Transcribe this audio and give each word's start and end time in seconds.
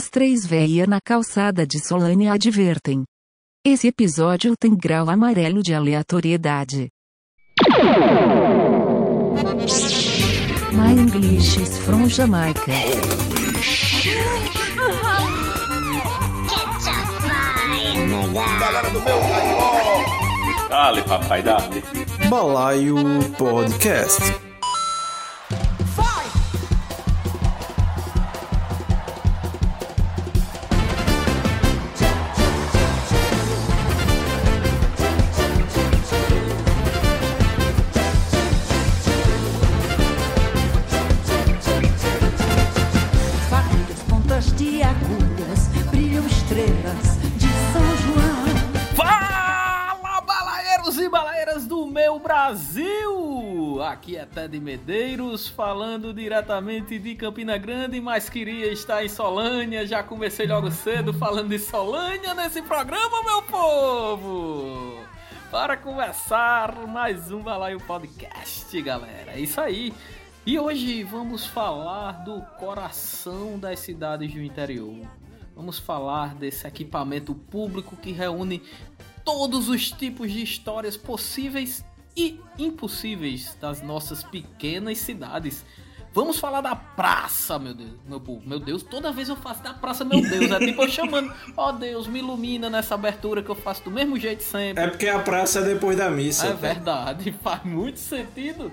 As 0.00 0.08
três 0.08 0.46
véias 0.46 0.88
na 0.88 0.98
calçada 0.98 1.66
de 1.66 1.78
Solânia 1.78 2.32
advertem. 2.32 3.04
Esse 3.62 3.88
episódio 3.88 4.54
tem 4.58 4.74
grau 4.74 5.10
amarelo 5.10 5.62
de 5.62 5.74
aleatoriedade. 5.74 6.88
My 10.72 10.98
English 10.98 11.60
is 11.60 11.76
from 11.80 12.08
Jamaica. 12.08 12.72
Galera 18.58 18.90
do 18.90 19.00
meu! 19.02 19.20
Dale, 20.70 21.02
papai, 21.02 21.42
dale. 21.42 21.84
Balaio 22.30 22.96
Podcast. 23.36 24.49
Estrelas 46.60 47.16
de 47.38 47.48
São 47.72 47.96
João. 47.96 48.94
Fala, 48.94 50.20
balaeiros 50.20 50.98
e 50.98 51.08
balaeiras 51.08 51.66
do 51.66 51.86
meu 51.86 52.18
Brasil! 52.18 53.80
Aqui 53.82 54.16
é 54.16 54.26
Ted 54.26 54.60
Medeiros, 54.60 55.48
falando 55.48 56.12
diretamente 56.12 56.98
de 56.98 57.14
Campina 57.14 57.56
Grande, 57.56 57.98
mas 57.98 58.28
queria 58.28 58.70
estar 58.70 59.02
em 59.02 59.08
Solânia. 59.08 59.86
Já 59.86 60.02
comecei 60.02 60.46
logo 60.46 60.70
cedo 60.70 61.14
falando 61.14 61.48
de 61.48 61.58
Solânia 61.58 62.34
nesse 62.34 62.60
programa, 62.60 63.22
meu 63.24 63.42
povo! 63.42 64.98
Para 65.50 65.78
começar 65.78 66.86
mais 66.86 67.32
um 67.32 67.40
Balaio 67.40 67.80
Podcast, 67.80 68.80
galera. 68.82 69.32
É 69.32 69.40
isso 69.40 69.60
aí. 69.60 69.94
E 70.44 70.58
hoje 70.58 71.04
vamos 71.04 71.46
falar 71.46 72.22
do 72.24 72.42
coração 72.58 73.58
das 73.58 73.78
cidades 73.80 74.32
do 74.32 74.42
interior. 74.42 75.19
Vamos 75.60 75.78
falar 75.78 76.34
desse 76.36 76.66
equipamento 76.66 77.34
público 77.34 77.94
que 77.94 78.12
reúne 78.12 78.62
todos 79.22 79.68
os 79.68 79.90
tipos 79.90 80.32
de 80.32 80.42
histórias 80.42 80.96
possíveis 80.96 81.84
e 82.16 82.40
impossíveis 82.58 83.58
das 83.60 83.82
nossas 83.82 84.22
pequenas 84.22 84.96
cidades. 84.96 85.62
Vamos 86.14 86.40
falar 86.40 86.62
da 86.62 86.74
praça, 86.74 87.58
meu 87.58 87.74
Deus, 87.74 87.90
meu 88.08 88.18
povo. 88.18 88.40
Meu 88.48 88.58
Deus, 88.58 88.82
toda 88.82 89.12
vez 89.12 89.28
eu 89.28 89.36
faço 89.36 89.62
da 89.62 89.74
praça, 89.74 90.02
meu 90.02 90.22
Deus. 90.22 90.50
É 90.50 90.58
tipo 90.60 90.82
eu 90.82 90.88
chamando, 90.88 91.30
ó 91.54 91.72
Deus, 91.72 92.06
me 92.06 92.20
ilumina 92.20 92.70
nessa 92.70 92.94
abertura 92.94 93.42
que 93.42 93.50
eu 93.50 93.54
faço 93.54 93.84
do 93.84 93.90
mesmo 93.90 94.18
jeito 94.18 94.42
sempre. 94.42 94.82
É 94.82 94.88
porque 94.88 95.08
a 95.08 95.18
praça 95.18 95.58
é 95.58 95.62
depois 95.62 95.98
da 95.98 96.10
missa. 96.10 96.46
É 96.46 96.54
verdade, 96.54 97.32
faz 97.44 97.62
muito 97.64 97.98
sentido. 97.98 98.72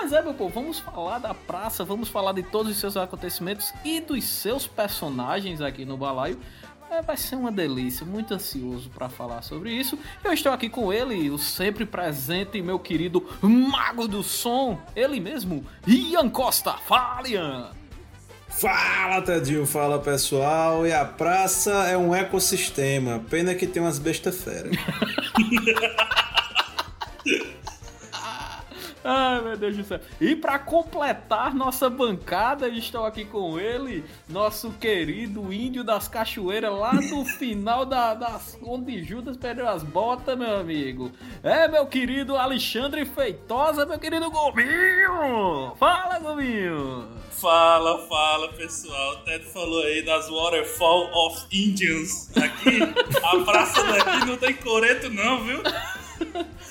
Mas 0.00 0.12
é, 0.12 0.22
meu 0.22 0.32
povo, 0.32 0.54
vamos 0.54 0.78
falar 0.78 1.18
da 1.18 1.34
praça, 1.34 1.84
vamos 1.84 2.08
falar 2.08 2.32
de 2.32 2.44
todos 2.44 2.70
os 2.70 2.78
seus 2.78 2.96
acontecimentos 2.96 3.74
e 3.84 4.00
dos 4.00 4.22
seus 4.22 4.64
personagens 4.64 5.60
aqui 5.60 5.84
no 5.84 5.96
balaio. 5.96 6.38
É, 6.88 7.02
vai 7.02 7.16
ser 7.16 7.34
uma 7.34 7.50
delícia, 7.50 8.06
muito 8.06 8.32
ansioso 8.32 8.88
para 8.90 9.08
falar 9.08 9.42
sobre 9.42 9.72
isso. 9.72 9.98
Eu 10.22 10.32
estou 10.32 10.52
aqui 10.52 10.68
com 10.68 10.92
ele, 10.92 11.28
o 11.30 11.36
sempre 11.36 11.84
presente, 11.84 12.62
meu 12.62 12.78
querido 12.78 13.28
mago 13.42 14.06
do 14.06 14.22
som, 14.22 14.80
ele 14.94 15.18
mesmo, 15.18 15.66
Ian 15.84 16.30
Costa. 16.30 16.74
Fala, 16.74 17.28
Ian! 17.28 17.70
Fala, 18.48 19.20
Tadinho, 19.20 19.66
fala 19.66 19.98
pessoal. 19.98 20.86
E 20.86 20.92
a 20.92 21.04
praça 21.04 21.72
é 21.88 21.98
um 21.98 22.14
ecossistema. 22.14 23.20
Pena 23.28 23.52
que 23.54 23.66
tem 23.66 23.82
umas 23.82 23.98
bestas 23.98 24.42
fera. 24.42 24.70
Ai, 29.10 29.40
meu 29.40 29.56
Deus 29.56 29.74
do 29.74 29.84
céu. 29.84 29.98
E 30.20 30.36
para 30.36 30.58
completar 30.58 31.54
nossa 31.54 31.88
bancada, 31.88 32.68
estou 32.68 33.06
aqui 33.06 33.24
com 33.24 33.58
ele, 33.58 34.04
nosso 34.28 34.70
querido 34.72 35.50
índio 35.50 35.82
das 35.82 36.06
cachoeiras, 36.08 36.78
lá 36.78 36.90
do 36.90 37.24
final 37.38 37.86
da, 37.86 38.12
das 38.12 38.58
onde 38.62 39.02
Judas 39.02 39.38
perdeu 39.38 39.66
as 39.66 39.82
botas, 39.82 40.36
meu 40.36 40.58
amigo. 40.58 41.10
É, 41.42 41.66
meu 41.66 41.86
querido 41.86 42.36
Alexandre 42.36 43.06
Feitosa, 43.06 43.86
meu 43.86 43.98
querido 43.98 44.30
Gominho. 44.30 45.74
Fala, 45.78 46.18
Gominho. 46.18 47.08
Fala, 47.30 48.06
fala 48.08 48.48
pessoal. 48.48 49.12
O 49.12 49.16
Ted 49.24 49.42
falou 49.46 49.84
aí 49.84 50.02
das 50.02 50.28
Waterfall 50.28 51.10
of 51.14 51.46
Indians. 51.50 52.30
Aqui, 52.36 52.80
a 53.24 53.44
praça 53.44 53.82
daqui 53.84 54.26
não 54.26 54.36
tem 54.36 54.52
coreto, 54.52 55.08
não, 55.08 55.42
viu? 55.44 55.62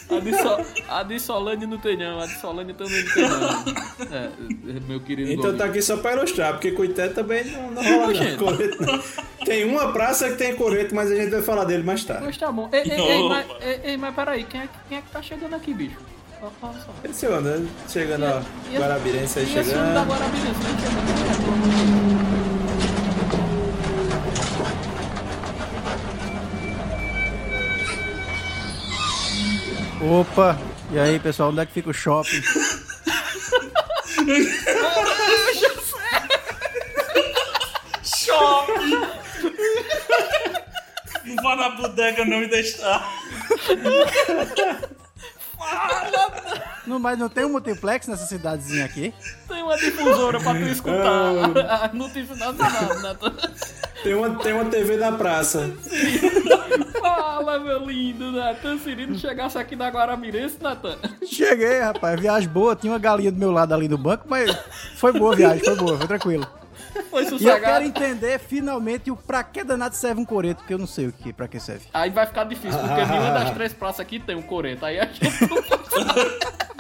A 0.10 0.20
de, 0.20 0.32
so, 0.38 0.58
a 0.90 1.04
de 1.04 1.20
Solane 1.20 1.66
não 1.66 1.78
tem 1.78 1.98
não, 1.98 2.20
a 2.22 2.26
de 2.26 2.40
Solane 2.40 2.74
também 2.74 3.04
não 3.04 3.14
tem 3.14 3.30
não. 3.30 4.18
É, 4.18 4.30
meu 4.88 5.00
querido 5.02 5.32
Então 5.32 5.44
Gominho. 5.44 5.58
tá 5.60 5.66
aqui 5.66 5.82
só 5.82 5.98
pra 5.98 6.14
ilustrar, 6.16 6.54
porque 6.54 6.72
Coité 6.72 7.10
também 7.10 7.44
não, 7.46 7.72
não 7.72 7.84
rola 7.84 8.14
Gente. 8.14 8.38
não. 8.38 8.38
Coreto 8.54 8.86
não. 8.86 9.00
Tem 9.46 9.66
uma 9.66 9.92
praça 9.92 10.30
que 10.30 10.36
tem 10.38 10.56
coreto, 10.56 10.96
mas 10.96 11.12
a 11.12 11.16
gente 11.16 11.30
vai 11.32 11.42
falar 11.42 11.66
dele 11.66 11.84
mais 11.84 12.04
tarde. 12.06 12.24
Pois 12.24 12.38
tá 12.38 12.52
bom. 12.52 12.70
Ei, 12.72 12.82
ei, 12.90 13.00
ei, 13.02 13.30
mas, 13.30 13.46
ei, 13.62 13.80
ei, 13.84 13.98
mas 13.98 14.16
peraí, 14.16 14.44
quem 14.46 14.62
é, 14.62 14.64
que- 14.68 14.70
quem 14.90 14.98
é 14.98 15.02
que 15.02 15.10
tá 15.12 15.22
chegando 15.22 15.56
aqui, 15.56 15.74
bicho? 15.74 15.98
Esse 17.04 17.26
ano, 17.26 17.68
chegando 17.90 18.26
ó, 18.26 18.42
E 18.72 18.78
Guarabirense 18.78 19.40
aí 19.40 19.46
e 19.46 19.58
esse 19.60 19.72
homem 19.76 19.94
da 19.94 20.06
chegando. 20.06 20.10
Guarabirense, 20.10 20.60
né? 20.60 20.78
Chegando, 20.80 21.98
pelo 21.98 22.07
Opa! 30.10 30.58
E 30.90 30.98
aí, 30.98 31.20
pessoal, 31.20 31.50
onde 31.50 31.60
é 31.60 31.66
que 31.66 31.74
fica 31.74 31.90
o 31.90 31.94
shopping? 31.94 32.42
Shopping! 38.04 38.92
Não 41.26 41.36
vá 41.44 41.56
na 41.58 41.70
bodega 41.72 42.24
não 42.24 42.42
e 42.42 42.48
deixar. 42.48 43.06
Não, 46.86 47.00
mas 47.00 47.20
não 47.20 47.28
tem 47.28 47.44
um 47.44 47.50
multiplex 47.50 48.08
nessa 48.08 48.26
cidadezinha 48.26 48.86
aqui? 48.86 49.14
Tem 49.46 49.62
uma 49.62 49.78
difusora 49.78 50.40
pra 50.40 50.54
tu 50.54 50.62
escutar 50.62 51.84
a 51.84 51.92
notícia 51.94 52.34
nacional, 52.34 53.00
Natan. 53.02 53.36
Tem 54.08 54.16
uma, 54.16 54.30
tem 54.40 54.54
uma 54.54 54.64
TV 54.64 54.96
na 54.96 55.12
praça. 55.12 55.70
Fala, 56.98 57.60
meu 57.60 57.80
lindo, 57.86 58.32
Natan. 58.32 58.78
Se 58.78 58.96
não 59.06 59.18
chegasse 59.18 59.58
aqui 59.58 59.76
na 59.76 59.90
Guarabirense, 59.90 60.56
Natan. 60.62 60.98
Cheguei, 61.26 61.82
rapaz. 61.82 62.18
Viagem 62.18 62.48
boa. 62.48 62.74
Tinha 62.74 62.94
uma 62.94 63.00
galinha 63.00 63.34
do 63.34 63.38
meu 63.38 63.52
lado 63.52 63.74
ali 63.74 63.86
do 63.86 63.98
banco, 63.98 64.24
mas 64.30 64.58
foi 64.96 65.12
boa 65.12 65.34
a 65.34 65.36
viagem, 65.36 65.62
foi 65.62 65.76
boa, 65.76 65.98
foi 65.98 66.08
tranquilo. 66.08 66.48
Foi 67.10 67.26
E 67.26 67.48
eu 67.48 67.60
quero 67.60 67.84
entender 67.84 68.40
finalmente 68.40 69.12
o 69.12 69.18
pra 69.18 69.44
que 69.44 69.62
danado 69.62 69.94
serve 69.94 70.22
um 70.22 70.26
coreto, 70.26 70.60
porque 70.60 70.74
eu 70.74 70.80
não 70.80 70.88
sei 70.88 71.08
o 71.08 71.12
que, 71.12 71.34
pra 71.34 71.50
que 71.50 71.60
serve. 71.60 71.86
Aí 71.94 72.10
vai 72.10 72.26
ficar 72.26 72.46
difícil, 72.46 72.80
porque 72.80 73.06
nenhuma 73.06 73.32
das 73.32 73.52
três 73.52 73.74
praças 73.74 74.00
aqui 74.00 74.20
tem 74.20 74.38
um 74.38 74.42
coreto. 74.42 74.86
Aí 74.86 75.02
a 75.02 75.06
gente 75.06 75.20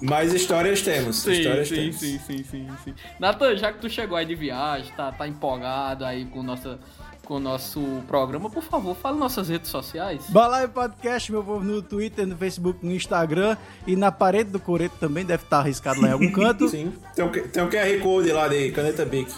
Mas 0.00 0.32
histórias 0.34 0.82
temos. 0.82 1.16
Sim, 1.16 1.32
histórias 1.32 1.68
sim, 1.68 1.74
temos. 1.76 1.96
sim, 1.96 2.18
sim, 2.18 2.44
sim, 2.44 2.68
sim. 2.84 2.94
Natan, 3.18 3.56
já 3.56 3.72
que 3.72 3.80
tu 3.80 3.88
chegou 3.88 4.16
aí 4.16 4.26
de 4.26 4.34
viagem, 4.34 4.92
tá, 4.96 5.12
tá 5.12 5.26
empolgado 5.26 6.04
aí 6.04 6.24
com, 6.26 6.42
nossa, 6.42 6.78
com 7.24 7.34
o 7.34 7.40
nosso 7.40 7.80
programa, 8.06 8.50
por 8.50 8.62
favor, 8.62 8.94
fala 8.94 9.16
nossas 9.16 9.48
redes 9.48 9.70
sociais. 9.70 10.24
Balaio 10.28 10.68
Podcast, 10.68 11.32
meu 11.32 11.42
povo, 11.42 11.64
no 11.64 11.82
Twitter, 11.82 12.26
no 12.26 12.36
Facebook, 12.36 12.84
no 12.84 12.92
Instagram 12.92 13.56
e 13.86 13.96
na 13.96 14.12
parede 14.12 14.50
do 14.50 14.60
coreto 14.60 14.96
também 15.00 15.24
deve 15.24 15.42
estar 15.44 15.58
arriscado 15.58 16.00
lá 16.00 16.08
em 16.08 16.12
algum 16.12 16.30
canto. 16.32 16.68
Sim. 16.68 16.92
Tem 17.14 17.24
um, 17.24 17.30
tem 17.30 17.62
um 17.62 17.68
QR 17.68 18.00
Code 18.02 18.32
lá 18.32 18.48
de 18.48 18.70
caneta 18.72 19.04
Bic. 19.04 19.30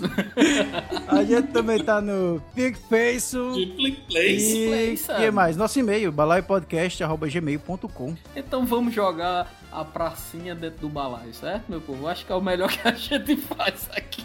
A 1.08 1.24
gente 1.24 1.48
também 1.48 1.82
tá 1.82 2.00
no 2.00 2.40
PicFace. 2.54 3.36
E 3.56 3.92
Play, 4.06 4.94
o 4.94 5.16
que 5.16 5.30
mais? 5.30 5.56
Nosso 5.56 5.78
e-mail, 5.78 6.12
balaiopodcast.gmail.com 6.12 8.14
Então 8.34 8.66
vamos 8.66 8.94
jogar 8.94 9.52
a 9.70 9.84
pracinha 9.84 10.54
dentro 10.54 10.80
do 10.80 10.88
balaio, 10.88 11.34
certo, 11.34 11.64
meu 11.68 11.80
povo? 11.80 12.08
Acho 12.08 12.24
que 12.24 12.32
é 12.32 12.34
o 12.34 12.40
melhor 12.40 12.70
que 12.72 12.86
a 12.86 12.92
gente 12.92 13.36
faz 13.36 13.88
aqui. 13.92 14.24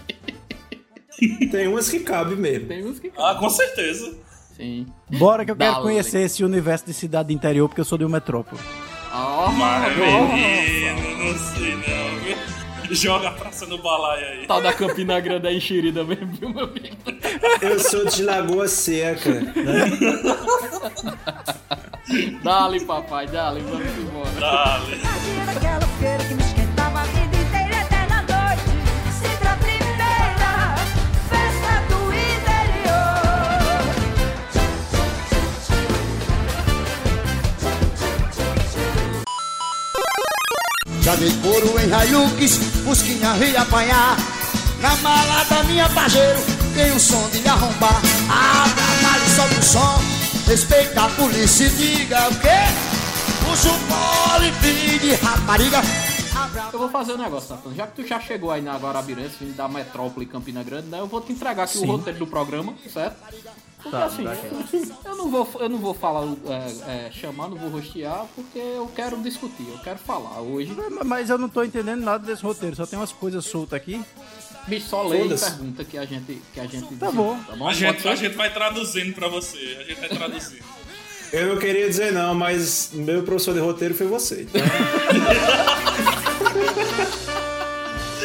Tem 1.51 1.67
umas 1.67 1.89
que 1.89 1.99
cabe 1.99 2.35
mesmo. 2.35 2.67
Tem 2.67 2.85
uns 2.85 2.99
que. 2.99 3.11
Ah, 3.17 3.35
com 3.35 3.49
certeza. 3.49 4.13
Sim. 4.55 4.87
Bora 5.09 5.43
que 5.45 5.51
eu 5.51 5.55
quero 5.55 5.71
Dale. 5.73 5.83
conhecer 5.83 6.21
esse 6.21 6.43
universo 6.43 6.85
de 6.85 6.93
cidade 6.93 7.27
do 7.27 7.33
interior, 7.33 7.67
porque 7.67 7.81
eu 7.81 7.85
sou 7.85 7.97
de 7.97 8.03
uma 8.03 8.17
metrópole. 8.17 8.61
Ah, 9.11 9.49
Mas, 9.57 9.95
menino, 9.97 11.25
não 11.25 11.37
sei 11.37 11.75
não, 11.75 12.19
viu? 12.19 12.37
Joga 12.95 13.29
a 13.29 13.31
praça 13.31 13.65
no 13.65 13.77
balaio 13.77 14.25
aí. 14.25 14.47
Tal 14.47 14.61
da 14.61 14.73
Campina 14.73 15.19
Grande 15.19 15.47
é 15.47 15.53
enxerida 15.53 16.03
mesmo, 16.03 16.27
viu, 16.27 16.49
meu 16.49 16.65
amigo? 16.65 16.97
Eu 17.61 17.79
sou 17.79 18.05
de 18.05 18.23
Lagoa 18.23 18.67
Seca. 18.67 19.29
Né? 19.31 19.51
Dale, 22.43 22.81
papai, 22.81 23.27
dale, 23.27 23.61
vamos 23.61 23.85
embora. 23.97 24.31
Dale. 24.39 24.99
Já 41.01 41.15
dei 41.15 41.31
couro 41.41 41.79
em 41.79 41.87
Hilux, 42.07 42.57
Fusquinha 42.83 43.33
vi 43.33 43.55
apanhar 43.57 44.17
Na 44.79 44.95
mala 44.97 45.43
da 45.45 45.63
minha 45.63 45.89
pajeiro 45.89 46.39
tem 46.73 46.91
um 46.93 46.99
som 46.99 47.27
de 47.29 47.39
me 47.39 47.49
arrombar 47.49 48.01
Abra 48.29 48.83
a 48.83 49.01
mala 49.01 49.25
e 49.25 49.29
sobe 49.29 49.55
o 49.55 49.63
som 49.63 49.99
Respeita 50.47 51.03
a 51.03 51.09
polícia 51.09 51.65
e 51.65 51.69
diga 51.69 52.29
o 52.29 52.35
quê? 52.39 52.59
Puxa 53.43 53.69
o 53.69 53.79
pole, 53.87 54.51
de 54.99 55.15
rapariga 55.15 55.81
Eu 56.71 56.79
vou 56.79 56.89
fazer 56.89 57.13
um 57.13 57.17
negócio, 57.17 57.55
Nathan. 57.55 57.73
Já 57.73 57.87
que 57.87 58.01
tu 58.01 58.07
já 58.07 58.19
chegou 58.19 58.51
aí 58.51 58.61
na 58.61 58.77
Guarabirense, 58.77 59.35
vindo 59.39 59.55
da 59.55 59.67
metrópole 59.67 60.25
Campina 60.25 60.63
Grande, 60.63 60.87
né? 60.87 60.99
Eu 60.99 61.07
vou 61.07 61.21
te 61.21 61.31
entregar 61.31 61.63
aqui 61.63 61.77
o 61.77 61.85
roteiro 61.85 62.19
do 62.19 62.27
programa, 62.27 62.73
certo? 62.91 63.17
Porque 63.81 63.97
Tá, 63.97 64.05
assim, 64.05 64.23
dá 64.23 64.35
eu 65.05 65.15
não 65.15 65.29
vou, 65.29 65.49
eu 65.59 65.69
não 65.69 65.77
vou 65.79 65.93
falar, 65.93 66.23
é, 66.85 67.07
é, 67.07 67.11
chamar, 67.11 67.49
não 67.49 67.57
vou 67.57 67.69
rostear, 67.69 68.25
porque 68.35 68.59
eu 68.59 68.89
quero 68.95 69.17
discutir, 69.21 69.67
eu 69.67 69.79
quero 69.79 69.97
falar 69.97 70.39
hoje. 70.41 70.71
Mas- 70.75 71.07
Mas 71.07 71.29
eu 71.29 71.37
não 71.37 71.49
tô 71.49 71.63
entendendo 71.63 72.01
nada 72.01 72.25
desse 72.25 72.43
roteiro, 72.43 72.75
só 72.75 72.85
tem 72.85 72.99
umas 72.99 73.11
coisas 73.11 73.43
soltas 73.45 73.73
aqui. 73.77 74.01
Bicho, 74.67 74.87
só 74.89 75.01
lê 75.01 75.25
e 75.25 75.37
pergunta 75.37 75.83
que 75.83 75.97
a 75.97 76.05
gente, 76.05 76.39
que 76.53 76.59
a 76.59 76.67
gente 76.67 76.93
Tá 76.95 77.07
diz, 77.07 77.15
bom. 77.15 77.39
Tá 77.47 77.55
bom? 77.55 77.67
A 77.67 77.73
gente, 77.73 78.07
a 78.07 78.15
gente 78.15 78.35
vai 78.35 78.53
traduzindo 78.53 79.13
pra 79.15 79.27
você. 79.27 79.77
A 79.79 79.83
gente 79.83 79.99
vai 79.99 80.09
traduzindo. 80.09 80.63
Eu 81.33 81.47
não 81.55 81.57
queria 81.57 81.89
dizer 81.89 82.11
não, 82.11 82.35
mas 82.35 82.91
meu 82.93 83.23
professor 83.23 83.53
de 83.55 83.59
roteiro 83.61 83.95
foi 83.95 84.05
você. 84.05 84.41
Então, 84.43 84.61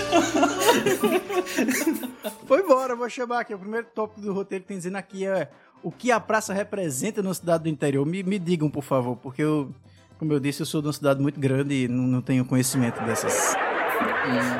Foi 2.47 2.61
embora, 2.61 2.94
vou 2.94 3.08
chamar 3.08 3.41
aqui. 3.41 3.55
O 3.55 3.58
primeiro 3.58 3.87
tópico 3.94 4.20
do 4.20 4.32
roteiro 4.32 4.62
que 4.62 4.69
tem 4.69 4.76
dizendo 4.76 4.97
aqui 4.97 5.26
é 5.26 5.49
o 5.82 5.91
que 5.91 6.11
a 6.11 6.20
praça 6.20 6.53
representa 6.53 7.23
na 7.23 7.32
cidade 7.35 7.64
do 7.64 7.69
interior. 7.69 8.05
Me, 8.06 8.23
me 8.23 8.38
digam, 8.38 8.70
por 8.70 8.82
favor, 8.82 9.17
porque 9.17 9.43
eu, 9.43 9.70
como 10.19 10.32
eu 10.32 10.41
disse, 10.41 10.62
eu 10.62 10.67
sou 10.67 10.81
de 10.81 10.88
uma 10.88 10.93
cidade 10.93 11.20
muito 11.20 11.38
grande 11.38 11.85
e 11.85 11.88
não, 11.88 12.05
não 12.05 12.23
tenho 12.23 12.44
conhecimento 12.44 13.00
dessas. 13.05 13.55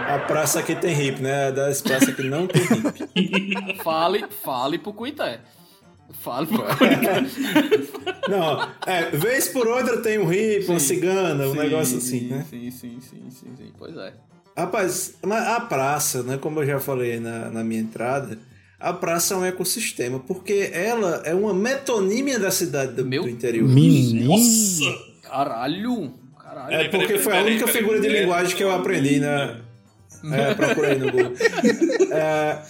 a 0.09 0.19
praça 0.27 0.61
aqui 0.61 0.75
tem 0.75 0.99
hip, 1.01 1.21
né? 1.23 1.51
Das 1.53 1.81
praças 1.83 2.15
que 2.15 2.23
não 2.23 2.47
tem 2.47 2.63
hip. 2.63 3.79
Fale, 3.83 4.27
fale 4.45 4.79
pro 4.79 4.93
Cuité. 4.93 5.41
Fale 6.23 6.47
pro 6.47 6.63
Cuité. 6.77 7.23
Não, 8.29 8.69
é, 8.87 9.11
vez 9.11 9.49
por 9.49 9.67
outra 9.67 10.01
tem 10.03 10.19
um 10.19 10.33
hip, 10.33 10.67
uma 10.69 10.81
cigana, 10.81 11.47
um 11.47 11.53
Sim, 11.53 11.59
negócio 11.59 11.99
assim, 11.99 12.21
sim, 12.21 12.29
né? 12.29 12.47
Sim, 12.49 12.71
sim, 12.71 13.01
sim, 13.01 13.31
sim, 13.31 13.57
sim, 13.57 13.73
pois 13.79 13.97
é. 13.97 14.15
Rapaz, 14.57 15.15
mas 15.23 15.47
a 15.47 15.61
praça, 15.61 16.23
né, 16.23 16.39
como 16.39 16.61
eu 16.61 16.67
já 16.67 16.81
falei 16.81 17.21
na, 17.21 17.51
na 17.51 17.63
minha 17.63 17.81
entrada, 17.81 18.39
a 18.81 18.93
praça 18.93 19.35
é 19.35 19.37
um 19.37 19.45
ecossistema, 19.45 20.19
porque 20.19 20.71
ela 20.73 21.23
é 21.25 21.35
uma 21.35 21.53
metonímia 21.53 22.39
da 22.39 22.51
cidade 22.51 22.93
do, 22.93 23.05
Meu 23.05 23.25
do 23.25 23.29
interior. 23.29 23.69
Menino! 23.69 24.29
Nossa! 24.29 24.99
Caralho! 25.23 26.15
Caralho. 26.43 26.75
É 26.75 26.89
porque 26.89 27.19
foi 27.19 27.37
a 27.37 27.43
única 27.43 27.67
figura 27.67 28.01
de 28.01 28.09
linguagem 28.09 28.57
que 28.57 28.65
eu 28.65 28.71
aprendi 28.71 29.21
na. 29.21 29.61
É, 30.33 30.55
procurei 30.57 30.95
no 30.95 31.11
Google. 31.11 31.33
É, 32.11 32.63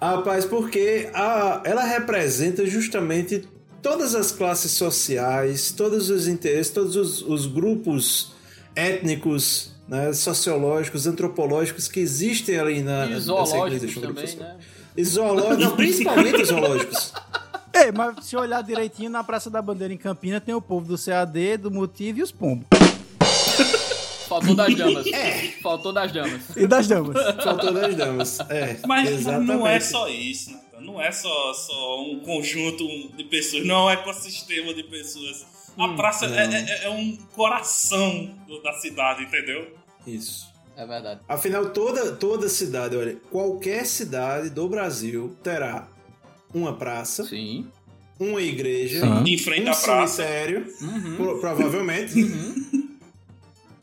rapaz, 0.00 0.44
porque 0.44 1.08
a, 1.14 1.60
ela 1.64 1.84
representa 1.84 2.66
justamente 2.66 3.46
todas 3.80 4.14
as 4.14 4.32
classes 4.32 4.72
sociais, 4.72 5.70
todos 5.70 6.10
os 6.10 6.26
interesses, 6.26 6.72
todos 6.72 6.96
os, 6.96 7.22
os 7.22 7.46
grupos 7.46 8.32
étnicos, 8.74 9.75
né, 9.88 10.12
sociológicos, 10.12 11.06
antropológicos 11.06 11.88
que 11.88 12.00
existem 12.00 12.58
ali 12.58 12.82
na. 12.82 13.06
E 13.06 13.08
nessa 13.10 13.20
zoológicos 13.20 13.94
também, 13.94 14.36
né? 14.36 14.56
E 14.96 15.04
zoológicos, 15.04 15.58
não, 15.58 15.76
principalmente 15.76 16.42
os 16.42 16.48
zoológicos. 16.48 17.12
Ei, 17.74 17.92
mas 17.92 18.24
se 18.24 18.34
olhar 18.34 18.62
direitinho, 18.62 19.10
na 19.10 19.22
Praça 19.22 19.50
da 19.50 19.60
Bandeira 19.60 19.92
em 19.92 19.98
Campina 19.98 20.40
tem 20.40 20.54
o 20.54 20.62
povo 20.62 20.86
do 20.86 20.98
CAD, 20.98 21.58
do 21.58 21.70
Motivo 21.70 22.20
e 22.20 22.22
os 22.22 22.32
pombos. 22.32 22.66
Faltou 24.26 24.54
das 24.54 24.74
damas. 24.74 25.06
É. 25.12 25.52
Faltou 25.62 25.92
das 25.92 26.12
damas. 26.12 26.42
E 26.56 26.66
das 26.66 26.88
damas. 26.88 27.16
Faltou 27.42 27.72
das 27.72 27.94
damas. 27.94 28.40
É, 28.48 28.78
Mas 28.86 29.10
exatamente. 29.10 29.46
não 29.46 29.66
é 29.66 29.78
só 29.78 30.08
isso, 30.08 30.50
Nathan. 30.50 30.80
Não 30.80 31.00
é 31.00 31.12
só, 31.12 31.54
só 31.54 32.02
um 32.02 32.20
conjunto 32.20 32.86
de 33.16 33.24
pessoas, 33.24 33.64
não 33.66 33.90
é 33.90 33.96
um 33.96 34.00
ecossistema 34.00 34.74
de 34.74 34.82
pessoas. 34.84 35.46
A 35.78 35.88
praça 35.94 36.26
é, 36.26 36.44
é- 36.54 36.84
é 36.84 36.90
um 36.90 37.16
coração 37.34 38.34
da 38.64 38.72
cidade, 38.74 39.24
entendeu? 39.24 39.76
Isso. 40.06 40.52
É 40.76 40.86
verdade. 40.86 41.20
Afinal, 41.28 41.70
toda, 41.70 42.12
toda 42.16 42.48
cidade, 42.48 42.96
olha, 42.96 43.16
qualquer 43.30 43.84
cidade 43.86 44.50
do 44.50 44.68
Brasil 44.68 45.36
terá 45.42 45.88
uma 46.54 46.74
praça, 46.74 47.24
Sim. 47.24 47.66
uma 48.20 48.40
igreja, 48.42 49.00
Sim. 49.00 49.24
Em 49.26 49.38
frente 49.38 49.68
um 49.68 49.72
à 49.72 49.76
praça. 49.76 50.06
cemitério, 50.22 50.66
Uhum. 50.82 51.16
pro- 51.16 51.40
provavelmente, 51.40 52.14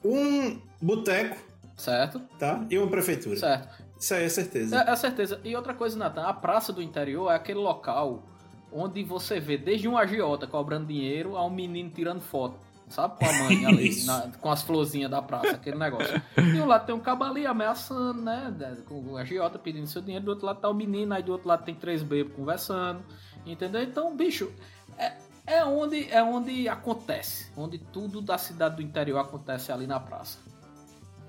um 0.03 0.59
boteco, 0.81 1.37
Certo? 1.77 2.19
tá? 2.37 2.65
E 2.69 2.77
uma 2.77 2.87
prefeitura. 2.87 3.37
Certo. 3.37 3.83
Isso 3.99 4.13
aí 4.13 4.23
é 4.25 4.29
certeza. 4.29 4.83
É, 4.83 4.91
é 4.91 4.95
certeza. 4.95 5.39
E 5.43 5.55
outra 5.55 5.73
coisa, 5.73 5.97
Natan, 5.97 6.23
a 6.25 6.33
praça 6.33 6.73
do 6.73 6.81
interior 6.81 7.31
é 7.31 7.35
aquele 7.35 7.59
local 7.59 8.23
onde 8.73 9.03
você 9.03 9.39
vê 9.39 9.57
desde 9.57 9.87
um 9.87 9.97
agiota 9.97 10.47
cobrando 10.47 10.87
dinheiro 10.87 11.35
a 11.37 11.45
um 11.45 11.49
menino 11.49 11.89
tirando 11.89 12.21
foto. 12.21 12.57
Sabe? 12.89 13.17
Com 13.17 13.25
a 13.25 13.33
mãe 13.33 13.65
ali, 13.65 13.95
na- 14.05 14.29
com 14.39 14.51
as 14.51 14.61
florzinhas 14.61 15.09
da 15.09 15.21
praça, 15.21 15.51
aquele 15.51 15.77
negócio. 15.77 16.21
E 16.37 16.59
um 16.61 16.65
lado 16.65 16.85
tem 16.85 16.93
um 16.93 16.99
cabo 16.99 17.23
ali 17.23 17.45
ameaçando, 17.45 18.21
né? 18.21 18.53
Com 18.87 19.13
o 19.13 19.17
agiota 19.17 19.57
pedindo 19.57 19.87
seu 19.87 20.01
dinheiro, 20.01 20.25
do 20.25 20.31
outro 20.31 20.45
lado 20.45 20.59
tá 20.59 20.69
o 20.69 20.73
menino, 20.73 21.13
aí 21.13 21.23
do 21.23 21.31
outro 21.31 21.47
lado 21.47 21.63
tem 21.63 21.73
três 21.73 22.03
bebês 22.03 22.35
conversando. 22.35 23.01
Entendeu? 23.45 23.81
Então, 23.81 24.15
bicho, 24.15 24.51
é, 24.97 25.13
é, 25.47 25.65
onde, 25.65 26.07
é 26.11 26.21
onde 26.21 26.67
acontece. 26.69 27.51
Onde 27.57 27.77
tudo 27.79 28.21
da 28.21 28.37
cidade 28.37 28.75
do 28.75 28.81
interior 28.81 29.17
acontece 29.19 29.71
ali 29.71 29.87
na 29.87 29.99
praça. 29.99 30.37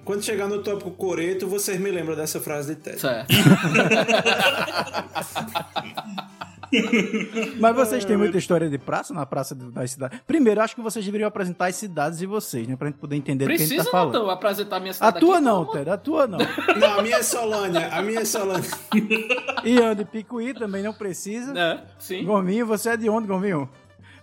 Quando 0.04 0.22
chegar 0.22 0.48
no 0.48 0.62
tópico 0.62 0.90
coreto, 0.90 1.46
vocês 1.48 1.80
me 1.80 1.90
lembram 1.90 2.14
dessa 2.14 2.38
frase 2.40 2.74
de 2.74 2.80
Ted. 2.82 3.00
Certo. 3.00 3.32
Mas 7.60 7.74
vocês 7.76 8.04
têm 8.04 8.16
muita 8.16 8.38
história 8.38 8.68
de 8.68 8.78
praça 8.78 9.12
na 9.14 9.24
praça 9.26 9.54
do- 9.54 9.70
das 9.70 9.92
cidades. 9.92 10.20
Primeiro, 10.26 10.60
acho 10.60 10.74
que 10.74 10.80
vocês 10.82 11.04
deveriam 11.04 11.28
apresentar 11.28 11.66
as 11.66 11.76
cidades 11.76 12.18
de 12.18 12.26
vocês, 12.26 12.66
né? 12.66 12.76
Pra 12.76 12.88
gente 12.88 12.98
poder 12.98 13.16
entender 13.16 13.44
do 13.44 13.48
que 13.48 13.54
a 13.54 13.58
gente 13.58 13.68
Precisa, 13.68 13.84
tá 13.84 13.90
falando. 13.90 14.12
Natan, 14.18 14.32
apresentar 14.32 14.80
minha 14.80 14.90
A 14.90 14.94
cidade 14.94 15.20
tua 15.20 15.36
aqui? 15.36 15.44
não, 15.44 15.64
Como? 15.64 15.78
Ted, 15.78 15.90
a 15.90 15.96
tua 15.98 16.26
não. 16.26 16.38
Não, 16.78 16.98
a 16.98 17.02
minha 17.02 17.16
é 17.18 17.22
Solânia, 17.22 17.88
a 17.88 18.02
minha 18.02 18.20
é 18.20 18.24
Solânia. 18.24 18.70
Ian 19.64 19.94
de 19.94 20.04
Picuí 20.04 20.52
também 20.54 20.82
não 20.82 20.92
precisa. 20.92 21.52
É, 21.58 21.82
sim. 21.98 22.24
Gominho, 22.24 22.66
você 22.66 22.90
é 22.90 22.96
de 22.96 23.08
onde, 23.08 23.26
Gominho? 23.28 23.68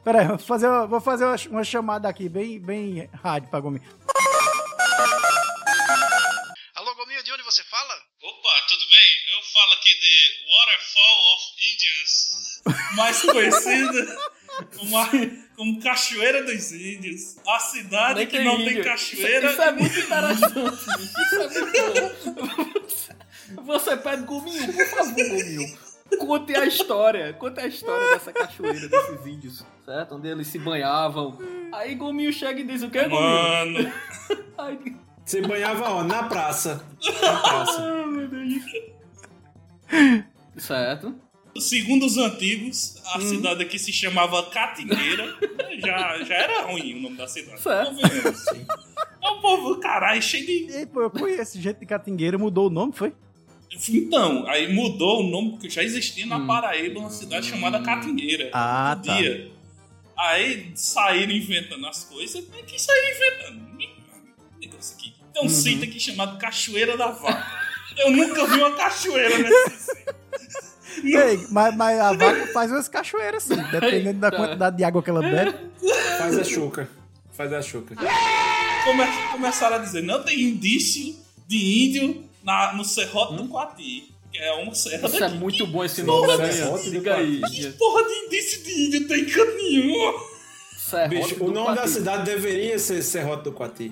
Pera 0.04 0.22
aí, 0.22 0.28
vou 0.28 0.38
fazer, 0.38 0.68
uma- 0.68 0.88
vou 0.88 1.00
fazer 1.02 1.26
uma 1.50 1.64
chamada 1.64 2.08
aqui, 2.10 2.28
bem, 2.28 2.60
bem 2.60 3.10
rádio 3.24 3.50
pra 3.50 3.60
Gominho. 3.60 3.84
Alô, 6.76 6.96
Gominho, 6.96 7.24
de 7.24 7.32
onde 7.32 7.44
você 7.44 7.64
fala? 7.64 7.94
Opa, 8.24 8.50
tudo 8.70 8.84
bem? 8.90 9.10
Eu 9.36 9.42
falo 9.54 9.74
aqui 9.74 9.94
de 10.00 10.16
Waterfall 10.52 11.34
of 11.34 11.44
Indians, 11.74 12.62
mais 12.96 13.22
conhecida 13.22 14.18
como, 14.78 14.98
a- 14.98 15.10
como 15.56 15.80
Cachoeira 15.82 16.44
dos 16.44 16.72
Índios. 16.72 17.38
A 17.48 17.60
cidade 17.60 18.16
Nem 18.20 18.28
que 18.28 18.40
não 18.44 18.58
tem 18.58 18.82
cachoeira. 18.82 19.52
Isso, 19.52 19.54
isso 19.54 19.62
é 19.62 19.72
muito 19.72 20.00
interessante. 20.00 20.80
Isso 21.22 21.36
é 21.42 21.50
muito. 21.50 21.72
Você 23.66 23.98
pede 23.98 24.24
Gominho, 24.24 24.74
por 24.74 24.86
favor, 24.88 25.14
Gominho. 25.14 25.78
Conte 26.20 26.56
a 26.56 26.66
história. 26.66 27.34
Conte 27.34 27.60
a 27.62 27.68
história 27.68 28.12
dessa 28.14 28.32
cachoeira, 28.34 28.88
desses 28.88 29.26
índios, 29.26 29.66
certo? 29.86 30.16
Onde 30.16 30.28
eles 30.30 30.48
se 30.48 30.58
banhavam. 30.60 31.38
Aí 31.74 31.96
Gominho 31.96 32.32
chega 32.34 32.60
e 32.60 32.64
diz 32.66 32.82
o 32.84 32.90
quê, 32.90 33.04
Gominho? 33.04 33.20
Mano, 33.20 33.92
Aí, 34.58 34.78
Se 35.26 35.42
banhava 35.42 35.90
onde? 35.92 36.08
Na 36.10 36.24
praça. 36.24 36.86
Na 37.22 37.40
praça. 37.40 37.82
certo. 40.58 41.16
Segundo 41.60 42.06
os 42.06 42.18
antigos, 42.18 42.98
a 43.06 43.18
Hum. 43.18 43.22
cidade 43.22 43.64
aqui 43.64 43.78
se 43.80 43.92
chamava 43.92 44.44
Catingueira. 44.50 45.38
já, 45.80 46.24
já 46.24 46.36
era 46.36 46.62
ruim 46.64 46.96
o 46.96 47.02
nome 47.02 47.18
da 47.18 47.28
cidade. 47.28 47.62
Certo. 47.62 47.96
É 49.24 49.30
um 49.30 49.42
povo, 49.42 49.80
caralho, 49.80 50.22
cheio 50.22 50.46
de. 50.46 50.72
E, 50.82 50.86
pô, 50.86 51.02
eu 51.02 51.10
conheço 51.12 51.60
gente 51.62 51.80
de 51.80 51.86
Catingueira, 51.86 52.38
mudou 52.38 52.68
o 52.68 52.70
nome, 52.70 52.92
foi? 52.94 53.14
Então, 53.90 54.48
aí 54.48 54.74
mudou 54.74 55.22
o 55.22 55.30
nome, 55.30 55.52
porque 55.52 55.70
já 55.70 55.84
existia 55.84 56.26
na 56.26 56.46
Paraíba 56.46 57.00
uma 57.00 57.10
cidade 57.10 57.48
chamada 57.48 57.82
Catingueira. 57.82 58.50
Ah, 58.54 58.98
Um 58.98 59.02
tá. 59.06 59.18
dia. 59.18 59.52
Aí 60.18 60.72
saíram 60.76 61.32
inventando 61.32 61.86
as 61.88 62.04
coisas. 62.04 62.44
Mas 62.52 62.62
que 62.66 62.80
saíram 62.80 63.10
inventando? 63.16 63.72
Negócio 64.60 64.96
aqui. 64.98 65.14
Tem 65.34 65.46
um 65.46 65.50
sítio 65.50 65.84
aqui 65.88 66.00
chamado 66.00 66.38
Cachoeira 66.38 66.98
da 66.98 67.08
Vaca. 67.08 67.62
Eu 67.98 68.12
nunca 68.12 68.46
vi 68.48 68.58
uma 68.58 68.72
cachoeira 68.76 69.38
nesse 69.38 69.70
sítio. 69.86 70.16
Ei, 71.04 71.46
mas, 71.50 71.76
mas 71.76 72.00
a 72.00 72.14
vaca 72.14 72.48
faz 72.54 72.72
umas 72.72 72.88
cachoeiras, 72.88 73.44
sim, 73.44 73.56
dependendo 73.72 74.20
da 74.20 74.32
quantidade 74.32 74.78
de 74.78 74.84
água 74.84 75.02
que 75.02 75.10
ela 75.10 75.22
bebe. 75.22 75.54
Faz 76.18 76.38
a 76.38 76.44
chuca. 76.44 76.90
Faz 77.32 77.54
a 77.54 77.62
chuca. 77.62 77.96
Come- 77.96 79.32
começaram 79.32 79.76
a 79.78 79.80
dizer, 79.80 80.02
não 80.04 80.24
tem 80.24 80.42
indício 80.42 81.16
de 81.48 81.86
índio 81.88 82.24
na, 82.44 82.74
no 82.74 82.84
Serrote 82.84 83.36
do 83.36 83.48
Coati. 83.48 84.12
Que 84.32 84.38
é 84.38 84.54
uma 84.64 84.74
serra 84.74 85.08
Isso 85.08 85.18
é 85.18 85.20
daqui. 85.20 85.36
muito 85.36 85.68
bom 85.68 85.84
esse 85.84 86.04
nome, 86.04 86.38
né, 86.38 86.52
Serrote 86.52 86.86
do 86.86 86.92
Diga 86.92 87.16
aí. 87.16 87.42
Que 87.42 87.70
porra 87.72 88.04
de 88.04 88.14
indício 88.14 88.64
de 88.64 88.86
índio 88.88 89.08
tem 89.08 89.26
canto 89.26 89.56
nenhum? 89.58 90.14
Serrote 90.78 91.10
Bicho, 91.10 91.36
do 91.36 91.46
o 91.46 91.52
nome 91.52 91.70
da 91.76 91.82
Quati. 91.82 91.90
cidade 91.90 92.24
deveria 92.24 92.80
ser 92.80 93.02
Serrote 93.04 93.44
do 93.44 93.52
Coati. 93.52 93.92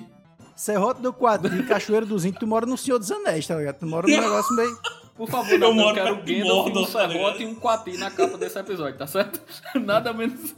Serrote 0.56 1.00
do 1.02 1.12
Quadrinho, 1.12 1.66
Cachoeira 1.66 2.04
dos 2.06 2.24
Índios, 2.24 2.40
tu 2.40 2.46
mora 2.46 2.64
no 2.66 2.76
Senhor 2.78 2.98
dos 2.98 3.10
Anéis, 3.10 3.46
tá 3.46 3.54
ligado? 3.56 3.78
Tu 3.80 3.86
mora 3.86 4.06
num 4.06 4.20
negócio 4.20 4.54
meio... 4.56 4.78
Por 5.16 5.28
favor, 5.28 5.58
Natan, 5.58 5.66
eu, 5.66 5.74
moro 5.74 5.94
quero 5.94 6.06
perto 6.06 6.22
o 6.22 6.24
de 6.24 6.34
Gandalf, 6.34 6.66
um 6.66 6.74
Mordor, 6.74 6.92
tá 6.92 7.08
Serrote 7.08 7.42
e 7.42 7.46
um 7.46 7.54
Quati 7.54 7.96
na 7.98 8.10
capa 8.10 8.38
desse 8.38 8.58
episódio, 8.58 8.98
tá 8.98 9.06
certo? 9.06 9.40
Nada 9.78 10.12
menos... 10.12 10.54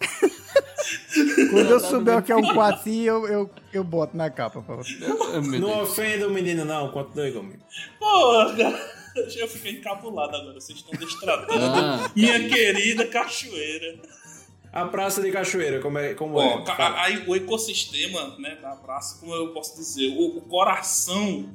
Quando 1.51 1.71
eu 1.71 1.81
souber 1.81 2.19
o 2.19 2.23
que 2.23 2.33
é 2.33 2.37
um 2.37 2.55
Quati, 2.55 3.01
eu, 3.01 3.27
eu, 3.27 3.51
eu 3.73 3.85
boto 3.85 4.17
na 4.17 4.31
capa, 4.31 4.65
meu 4.67 5.61
Não 5.61 5.83
ofenda 5.83 6.29
o 6.29 6.31
menino, 6.31 6.65
não. 6.65 6.91
Continue 6.91 7.33
comigo. 7.33 7.63
Porra, 7.99 8.57
cara. 8.57 9.03
Eu 9.37 9.47
fiquei 9.47 9.73
encabulado 9.73 10.35
agora. 10.35 10.55
Vocês 10.55 10.79
estão 10.79 10.99
destratando 10.99 11.61
Ah. 11.63 12.11
minha 12.17 12.49
querida 12.49 13.07
cachoeira. 13.07 13.99
A 14.73 14.87
Praça 14.87 15.21
de 15.21 15.31
Cachoeira, 15.31 15.81
como 15.81 15.99
é? 15.99 16.15
Como 16.15 16.37
Ó, 16.37 16.61
é? 16.61 16.65
Fala. 16.65 17.03
aí 17.03 17.25
o 17.27 17.37
ecossistema 17.37 18.35
né, 18.39 18.57
da 18.57 18.71
praça, 18.71 19.21
como 19.21 19.35
eu 19.35 19.53
posso 19.53 19.77
dizer, 19.77 20.09
o, 20.17 20.39
o 20.39 20.41
coração 20.41 21.47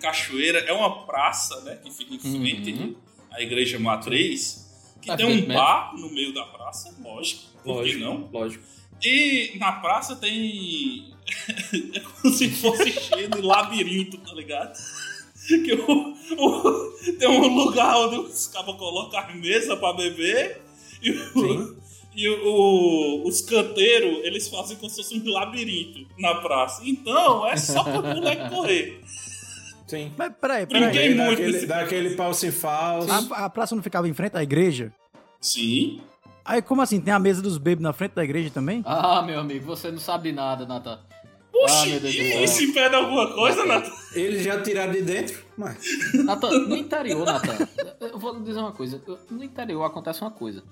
Cachoeira 0.00 0.58
é 0.60 0.72
uma 0.72 1.04
praça 1.04 1.60
né, 1.62 1.76
que 1.76 1.90
fica 1.90 2.14
em 2.14 2.18
frente 2.18 2.72
Uhum. 2.72 2.94
à 3.30 3.40
igreja 3.42 3.78
matriz, 3.78 4.68
que 5.00 5.14
tem 5.16 5.26
um 5.26 5.30
Evidentemente. 5.30 5.58
bar 5.58 5.94
no 5.96 6.10
meio 6.10 6.32
da 6.34 6.44
praça, 6.44 6.94
lógico, 7.02 7.42
por 7.62 7.76
Lógico, 7.76 7.98
que 7.98 8.04
não? 8.04 8.28
Lógico. 8.32 8.64
E 9.02 9.52
na 9.58 9.72
praça 9.72 10.16
tem. 10.16 11.14
é 11.94 12.00
como 12.00 12.34
se 12.34 12.50
fosse 12.50 12.90
cheio 12.92 13.28
de 13.30 13.40
labirinto, 13.40 14.18
tá 14.18 14.32
ligado? 14.34 14.72
Que 15.48 15.72
o, 15.72 16.14
o- 16.38 16.92
tem 17.18 17.26
um 17.28 17.54
lugar 17.64 17.96
onde 17.96 18.16
os 18.18 18.46
cabas 18.48 18.76
colocam 18.76 19.18
as 19.18 19.34
mesas 19.34 19.76
pra 19.80 19.92
beber 19.94 20.60
e, 21.02 21.10
o- 21.10 21.76
e 22.14 22.28
o- 22.28 23.22
os 23.26 23.40
canteiros 23.40 24.22
eles 24.24 24.46
fazem 24.48 24.76
como 24.76 24.88
se 24.90 24.96
fosse 25.02 25.18
um 25.18 25.28
labirinto 25.32 26.06
na 26.18 26.36
praça. 26.36 26.82
Então 26.84 27.44
é 27.48 27.56
só 27.56 27.82
pro 27.82 28.02
moleque 28.02 28.48
correr. 28.54 29.00
Sim. 29.90 30.12
Mas 30.16 30.32
peraí, 30.40 30.66
Brinquei 30.66 30.90
peraí. 30.90 31.08
Aí 31.08 31.14
muito 31.14 31.30
daquele, 31.30 31.52
nesse- 31.52 31.66
daquele 31.66 32.10
falso 32.16 32.46
em 32.46 32.50
falso. 32.52 33.10
A, 33.34 33.44
a 33.46 33.50
praça 33.50 33.74
não 33.74 33.82
ficava 33.82 34.08
em 34.08 34.14
frente 34.14 34.36
à 34.36 34.42
igreja? 34.42 34.92
Sim. 35.40 36.00
Aí 36.44 36.62
como 36.62 36.80
assim? 36.82 37.00
Tem 37.00 37.12
a 37.12 37.18
mesa 37.18 37.42
dos 37.42 37.58
bebês 37.58 37.80
na 37.82 37.92
frente 37.92 38.12
da 38.12 38.24
igreja 38.24 38.50
também? 38.50 38.82
Ah, 38.86 39.22
meu 39.22 39.40
amigo, 39.40 39.64
você 39.66 39.90
não 39.90 39.98
sabe 39.98 40.32
nada, 40.32 40.64
Natan. 40.66 40.98
Ah, 41.52 41.64
Oxi, 41.64 41.90
e 41.90 42.00
céu. 42.32 42.44
isso 42.44 42.62
impede 42.62 42.94
alguma 42.94 43.34
coisa, 43.34 43.66
Nathan? 43.66 43.90
Eles 44.14 44.42
já 44.44 44.62
tiraram 44.62 44.92
de 44.92 45.02
dentro, 45.02 45.44
mas. 45.58 45.76
Natan, 46.24 46.50
no 46.50 46.76
interior, 46.76 47.26
Natan, 47.26 47.68
eu 48.00 48.18
vou 48.18 48.40
dizer 48.40 48.60
uma 48.60 48.72
coisa. 48.72 49.00
No 49.30 49.42
interior 49.44 49.82
acontece 49.84 50.20
uma 50.22 50.30
coisa. 50.30 50.62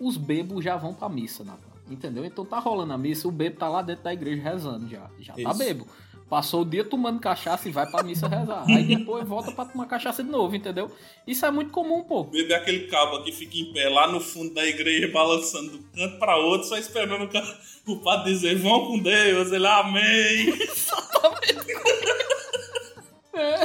Os 0.00 0.16
bebos 0.16 0.64
já 0.64 0.76
vão 0.76 0.94
pra 0.94 1.08
missa, 1.08 1.42
Natan. 1.44 1.68
Entendeu? 1.90 2.24
Então 2.24 2.44
tá 2.44 2.58
rolando 2.58 2.92
a 2.92 2.98
missa, 2.98 3.26
o 3.26 3.32
bebo 3.32 3.56
tá 3.56 3.68
lá 3.68 3.82
dentro 3.82 4.04
da 4.04 4.12
igreja 4.12 4.42
rezando 4.42 4.88
já. 4.88 5.10
Já 5.20 5.34
tá 5.34 5.40
Isso. 5.50 5.58
bebo. 5.58 5.86
Passou 6.28 6.60
o 6.60 6.64
dia 6.64 6.84
tomando 6.84 7.18
cachaça 7.20 7.68
e 7.68 7.72
vai 7.72 7.86
pra 7.90 8.02
missa 8.02 8.28
rezar. 8.28 8.62
Aí 8.68 8.84
depois 8.84 9.26
volta 9.26 9.50
pra 9.50 9.64
tomar 9.64 9.86
cachaça 9.86 10.22
de 10.22 10.30
novo, 10.30 10.54
entendeu? 10.54 10.90
Isso 11.26 11.46
é 11.46 11.50
muito 11.50 11.70
comum, 11.72 12.02
pô. 12.04 12.24
Beber 12.24 12.54
aquele 12.54 12.86
cabo 12.88 13.22
que 13.22 13.32
fica 13.32 13.56
em 13.56 13.72
pé 13.72 13.88
lá 13.88 14.06
no 14.12 14.20
fundo 14.20 14.52
da 14.52 14.66
igreja, 14.66 15.08
balançando 15.10 15.70
de 15.70 15.76
um 15.78 15.82
canto 15.94 16.18
pra 16.18 16.36
outro, 16.36 16.68
só 16.68 16.76
esperando 16.76 17.24
o, 17.24 17.28
ca- 17.28 17.58
o 17.86 17.96
padre 18.00 18.32
dizer: 18.34 18.56
Vão 18.58 18.86
com 18.88 18.98
Deus, 18.98 19.50
ele 19.52 19.66
amém. 19.66 20.52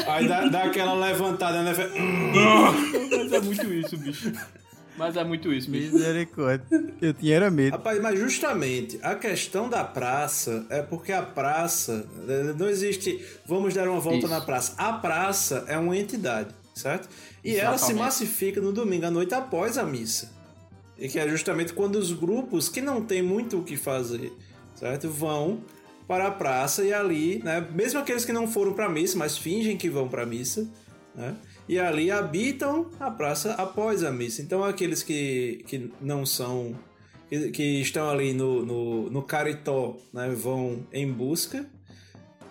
Aí 0.07 0.27
dá, 0.27 0.45
dá 0.47 0.63
aquela 0.63 0.93
levantada, 0.93 1.63
né? 1.63 1.71
Hum. 1.95 2.31
Mas 3.17 3.33
é 3.33 3.39
muito 3.41 3.73
isso, 3.73 3.97
bicho. 3.97 4.31
Mas 4.97 5.17
é 5.17 5.23
muito 5.23 5.51
isso, 5.51 5.69
bicho. 5.69 5.93
Misericórdia. 5.93 6.65
Eu 7.01 7.13
tinha 7.13 7.35
era 7.35 7.49
medo. 7.49 7.71
Rapaz, 7.73 7.99
mas 8.01 8.19
justamente 8.19 8.99
a 9.01 9.15
questão 9.15 9.67
da 9.67 9.83
praça 9.83 10.65
é 10.69 10.81
porque 10.81 11.11
a 11.11 11.21
praça 11.23 12.05
eh, 12.27 12.53
não 12.57 12.69
existe. 12.69 13.23
Vamos 13.45 13.73
dar 13.73 13.87
uma 13.87 13.99
volta 13.99 14.19
Isso. 14.19 14.27
na 14.27 14.41
praça. 14.41 14.73
A 14.77 14.93
praça 14.93 15.65
é 15.67 15.77
uma 15.77 15.97
entidade, 15.97 16.53
certo? 16.75 17.09
E 17.43 17.55
ela 17.55 17.77
se 17.77 17.85
Exatamente. 17.85 18.03
massifica 18.03 18.61
no 18.61 18.71
domingo 18.71 19.05
à 19.05 19.11
noite 19.11 19.33
após 19.33 19.77
a 19.77 19.83
missa. 19.83 20.31
E 20.97 21.09
que 21.09 21.17
é 21.17 21.27
justamente 21.27 21.73
quando 21.73 21.95
os 21.95 22.11
grupos 22.13 22.69
que 22.69 22.79
não 22.79 23.01
tem 23.01 23.21
muito 23.21 23.59
o 23.59 23.63
que 23.63 23.75
fazer, 23.75 24.31
certo? 24.75 25.09
Vão 25.09 25.61
para 26.07 26.27
a 26.27 26.31
praça 26.31 26.83
e 26.83 26.93
ali, 26.93 27.41
né? 27.43 27.67
Mesmo 27.73 27.99
aqueles 27.99 28.23
que 28.25 28.31
não 28.31 28.47
foram 28.47 28.73
para 28.73 28.85
a 28.85 28.89
missa, 28.89 29.17
mas 29.17 29.37
fingem 29.37 29.75
que 29.75 29.89
vão 29.89 30.07
para 30.07 30.21
a 30.23 30.25
missa, 30.25 30.69
né? 31.15 31.35
E 31.67 31.79
ali 31.79 32.11
habitam 32.11 32.89
a 32.99 33.09
praça 33.09 33.53
após 33.53 34.03
a 34.03 34.11
missa. 34.11 34.41
Então 34.41 34.63
aqueles 34.63 35.01
que, 35.01 35.63
que 35.67 35.91
não 36.01 36.25
são 36.25 36.75
que, 37.29 37.51
que 37.51 37.81
estão 37.81 38.09
ali 38.09 38.33
no, 38.33 38.65
no, 38.65 39.09
no 39.09 39.21
caritó, 39.23 39.97
né, 40.13 40.29
vão 40.29 40.85
em 40.91 41.11
busca 41.11 41.65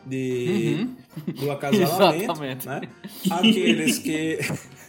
de, 0.05 0.89
do 1.39 1.51
acasalamento, 1.53 2.69
né? 2.69 2.83
Aqueles 3.31 3.99
que 3.99 4.39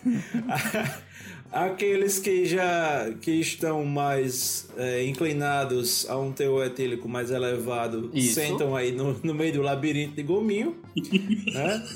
aqueles 1.53 2.17
que 2.19 2.45
já 2.45 3.13
que 3.21 3.31
estão 3.39 3.85
mais 3.85 4.67
é, 4.75 5.03
inclinados 5.05 6.09
a 6.09 6.17
um 6.17 6.31
teor 6.31 6.65
etílico 6.65 7.07
mais 7.07 7.29
elevado 7.31 8.09
Isso. 8.13 8.33
sentam 8.35 8.75
aí 8.75 8.91
no, 8.91 9.13
no 9.23 9.33
meio 9.33 9.53
do 9.53 9.61
labirinto 9.61 10.15
de 10.15 10.23
gominho, 10.23 10.75
né? 11.53 11.87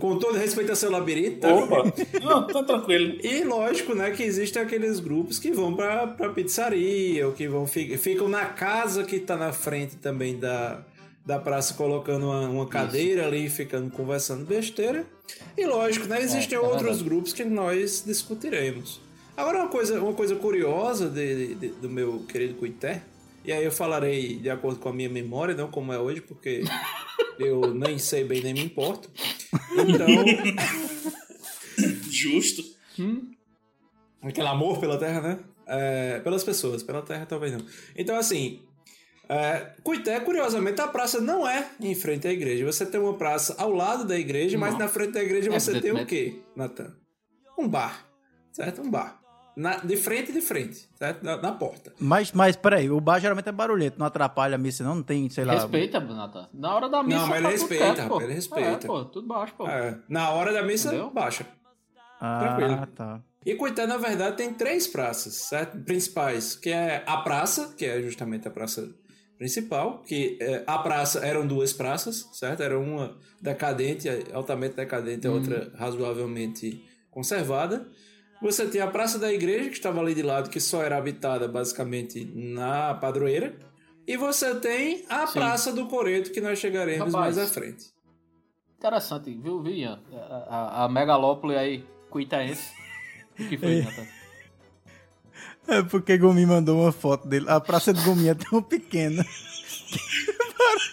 Com 0.00 0.18
todo 0.18 0.36
respeito 0.36 0.70
ao 0.70 0.76
seu 0.76 0.90
labirinto, 0.90 1.38
tá? 1.40 1.54
Opa, 1.54 1.92
não, 2.22 2.46
tá 2.46 2.62
tranquilo. 2.62 3.18
E 3.22 3.42
lógico, 3.44 3.94
né, 3.94 4.10
que 4.10 4.22
existem 4.22 4.60
aqueles 4.62 5.00
grupos 5.00 5.38
que 5.38 5.50
vão 5.50 5.74
pra, 5.74 6.06
pra 6.06 6.28
pizzaria, 6.30 7.26
ou 7.26 7.32
que 7.32 7.48
vão 7.48 7.66
fi- 7.66 7.96
ficam 7.96 8.28
na 8.28 8.44
casa 8.44 9.04
que 9.04 9.18
tá 9.18 9.36
na 9.36 9.52
frente 9.52 9.96
também 9.96 10.38
da, 10.38 10.82
da 11.24 11.38
praça, 11.38 11.72
colocando 11.74 12.26
uma, 12.26 12.48
uma 12.48 12.66
cadeira 12.66 13.26
ali, 13.26 13.48
ficando 13.48 13.90
conversando 13.90 14.44
besteira. 14.44 15.06
E 15.56 15.64
lógico, 15.64 16.06
né, 16.06 16.20
existem 16.20 16.56
é 16.56 16.60
outros 16.60 16.82
verdade. 16.82 17.04
grupos 17.04 17.32
que 17.32 17.44
nós 17.44 18.04
discutiremos. 18.06 19.00
Agora, 19.36 19.58
uma 19.58 19.68
coisa, 19.68 20.00
uma 20.00 20.14
coisa 20.14 20.34
curiosa 20.36 21.08
de- 21.10 21.54
de- 21.56 21.68
do 21.68 21.88
meu 21.90 22.20
querido 22.26 22.54
Cuité, 22.54 23.02
e 23.44 23.52
aí 23.52 23.64
eu 23.64 23.70
falarei 23.72 24.36
de 24.36 24.48
acordo 24.48 24.78
com 24.80 24.88
a 24.88 24.92
minha 24.92 25.08
memória, 25.10 25.54
não 25.54 25.70
como 25.70 25.92
é 25.92 25.98
hoje, 25.98 26.20
porque 26.22 26.62
eu 27.38 27.74
nem 27.74 27.98
sei 27.98 28.24
bem, 28.24 28.42
nem 28.42 28.54
me 28.54 28.64
importo. 28.64 29.10
Então, 29.76 30.06
Justo. 32.10 32.62
Aquele 34.22 34.48
amor 34.48 34.80
pela 34.80 34.98
terra, 34.98 35.20
né? 35.20 35.38
É, 35.66 36.20
pelas 36.20 36.42
pessoas, 36.42 36.82
pela 36.82 37.02
terra 37.02 37.26
talvez 37.26 37.52
não. 37.52 37.60
Então, 37.94 38.16
assim, 38.16 38.62
é, 39.28 39.72
Cuité, 39.82 40.18
curiosamente, 40.20 40.80
a 40.80 40.88
praça 40.88 41.20
não 41.20 41.46
é 41.46 41.68
em 41.80 41.94
frente 41.94 42.26
à 42.26 42.32
igreja. 42.32 42.64
Você 42.64 42.86
tem 42.86 42.98
uma 43.00 43.14
praça 43.14 43.54
ao 43.58 43.70
lado 43.70 44.04
da 44.06 44.18
igreja, 44.18 44.56
mas 44.56 44.72
Não. 44.72 44.78
na 44.80 44.88
frente 44.88 45.12
da 45.12 45.22
igreja 45.22 45.50
você 45.50 45.78
tem 45.80 45.92
o 45.92 46.06
quê, 46.06 46.40
Natan? 46.56 46.96
Um 47.58 47.68
bar, 47.68 48.08
certo? 48.52 48.80
Um 48.80 48.90
bar. 48.90 49.20
Na- 49.56 49.78
de 49.78 49.96
frente 49.96 50.32
de 50.32 50.42
frente, 50.42 50.86
certo? 50.96 51.22
Na, 51.24 51.38
na 51.38 51.52
porta. 51.52 51.90
Mas, 51.98 52.30
mas 52.32 52.56
peraí, 52.56 52.90
o 52.90 53.00
bar 53.00 53.18
geralmente 53.18 53.48
é 53.48 53.52
barulhento, 53.52 53.98
não 53.98 54.04
atrapalha 54.04 54.56
a 54.56 54.58
missa, 54.58 54.84
não? 54.84 54.96
Não 54.96 55.02
tem, 55.02 55.30
sei 55.30 55.46
lá. 55.46 55.54
Respeita, 55.54 55.98
Natan. 55.98 56.46
Na 56.52 56.74
hora 56.74 56.88
da 56.90 57.02
missa. 57.02 57.18
Não, 57.20 57.26
mas 57.26 57.38
ele 57.38 57.48
tá 57.48 57.50
tudo 57.54 57.60
respeita, 57.70 57.94
pô. 57.94 58.02
rapaz, 58.02 58.22
ele 58.24 58.34
respeita. 58.34 58.68
É, 58.68 58.86
pô, 58.86 59.04
tudo 59.06 59.26
baixo, 59.26 59.54
pô. 59.56 59.66
É, 59.66 59.98
na 60.10 60.30
hora 60.30 60.52
da 60.52 60.62
missa, 60.62 60.88
Entendeu? 60.88 61.10
baixa. 61.10 61.46
Ah, 62.20 62.38
tranquilo. 62.38 62.86
tá. 62.94 63.20
E 63.46 63.54
Cuité, 63.54 63.86
na 63.86 63.96
verdade, 63.96 64.36
tem 64.36 64.52
três 64.52 64.86
praças, 64.86 65.34
certo? 65.34 65.78
Principais, 65.84 66.54
que 66.56 66.68
é 66.70 67.02
a 67.06 67.16
praça, 67.18 67.72
que 67.78 67.84
é 67.86 68.02
justamente 68.02 68.46
a 68.46 68.50
praça 68.50 68.92
principal, 69.38 70.02
que 70.02 70.36
é, 70.40 70.64
a 70.66 70.78
praça 70.78 71.20
eram 71.24 71.46
duas 71.46 71.72
praças, 71.72 72.28
certo? 72.32 72.62
Era 72.62 72.78
uma 72.78 73.16
decadente, 73.40 74.08
altamente 74.34 74.74
decadente, 74.76 75.26
a 75.26 75.30
outra 75.30 75.70
razoavelmente 75.78 76.84
conservada. 77.10 77.86
Você 78.40 78.66
tem 78.66 78.80
a 78.80 78.86
Praça 78.86 79.18
da 79.18 79.32
Igreja, 79.32 79.70
que 79.70 79.76
estava 79.76 80.00
ali 80.00 80.14
de 80.14 80.22
lado, 80.22 80.50
que 80.50 80.60
só 80.60 80.82
era 80.82 80.96
habitada 80.96 81.48
basicamente 81.48 82.24
na 82.34 82.94
padroeira. 82.94 83.56
E 84.06 84.16
você 84.16 84.54
tem 84.56 85.04
a 85.08 85.26
Sim. 85.26 85.32
Praça 85.34 85.72
do 85.72 85.86
Coreto, 85.86 86.30
que 86.30 86.40
nós 86.40 86.58
chegaremos 86.58 87.12
Rapaz. 87.12 87.36
mais 87.36 87.38
à 87.38 87.52
frente. 87.52 87.86
Interessante, 88.78 89.34
viu, 89.34 89.62
viu, 89.62 89.72
Ian? 89.72 90.00
A, 90.12 90.82
a, 90.82 90.84
a 90.84 90.88
megalópole 90.88 91.56
aí, 91.56 91.84
cuitaense. 92.10 92.72
O 93.38 93.48
que 93.48 93.58
foi, 93.58 93.82
Natan? 93.82 94.06
É 95.68 95.82
porque 95.82 96.16
Gomi 96.16 96.46
mandou 96.46 96.80
uma 96.80 96.92
foto 96.92 97.26
dele. 97.26 97.46
A 97.48 97.60
praça 97.60 97.92
de 97.92 98.00
Gomi 98.04 98.28
é 98.28 98.34
tão 98.34 98.62
pequena. 98.62 99.24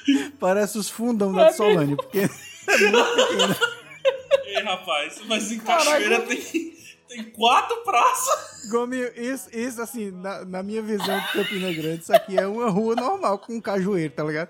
que 0.05 0.31
Parece 0.39 0.77
os 0.77 0.89
fundão 0.89 1.31
da 1.31 1.51
Solane, 1.51 1.95
porque 1.95 2.19
é 2.19 2.29
muito 2.89 3.15
pequena. 3.15 3.57
Ei, 4.45 4.61
rapaz, 4.63 5.21
mas 5.27 5.51
em 5.51 5.59
Cachoeira 5.59 6.21
tem, 6.21 6.72
tem 7.13 7.23
quatro 7.25 7.77
praças. 7.83 8.69
Gomi, 8.69 8.97
isso, 9.15 9.47
isso 9.53 9.81
assim, 9.81 10.09
na, 10.09 10.43
na 10.45 10.63
minha 10.63 10.81
visão 10.81 11.19
de 11.19 11.31
Campina 11.31 11.71
Grande, 11.71 12.01
isso 12.01 12.13
aqui 12.13 12.37
é 12.37 12.47
uma 12.47 12.69
rua 12.69 12.95
normal 12.95 13.37
com 13.37 13.53
um 13.53 13.61
cajueiro, 13.61 14.11
tá 14.13 14.23
ligado? 14.23 14.49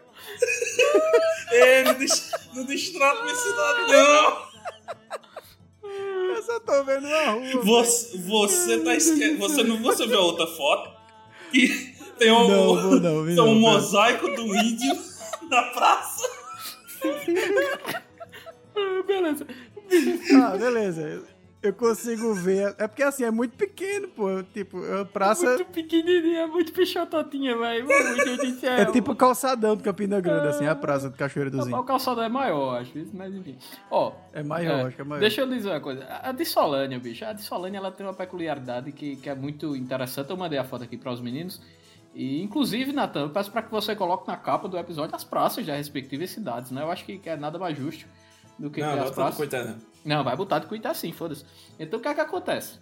Ei, 1.52 1.84
não, 1.84 1.94
des, 1.96 2.32
não 2.54 2.66
destrata 2.66 3.24
minha 3.24 3.36
cidade, 3.36 3.92
não. 3.92 4.54
Eu 6.36 6.44
só 6.44 6.60
tô 6.62 6.84
vendo 6.86 7.06
uma 7.06 7.32
rua. 7.32 7.64
Você, 7.64 8.18
você 8.18 8.80
tá 8.80 8.96
esque... 8.96 9.36
Você 9.36 9.64
não 9.64 9.82
você 9.82 10.08
viu 10.08 10.20
a 10.20 10.24
outra 10.24 10.48
foto? 10.48 10.90
Que 11.52 11.94
tem 12.18 12.32
um, 12.32 12.48
Não, 12.48 12.76
não, 13.00 13.26
tem 13.26 13.40
um 13.42 13.56
mosaico 13.56 14.28
do 14.30 14.56
índio 14.56 14.98
na 15.50 15.64
praça. 15.64 16.30
Ah, 18.76 19.04
Beleza. 19.06 19.46
Ah, 20.42 20.58
beleza. 20.58 21.33
Eu 21.64 21.72
consigo 21.74 22.34
ver. 22.34 22.76
É 22.78 22.88
porque 22.90 23.02
assim, 23.02 23.24
é 23.24 23.32
muito 23.32 23.56
pequeno, 23.56 24.10
pô. 24.10 24.44
Tipo, 24.54 24.84
é 24.86 24.96
uma 24.98 25.06
praça. 25.06 25.46
Muito 25.46 25.66
pequenininha, 25.72 26.42
é 26.42 26.48
muito 26.48 26.74
pichototinha, 26.74 27.58
velho. 27.58 27.88
Céu. 28.60 28.74
É 28.74 28.86
tipo 28.92 29.14
o 29.14 29.16
calçadão 29.16 29.76
do 29.78 29.82
Campina 29.82 30.20
Grande, 30.20 30.48
assim, 30.50 30.68
a 30.68 30.76
praça 30.76 31.10
do 31.10 31.16
Cachoeira 31.16 31.50
do 31.50 31.60
O 31.60 31.62
Zinho. 31.64 31.84
calçado 31.84 32.22
é 32.22 32.28
maior, 32.28 32.82
acho 32.82 32.98
isso, 33.00 33.12
mas 33.16 33.34
enfim. 33.34 33.58
Ó, 33.90 34.12
É 34.34 34.44
maior, 34.44 34.80
É, 34.80 34.84
acho 34.84 34.96
que 34.98 35.02
é 35.02 35.06
maior. 35.06 35.22
Deixa 35.22 35.40
eu 35.42 35.48
dizer 35.48 35.70
uma 35.70 35.80
coisa. 35.80 36.06
A 36.22 36.34
de 36.34 36.44
Solânia, 36.46 37.00
bicho. 37.00 37.24
A 37.24 37.32
de 37.32 37.42
Solânia 37.42 37.78
ela 37.78 37.92
tem 37.92 38.06
uma 38.06 38.14
peculiaridade 38.14 38.92
que, 38.92 39.16
que 39.16 39.30
é 39.30 39.34
muito 39.36 39.74
interessante. 39.76 40.30
Eu 40.30 40.36
mandei 40.38 40.60
a 40.60 40.66
foto 40.66 40.84
aqui 40.84 40.98
para 40.98 41.14
os 41.14 41.22
meninos. 41.22 41.62
E, 42.14 42.44
inclusive, 42.44 42.92
Natan, 42.92 43.22
eu 43.22 43.30
peço 43.30 43.50
para 43.52 43.62
que 43.64 43.72
você 43.72 43.96
coloque 43.96 44.28
na 44.28 44.36
capa 44.36 44.68
do 44.68 44.78
episódio 44.78 45.16
as 45.16 45.24
praças 45.24 45.66
das 45.66 45.78
respectivas 45.78 46.30
cidades, 46.30 46.70
né? 46.72 46.82
Eu 46.84 46.92
acho 46.92 47.06
que, 47.06 47.18
que 47.18 47.30
é 47.30 47.36
nada 47.38 47.58
mais 47.58 47.76
justo 47.78 48.06
do 48.60 48.70
que 48.70 48.82
Não, 48.82 48.90
as 49.02 49.06
no 49.06 49.12
praças. 49.14 49.36
coitado. 49.38 49.70
não. 49.70 49.93
Não, 50.06 50.24
vai 50.24 50.36
botar 50.36 50.60
de 50.60 50.68
cuidar 50.68 50.94
sim, 50.94 51.12
foda-se. 51.12 51.46
Então 51.80 52.00
o 52.00 52.02
que 52.02 52.08
é 52.08 52.14
que 52.14 52.22
acontece? 52.22 52.80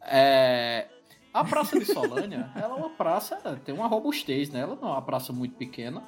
É, 0.00 0.86
A 1.32 1.44
Praça 1.44 1.78
de 1.78 1.84
Solânia, 1.84 2.50
ela 2.56 2.74
é 2.74 2.78
uma 2.78 2.90
praça, 2.90 3.36
tem 3.64 3.74
uma 3.74 3.86
robustez, 3.86 4.50
né? 4.50 4.60
Ela 4.60 4.76
não 4.80 4.88
é 4.88 4.92
uma 4.92 5.02
praça 5.02 5.32
muito 5.32 5.54
pequena, 5.56 6.02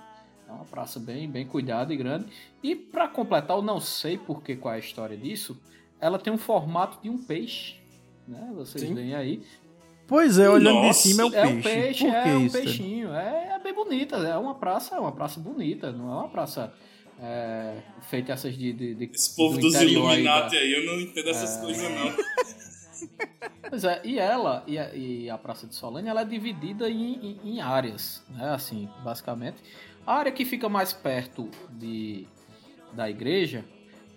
é 0.48 0.52
uma 0.52 0.64
praça 0.64 0.98
bem, 0.98 1.28
bem 1.28 1.46
cuidada 1.46 1.92
e 1.92 1.96
grande. 1.96 2.26
E 2.62 2.74
para 2.74 3.08
completar, 3.08 3.56
eu 3.56 3.62
não 3.62 3.80
sei 3.80 4.16
por 4.18 4.42
que 4.42 4.56
qual 4.56 4.74
é 4.74 4.76
a 4.76 4.80
história 4.80 5.16
disso, 5.16 5.60
ela 6.00 6.18
tem 6.18 6.32
um 6.32 6.38
formato 6.38 6.98
de 7.02 7.10
um 7.10 7.18
peixe, 7.18 7.76
né? 8.26 8.50
Vocês 8.54 8.86
Sim. 8.86 8.94
veem 8.94 9.14
aí. 9.14 9.42
Pois 10.06 10.38
é, 10.38 10.48
olhando 10.48 10.80
de 10.88 10.94
cima 10.94 11.22
é 11.22 11.26
um 11.26 11.34
É 11.34 11.42
peixe. 11.42 11.58
um 11.58 11.62
peixe, 11.62 12.04
Por 12.04 12.10
que 12.22 12.28
é 12.28 12.36
um 12.36 12.46
isso? 12.46 12.56
peixinho. 12.58 13.12
É, 13.12 13.52
é 13.54 13.58
bem 13.58 13.74
bonita, 13.74 14.16
é 14.16 14.36
uma 14.38 14.54
praça, 14.54 14.94
é 14.96 14.98
uma 14.98 15.12
praça 15.12 15.38
bonita, 15.38 15.92
não 15.92 16.10
é 16.10 16.14
uma 16.20 16.28
praça 16.30 16.72
é, 17.20 17.78
feita 18.08 18.32
essas 18.32 18.56
de, 18.56 18.72
de, 18.72 18.94
de 18.94 19.04
Esse 19.12 19.34
povo 19.36 19.56
do 19.56 19.62
dos 19.62 19.74
interior 19.74 20.08
aí 20.10 20.20
Illuminati 20.22 20.54
da- 20.54 20.60
aí, 20.60 20.72
eu 20.72 20.86
não 20.86 21.00
entendo 21.00 21.28
essas 21.30 21.56
coisas, 21.58 21.90
não. 21.90 22.14
Pois 23.70 23.84
é, 23.84 24.00
e 24.02 24.18
ela, 24.18 24.64
e 24.66 24.78
a, 24.78 24.94
e 24.94 25.28
a 25.30 25.36
Praça 25.36 25.66
de 25.66 25.74
Solânia, 25.74 26.10
ela 26.10 26.22
é 26.22 26.24
dividida 26.24 26.88
em, 26.88 27.14
em, 27.14 27.40
em 27.44 27.60
áreas, 27.60 28.24
né? 28.30 28.50
Assim, 28.50 28.88
basicamente. 29.04 29.56
A 30.06 30.14
área 30.14 30.32
que 30.32 30.44
fica 30.44 30.68
mais 30.70 30.92
perto 30.92 31.50
de, 31.70 32.26
da 32.94 33.10
igreja 33.10 33.64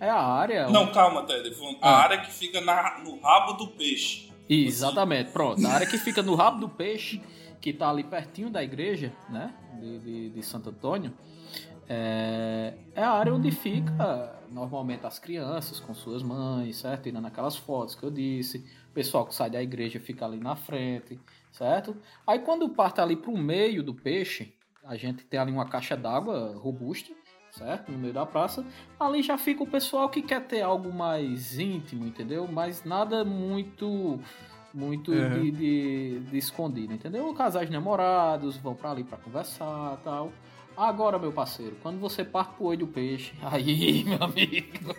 é 0.00 0.08
a 0.08 0.18
área. 0.18 0.68
Não, 0.70 0.90
calma, 0.90 1.24
Ted. 1.26 1.54
A 1.82 1.88
Ah. 1.90 2.02
área 2.02 2.20
que 2.22 2.32
fica 2.32 2.60
na- 2.62 3.00
no 3.04 3.20
rabo 3.20 3.52
do 3.52 3.68
peixe. 3.68 4.32
Exatamente, 4.48 5.30
pronto. 5.30 5.64
A 5.66 5.70
área 5.70 5.86
que 5.86 5.98
fica 5.98 6.22
no 6.22 6.34
rabo 6.34 6.58
do 6.60 6.68
peixe, 6.68 7.20
que 7.60 7.72
tá 7.74 7.90
ali 7.90 8.02
pertinho 8.04 8.48
da 8.48 8.62
igreja, 8.64 9.12
né? 9.28 9.52
De, 9.78 9.98
de, 9.98 10.30
de 10.30 10.42
Santo 10.42 10.70
Antônio, 10.70 11.12
é, 11.94 12.74
é 12.94 13.02
a 13.02 13.10
área 13.10 13.34
onde 13.34 13.50
fica 13.50 14.40
normalmente 14.50 15.04
as 15.06 15.18
crianças 15.18 15.78
com 15.78 15.92
suas 15.94 16.22
mães, 16.22 16.76
certo? 16.76 17.02
Tirando 17.02 17.26
aquelas 17.26 17.56
fotos 17.56 17.94
que 17.94 18.02
eu 18.02 18.10
disse. 18.10 18.58
O 18.90 18.94
pessoal 18.94 19.26
que 19.26 19.34
sai 19.34 19.50
da 19.50 19.62
igreja 19.62 20.00
fica 20.00 20.24
ali 20.24 20.38
na 20.38 20.56
frente, 20.56 21.20
certo? 21.50 21.94
Aí 22.26 22.38
quando 22.38 22.68
parte 22.70 23.00
ali 23.00 23.16
pro 23.16 23.36
meio 23.36 23.82
do 23.82 23.94
peixe, 23.94 24.54
a 24.84 24.96
gente 24.96 25.24
tem 25.24 25.38
ali 25.38 25.52
uma 25.52 25.66
caixa 25.66 25.96
d'água 25.96 26.54
robusta, 26.56 27.12
certo? 27.50 27.92
No 27.92 27.98
meio 27.98 28.12
da 28.14 28.24
praça. 28.24 28.64
Ali 28.98 29.22
já 29.22 29.36
fica 29.36 29.62
o 29.62 29.66
pessoal 29.66 30.08
que 30.08 30.22
quer 30.22 30.46
ter 30.46 30.62
algo 30.62 30.92
mais 30.92 31.58
íntimo, 31.58 32.06
entendeu? 32.06 32.48
Mas 32.50 32.84
nada 32.84 33.24
muito 33.24 34.18
muito 34.74 35.12
Uhum. 35.12 35.28
de, 35.42 35.50
de, 35.50 36.20
de 36.20 36.38
escondido, 36.38 36.94
entendeu? 36.94 37.30
Casais 37.34 37.68
namorados 37.68 38.56
vão 38.56 38.74
pra 38.74 38.90
ali 38.92 39.04
pra 39.04 39.18
conversar 39.18 39.98
tal. 40.02 40.32
Agora, 40.76 41.18
meu 41.18 41.32
parceiro, 41.32 41.76
quando 41.82 41.98
você 41.98 42.24
parte 42.24 42.54
pro 42.54 42.66
olho 42.66 42.80
do 42.80 42.86
peixe, 42.86 43.32
aí, 43.42 44.04
meu 44.04 44.22
amigo. 44.22 44.94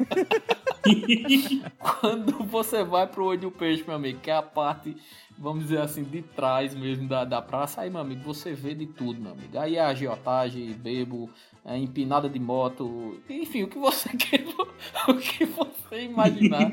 quando 1.80 2.44
você 2.44 2.84
vai 2.84 3.08
pro 3.08 3.26
olho 3.26 3.42
do 3.42 3.52
peixe, 3.52 3.84
meu 3.86 3.96
amigo, 3.96 4.20
que 4.20 4.30
é 4.30 4.36
a 4.36 4.42
parte, 4.42 4.96
vamos 5.38 5.64
dizer 5.64 5.82
assim, 5.82 6.04
de 6.04 6.22
trás 6.22 6.76
mesmo 6.76 7.08
da, 7.08 7.26
da 7.26 7.42
praça, 7.42 7.82
aí, 7.82 7.90
meu 7.90 8.02
amigo, 8.02 8.22
você 8.24 8.54
vê 8.54 8.74
de 8.74 8.86
tudo, 8.86 9.20
meu 9.20 9.32
amigo. 9.32 9.58
Aí 9.58 9.78
é 9.78 9.82
agiotagem, 9.82 10.72
bebo, 10.74 11.30
é 11.66 11.78
empinada 11.78 12.30
de 12.30 12.40
moto, 12.40 13.20
enfim, 13.30 13.64
o 13.64 13.68
que 13.68 13.80
você 13.80 14.10
quer, 14.18 14.46
o 15.08 15.16
que 15.16 15.46
você 15.46 16.02
imaginar. 16.02 16.72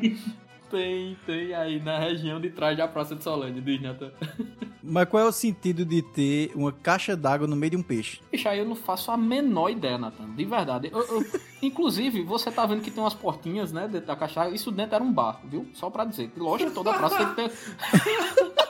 Tem, 0.71 1.17
tem 1.27 1.53
aí 1.55 1.81
na 1.81 1.99
região 1.99 2.41
de 2.41 2.49
trás 2.51 2.77
da 2.77 2.87
Praça 2.87 3.17
de 3.17 3.25
Solândia, 3.25 3.61
diz 3.61 3.81
Nathan. 3.83 4.13
Mas 4.83 5.09
qual 5.09 5.23
é 5.25 5.27
o 5.27 5.33
sentido 5.33 5.85
de 5.85 6.01
ter 6.01 6.53
uma 6.55 6.73
caixa 6.73 7.15
d'água 7.17 7.47
no 7.47 7.55
meio 7.55 7.73
de 7.73 7.77
um 7.77 7.83
peixe? 7.83 8.21
Bicho, 8.33 8.49
aí 8.49 8.59
eu 8.61 8.65
não 8.65 8.75
faço 8.75 9.11
a 9.11 9.17
menor 9.17 9.69
ideia, 9.71 9.99
Nathan. 9.99 10.31
De 10.35 10.45
verdade. 10.45 10.89
Eu- 10.93 11.01
eu- 11.07 11.27
inclusive, 11.63 12.23
você 12.23 12.51
tá 12.51 12.65
vendo 12.67 12.81
que 12.83 12.91
tem 12.91 13.03
umas 13.03 13.13
portinhas, 13.15 13.73
né, 13.73 13.87
dentro 13.89 14.07
da 14.07 14.17
caixa. 14.17 14.49
Isso 14.49 14.71
dentro 14.71 14.95
era 14.95 15.05
um 15.05 15.13
bar, 15.13 15.41
viu? 15.45 15.69
Só 15.75 15.91
pra 15.91 16.05
dizer. 16.05 16.29
Que 16.31 16.41
lógico, 16.41 16.71
toda 16.71 16.95
praça 16.95 17.27
tem 17.35 17.49
que 17.49 17.55
ter. 17.55 18.61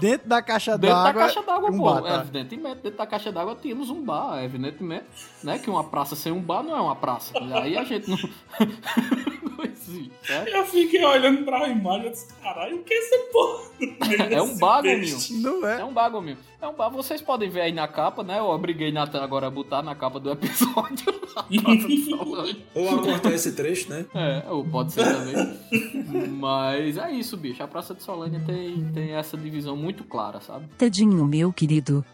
Dentro 0.00 0.28
da 0.28 0.42
caixa 0.42 0.78
Dentro 0.78 0.96
da 0.96 1.02
d'água. 1.04 1.22
caixa 1.22 1.42
d'água, 1.42 1.70
um 1.70 1.78
pô. 1.78 1.84
bar, 1.84 2.02
tá? 2.02 2.20
Evidentemente, 2.20 2.76
dentro 2.82 2.98
da 2.98 3.06
caixa 3.06 3.32
d'água 3.32 3.56
tínhamos 3.60 3.90
um 3.90 4.02
bar, 4.02 4.42
evidentemente. 4.42 5.04
Né? 5.42 5.58
Que 5.58 5.68
uma 5.70 5.84
praça 5.84 6.14
sem 6.16 6.32
um 6.32 6.40
bar 6.40 6.62
não 6.62 6.76
é 6.76 6.80
uma 6.80 6.96
praça. 6.96 7.32
Aí 7.62 7.76
a 7.76 7.84
gente 7.84 8.08
não. 8.10 8.16
não 9.58 9.64
existe, 9.64 10.12
certo? 10.22 10.48
Eu 10.48 10.64
fiquei 10.66 11.04
olhando 11.04 11.44
pra 11.44 11.68
imagem 11.68 12.06
e 12.08 12.10
disse, 12.10 12.32
caralho, 12.42 12.76
o 12.76 12.84
que 12.84 12.94
é 12.94 12.98
essa 12.98 13.18
porra? 13.32 13.68
É 14.30 14.42
um 14.42 14.56
bago, 14.58 14.86
meu. 14.88 15.18
Não 15.40 15.66
É 15.66 15.80
é? 15.80 15.84
um 15.84 15.92
bago 15.92 16.20
meu. 16.20 16.36
É 16.60 16.66
um 16.66 16.74
bago. 16.74 16.96
Vocês 16.96 17.20
podem 17.20 17.48
ver 17.48 17.62
aí 17.62 17.72
na 17.72 17.86
capa, 17.86 18.22
né? 18.22 18.38
Eu 18.38 18.46
obriguei 18.46 18.90
Nathan 18.90 19.22
agora 19.22 19.46
a 19.46 19.50
botar 19.50 19.82
na 19.82 19.94
capa 19.94 20.18
do 20.18 20.30
episódio. 20.30 21.18
Solândia. 22.04 22.66
Ou 22.74 22.88
a 22.90 23.02
cortar 23.02 23.32
esse 23.32 23.52
trecho, 23.52 23.88
né? 23.90 24.04
É, 24.12 24.44
ou 24.50 24.64
pode 24.64 24.92
ser 24.92 25.04
também. 25.04 26.28
Mas 26.30 26.98
é 26.98 27.12
isso, 27.12 27.36
bicho. 27.36 27.62
A 27.62 27.68
Praça 27.68 27.94
de 27.94 28.02
Solânia 28.02 28.42
tem, 28.44 28.84
tem 28.92 29.12
essa 29.12 29.36
divisão 29.36 29.76
muito 29.76 30.02
clara, 30.02 30.40
sabe? 30.40 30.66
Tadinho 30.76 31.24
meu 31.24 31.52
querido. 31.52 32.04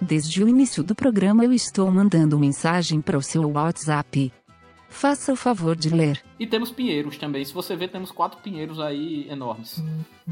Desde 0.00 0.42
o 0.42 0.48
início 0.48 0.82
do 0.82 0.94
programa 0.94 1.44
eu 1.44 1.52
estou 1.52 1.90
mandando 1.90 2.38
mensagem 2.38 3.00
para 3.00 3.16
o 3.16 3.22
seu 3.22 3.48
WhatsApp. 3.52 4.32
Faça 4.94 5.32
o 5.32 5.36
favor 5.36 5.74
de 5.74 5.90
ler. 5.90 6.22
E 6.38 6.46
temos 6.46 6.70
pinheiros 6.70 7.18
também. 7.18 7.44
Se 7.44 7.52
você 7.52 7.74
ver, 7.74 7.88
temos 7.88 8.12
quatro 8.12 8.38
pinheiros 8.40 8.78
aí 8.78 9.28
enormes. 9.28 9.82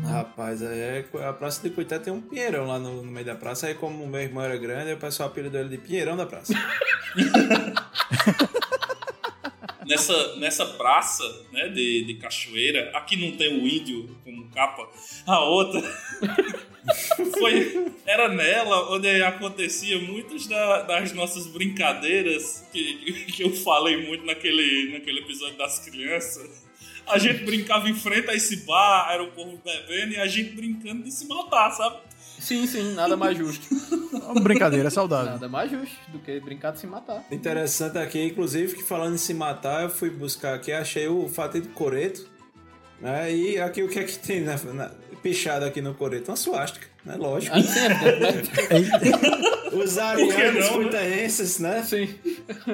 Rapaz, 0.05 0.63
aí 0.63 0.79
é, 0.79 1.05
a 1.29 1.33
Praça 1.33 1.69
de 1.69 1.75
Coitá 1.75 1.99
tem 1.99 2.13
um 2.13 2.21
pinheirão 2.21 2.69
lá 2.69 2.79
no, 2.79 3.03
no 3.03 3.11
meio 3.11 3.27
da 3.27 3.35
praça. 3.35 3.67
Aí, 3.67 3.75
como 3.75 4.05
o 4.05 4.09
meu 4.09 4.21
irmão 4.21 4.43
era 4.43 4.57
grande, 4.57 4.93
o 4.93 4.97
pessoal 4.97 5.29
apelidou 5.29 5.61
ele 5.61 5.69
de 5.69 5.79
Pinheirão 5.79 6.17
da 6.17 6.27
Praça. 6.27 6.55
Nessa, 9.93 10.37
nessa 10.37 10.65
praça, 10.67 11.23
né, 11.53 11.69
de, 11.69 12.05
de 12.05 12.15
cachoeira, 12.15 12.91
aqui 12.95 13.17
não 13.17 13.37
tem 13.37 13.49
o 13.63 13.67
índio 13.69 14.09
como 14.25 14.49
capa, 14.51 14.89
a 15.27 15.41
outra 15.45 15.81
foi, 17.39 17.93
era 18.07 18.29
nela 18.29 18.91
onde 18.93 19.09
acontecia 19.23 19.99
muitas 19.99 20.47
da- 20.47 20.83
das 20.83 21.13
nossas 21.13 21.47
brincadeiras 21.47 22.67
que, 22.73 23.25
que 23.33 23.43
eu 23.43 23.53
falei 23.55 24.07
muito 24.07 24.25
naquele, 24.25 24.93
naquele 24.93 25.21
episódio 25.21 25.57
das 25.59 25.79
crianças. 25.81 26.63
A 27.07 27.19
gente 27.19 27.45
brincava 27.45 27.89
em 27.89 27.95
frente 27.95 28.31
a 28.31 28.35
esse 28.35 28.65
bar, 28.65 29.09
era 29.13 29.23
o 29.23 29.33
povo 29.33 29.61
bebendo 29.65 30.15
e 30.15 30.17
a 30.19 30.27
gente 30.27 30.51
brincando 30.55 31.03
de 31.03 31.11
se 31.11 31.27
matar, 31.27 31.71
sabe? 31.73 31.99
Sim, 32.43 32.67
sim, 32.67 32.95
nada 32.95 33.17
mais 33.17 33.39
justo. 33.39 33.67
Brincadeira 34.43 34.91
saudável. 34.91 35.31
Nada 35.33 35.49
mais 35.49 35.71
justo 35.71 35.95
do 36.09 36.19
que 36.19 36.41
brincar 36.41 36.73
de 36.73 36.81
se 36.81 36.87
matar. 36.89 37.25
Interessante 37.31 37.97
aqui, 37.99 38.21
inclusive, 38.21 38.75
que 38.75 38.83
falando 38.83 39.15
em 39.15 39.19
se 39.19 39.33
matar, 39.33 39.85
eu 39.85 39.91
fui 39.91 40.11
buscar 40.11 40.55
aqui, 40.55 40.73
achei 40.73 41.07
o 41.07 41.29
fato 41.29 41.61
de 41.61 41.69
coreto. 41.69 42.27
Né? 43.01 43.33
E 43.33 43.61
aqui 43.61 43.83
o 43.83 43.89
que 43.89 43.99
é 44.01 44.05
que 44.05 44.19
tem 44.19 44.41
na, 44.41 44.57
na- 44.57 44.91
pichado 45.23 45.65
aqui 45.65 45.81
no 45.81 45.95
coreto? 45.95 46.31
Uma 46.31 46.37
suástica, 46.37 46.87
né? 47.05 47.15
Lógico. 47.17 47.55
Aí 47.55 47.63
sempre, 47.63 48.19
né? 48.21 48.43
Os 49.73 49.97
arianos 49.99 50.71
não, 50.71 50.83
né? 50.91 51.29
né? 51.61 51.83
Sim. 51.83 52.15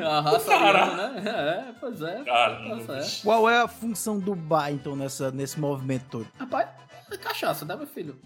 A 0.02 0.20
raça 0.20 0.46
Cara. 0.46 0.83
ariana, 0.85 1.20
né? 1.20 1.31
É, 1.31 1.72
pois 1.78 2.00
é. 2.02 2.24
Cara, 2.24 2.57
Tá 2.87 3.00
certo. 3.00 3.22
Qual 3.22 3.48
é 3.48 3.61
a 3.61 3.68
função 3.68 4.18
do 4.18 4.35
bar, 4.35 4.72
então, 4.72 4.96
nessa, 4.96 5.31
nesse 5.31 5.61
movimento 5.61 6.04
todo? 6.11 6.26
Rapaz, 6.38 6.68
é 7.11 7.18
cachaça, 7.18 7.64
né, 7.64 7.77
meu 7.77 7.87
filho? 7.87 8.18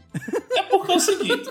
É 0.57 0.63
porque 0.63 0.93
é 0.93 0.97
o 0.97 1.01
seguinte: 1.01 1.51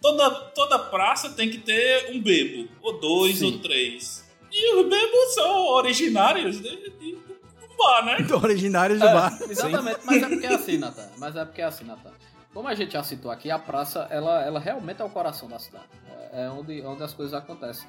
toda, 0.00 0.30
toda 0.54 0.78
praça 0.78 1.30
tem 1.30 1.50
que 1.50 1.58
ter 1.58 2.10
um 2.12 2.20
bebo, 2.20 2.68
ou 2.82 2.98
dois, 3.00 3.38
Sim. 3.38 3.46
ou 3.52 3.58
três. 3.58 4.26
E 4.50 4.74
os 4.76 4.88
bebos 4.88 5.34
são 5.34 5.66
originários 5.74 6.60
de, 6.60 6.90
de, 6.90 7.12
do 7.12 7.76
bar, 7.76 8.04
né? 8.04 8.16
Originários 8.42 8.98
do 8.98 9.06
É, 9.06 9.12
bar. 9.12 9.38
Exatamente, 9.48 10.00
mas 10.04 10.22
é 10.22 10.28
porque 10.28 10.46
é 10.46 10.54
assim, 10.54 10.78
Natan. 10.78 11.10
Mas 11.18 11.36
é 11.36 11.44
porque 11.44 11.60
é 11.60 11.64
assim, 11.64 11.84
Natan. 11.84 12.12
Como 12.54 12.66
a 12.66 12.74
gente 12.74 12.92
já 12.92 13.02
citou 13.04 13.30
aqui, 13.30 13.50
a 13.50 13.58
praça, 13.58 14.06
ela, 14.10 14.42
ela 14.42 14.58
realmente 14.58 15.02
é 15.02 15.04
o 15.04 15.10
coração 15.10 15.48
da 15.48 15.58
cidade. 15.58 15.84
É 16.08 16.18
é 16.32 16.50
onde, 16.50 16.82
onde 16.82 17.02
as 17.02 17.14
coisas 17.14 17.34
acontecem. 17.34 17.88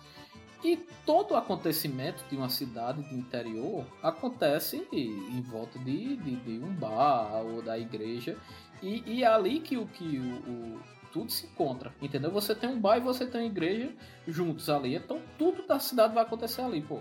E 0.63 0.75
todo 1.05 1.35
acontecimento 1.37 2.23
de 2.29 2.35
uma 2.35 2.49
cidade 2.49 3.01
de 3.07 3.15
interior 3.15 3.85
acontece 4.03 4.85
em 4.91 5.41
volta 5.41 5.79
de, 5.79 6.17
de, 6.17 6.35
de 6.35 6.63
um 6.63 6.73
bar 6.73 7.41
ou 7.45 7.61
da 7.61 7.77
igreja. 7.79 8.37
E, 8.83 9.03
e 9.05 9.23
é 9.23 9.27
ali 9.27 9.59
que, 9.61 9.77
o, 9.77 9.87
que 9.87 10.19
o, 10.19 10.51
o- 10.51 10.79
tudo 11.13 11.31
se 11.31 11.45
encontra, 11.45 11.93
entendeu? 12.01 12.29
Você 12.31 12.53
tem 12.53 12.69
um 12.69 12.79
bar 12.79 12.97
e 12.97 12.99
você 12.99 13.25
tem 13.25 13.41
uma 13.41 13.47
igreja 13.47 13.89
juntos 14.27 14.69
ali, 14.69 14.95
então 14.95 15.21
tudo 15.37 15.65
da 15.65 15.79
cidade 15.79 16.13
vai 16.13 16.23
acontecer 16.23 16.61
ali, 16.61 16.81
pô. 16.81 16.99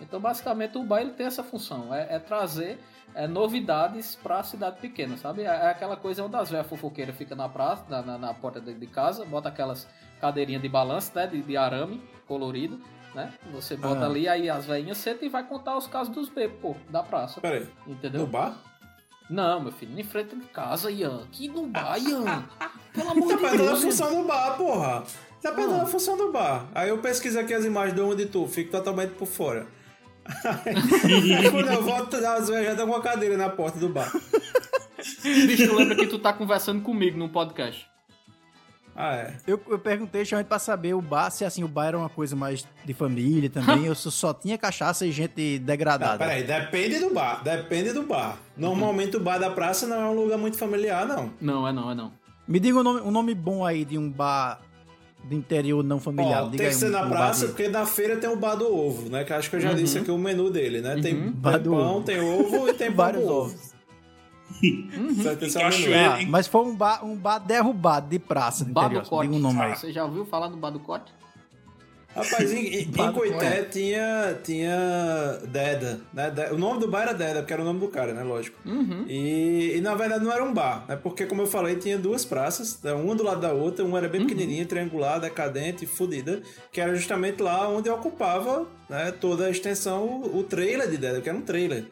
Então, 0.00 0.18
basicamente, 0.18 0.76
o 0.78 0.82
bar 0.82 1.00
ele 1.02 1.12
tem 1.12 1.26
essa 1.26 1.42
função, 1.42 1.94
é, 1.94 2.16
é 2.16 2.18
trazer 2.18 2.78
é, 3.14 3.28
novidades 3.28 4.16
para 4.16 4.38
a 4.38 4.42
cidade 4.42 4.80
pequena, 4.80 5.16
sabe? 5.16 5.42
É, 5.42 5.46
é 5.46 5.68
aquela 5.68 5.96
coisa 5.96 6.24
onde 6.24 6.34
as 6.36 6.50
velhas 6.50 6.66
fofoqueiras 6.66 7.14
ficam 7.16 7.36
na 7.36 7.48
praça, 7.48 7.84
na, 7.88 8.02
na, 8.02 8.18
na 8.18 8.34
porta 8.34 8.60
de, 8.60 8.74
de 8.74 8.86
casa, 8.86 9.24
bota 9.24 9.48
aquelas 9.50 9.86
cadeirinhas 10.20 10.62
de 10.62 10.68
balanço, 10.68 11.12
né? 11.14 11.26
De, 11.26 11.40
de 11.42 11.56
arame 11.56 12.02
colorido, 12.26 12.80
né? 13.14 13.32
Você 13.52 13.76
bota 13.76 14.02
Ah. 14.02 14.06
ali, 14.06 14.28
aí 14.28 14.48
as 14.50 14.66
velhinhas 14.66 14.98
sentam 14.98 15.26
e 15.26 15.30
vai 15.30 15.44
contar 15.46 15.76
os 15.76 15.86
casos 15.86 16.14
dos 16.14 16.28
bebês, 16.28 16.58
pô, 16.60 16.74
da 16.90 17.02
praça. 17.02 17.40
Peraí, 17.40 17.66
Entendeu? 17.86 18.22
no 18.22 18.26
bar? 18.26 18.56
Não, 19.30 19.60
meu 19.60 19.72
filho, 19.72 19.98
em 19.98 20.04
frente 20.04 20.36
de 20.36 20.44
casa, 20.46 20.90
Ian. 20.90 21.22
Que 21.32 21.48
no 21.48 21.66
bar, 21.66 21.96
Ian. 21.98 22.44
Pelo 22.92 23.10
amor 23.12 23.28
Tá 23.28 23.34
de 23.36 23.40
perdendo 23.40 23.62
a 23.62 23.66
Deus. 23.68 23.82
Ian. 23.82 23.90
função 23.90 24.22
do 24.22 24.28
bar, 24.28 24.56
porra. 24.56 25.04
Tá 25.40 25.52
perdendo 25.52 25.80
Ah. 25.80 25.82
a 25.82 25.86
função 25.86 26.16
do 26.16 26.30
bar. 26.32 26.66
Aí 26.74 26.88
eu 26.90 26.98
pesquiso 26.98 27.38
aqui 27.38 27.54
as 27.54 27.64
imagens 27.64 27.94
de 27.94 28.00
onde 28.02 28.26
tu, 28.26 28.46
fico 28.46 28.70
totalmente 28.70 29.10
por 29.14 29.26
fora. 29.26 29.66
Aí, 30.24 30.24
quando 31.50 31.70
eu 31.72 31.82
volto, 31.82 32.16
as 32.16 32.48
velhas 32.48 32.64
já 32.66 32.70
estão 32.72 32.86
com 32.88 32.94
a 32.96 33.02
cadeira 33.02 33.36
na 33.36 33.48
porta 33.48 33.78
do 33.78 33.88
bar. 33.88 34.10
Bicho, 35.22 35.68
tu 35.68 35.74
lembra 35.74 35.96
que 35.96 36.06
tu 36.06 36.18
tá 36.18 36.32
conversando 36.32 36.82
comigo 36.82 37.18
num 37.18 37.28
podcast? 37.28 37.86
Ah, 38.96 39.14
é. 39.16 39.34
Eu, 39.46 39.60
eu 39.68 39.78
perguntei 39.78 40.22
justamente 40.24 40.46
pra 40.46 40.58
saber 40.58 40.94
o 40.94 41.02
bar, 41.02 41.30
se 41.30 41.44
assim, 41.44 41.64
o 41.64 41.68
bar 41.68 41.86
era 41.86 41.98
uma 41.98 42.08
coisa 42.08 42.36
mais 42.36 42.64
de 42.84 42.94
família 42.94 43.50
também, 43.50 43.88
ou 43.88 43.94
se 43.94 44.10
só 44.12 44.32
tinha 44.32 44.56
cachaça 44.56 45.04
e 45.04 45.10
gente 45.10 45.58
degradada. 45.58 46.18
peraí, 46.18 46.44
depende 46.44 46.98
do 47.00 47.12
bar, 47.12 47.42
depende 47.42 47.92
do 47.92 48.02
bar. 48.04 48.38
Normalmente 48.56 49.16
o 49.16 49.20
bar 49.20 49.38
da 49.38 49.50
praça 49.50 49.86
não 49.86 50.00
é 50.00 50.06
um 50.06 50.14
lugar 50.14 50.38
muito 50.38 50.56
familiar, 50.56 51.06
não. 51.06 51.30
Não, 51.40 51.66
é 51.66 51.72
não, 51.72 51.90
é 51.90 51.94
não. 51.94 52.12
Me 52.46 52.60
diga 52.60 52.78
um 52.78 52.82
nome, 52.82 53.00
um 53.00 53.10
nome 53.10 53.34
bom 53.34 53.64
aí 53.66 53.84
de 53.84 53.98
um 53.98 54.08
bar 54.10 54.60
do 55.24 55.34
interior 55.34 55.82
não 55.82 55.98
familiar. 55.98 56.44
Ó, 56.44 56.48
Diga 56.50 56.58
tem 56.64 56.68
que 56.68 56.74
ser 56.74 56.88
um- 56.88 56.90
na 56.90 57.02
um 57.06 57.08
praça, 57.08 57.46
porque 57.46 57.66
na 57.68 57.86
feira 57.86 58.16
tem 58.18 58.28
o 58.28 58.36
bar 58.36 58.54
do 58.56 58.66
ovo, 58.72 59.08
né? 59.08 59.24
Que 59.24 59.32
acho 59.32 59.48
que 59.50 59.56
eu 59.56 59.60
já 59.60 59.72
disse 59.72 59.98
aqui 59.98 60.10
o 60.10 60.18
menu 60.18 60.50
dele, 60.50 60.82
né? 60.82 60.94
Tem, 60.96 61.02
tem 61.14 61.30
Bar 61.32 61.58
do 61.58 61.70
pão, 61.70 61.96
ovo. 61.96 62.04
tem 62.04 62.20
ovo 62.20 62.68
e 62.68 62.74
tem 62.74 62.90
Vários 62.94 63.24
ovos. 63.28 63.73
Menu. 64.62 65.52
Cachoeira. 65.52 66.14
Ah, 66.14 66.26
mas 66.26 66.46
foi 66.46 66.62
um 66.62 66.74
bar, 66.74 67.04
um 67.04 67.16
bar 67.16 67.38
derrubado 67.38 68.08
de 68.08 68.18
praça 68.18 68.64
do 68.64 68.72
Bar 68.72 68.86
interior. 68.86 69.02
do 69.02 69.08
Cote. 69.08 69.28
Diga 69.28 69.36
um 69.36 69.40
nome 69.40 69.60
aí. 69.62 69.76
Você 69.76 69.92
já 69.92 70.04
ouviu 70.04 70.24
falar 70.24 70.48
no 70.48 70.56
Bar 70.56 70.70
do 70.70 70.80
Cote? 70.80 71.12
Rapaz, 72.14 72.52
em, 72.52 72.82
em, 72.82 72.84
do 72.86 73.12
Coité 73.12 73.64
tinha, 73.64 74.38
tinha 74.44 75.38
Deda, 75.48 76.00
né? 76.12 76.32
O 76.52 76.56
nome 76.56 76.78
do 76.78 76.88
bar 76.88 77.02
era 77.02 77.12
Deda, 77.12 77.40
porque 77.40 77.52
era 77.52 77.60
o 77.60 77.64
nome 77.64 77.80
do 77.80 77.88
cara, 77.88 78.14
né? 78.14 78.22
Lógico. 78.22 78.56
Uhum. 78.64 79.04
E, 79.08 79.74
e, 79.76 79.80
na 79.80 79.96
verdade 79.96 80.24
não 80.24 80.32
era 80.32 80.44
um 80.44 80.54
bar, 80.54 80.84
né? 80.88 80.94
Porque, 80.94 81.26
como 81.26 81.42
eu 81.42 81.46
falei, 81.46 81.74
tinha 81.74 81.98
duas 81.98 82.24
praças, 82.24 82.80
né? 82.82 82.92
uma 82.92 83.16
do 83.16 83.24
lado 83.24 83.40
da 83.40 83.52
outra, 83.52 83.84
uma 83.84 83.98
era 83.98 84.08
bem 84.08 84.22
pequenininha, 84.22 84.64
triangular, 84.64 85.20
decadente, 85.20 85.86
fodida, 85.86 86.40
que 86.70 86.80
era 86.80 86.94
justamente 86.94 87.42
lá 87.42 87.68
onde 87.68 87.90
ocupava 87.90 88.66
né, 88.88 89.10
toda 89.10 89.46
a 89.46 89.50
extensão, 89.50 90.04
o, 90.04 90.38
o 90.38 90.44
trailer 90.44 90.88
de 90.88 90.96
Deda, 90.96 91.20
que 91.20 91.28
era 91.28 91.36
um 91.36 91.42
trailer. 91.42 91.86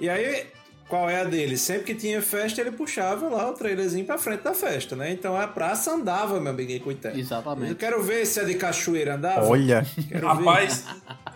E 0.00 0.08
aí, 0.08 0.46
qual 0.88 1.08
é 1.08 1.20
a 1.20 1.24
dele? 1.24 1.56
Sempre 1.56 1.84
que 1.84 1.94
tinha 1.94 2.20
festa, 2.20 2.60
ele 2.60 2.70
puxava 2.72 3.28
lá 3.28 3.50
o 3.50 3.54
trailerzinho 3.54 4.04
pra 4.04 4.18
frente 4.18 4.42
da 4.42 4.54
festa, 4.54 4.94
né? 4.94 5.10
Então 5.10 5.36
a 5.36 5.46
praça 5.48 5.92
andava, 5.92 6.38
meu 6.40 6.52
amigo, 6.52 6.70
em 6.72 6.78
Coité. 6.78 7.12
Eu 7.12 7.18
Exatamente. 7.18 7.74
quero 7.76 8.02
ver 8.02 8.26
se 8.26 8.38
a 8.40 8.44
de 8.44 8.54
Cachoeira 8.54 9.14
andava. 9.14 9.46
Olha, 9.46 9.84
Quero 10.08 10.26
Rapaz, 10.26 10.84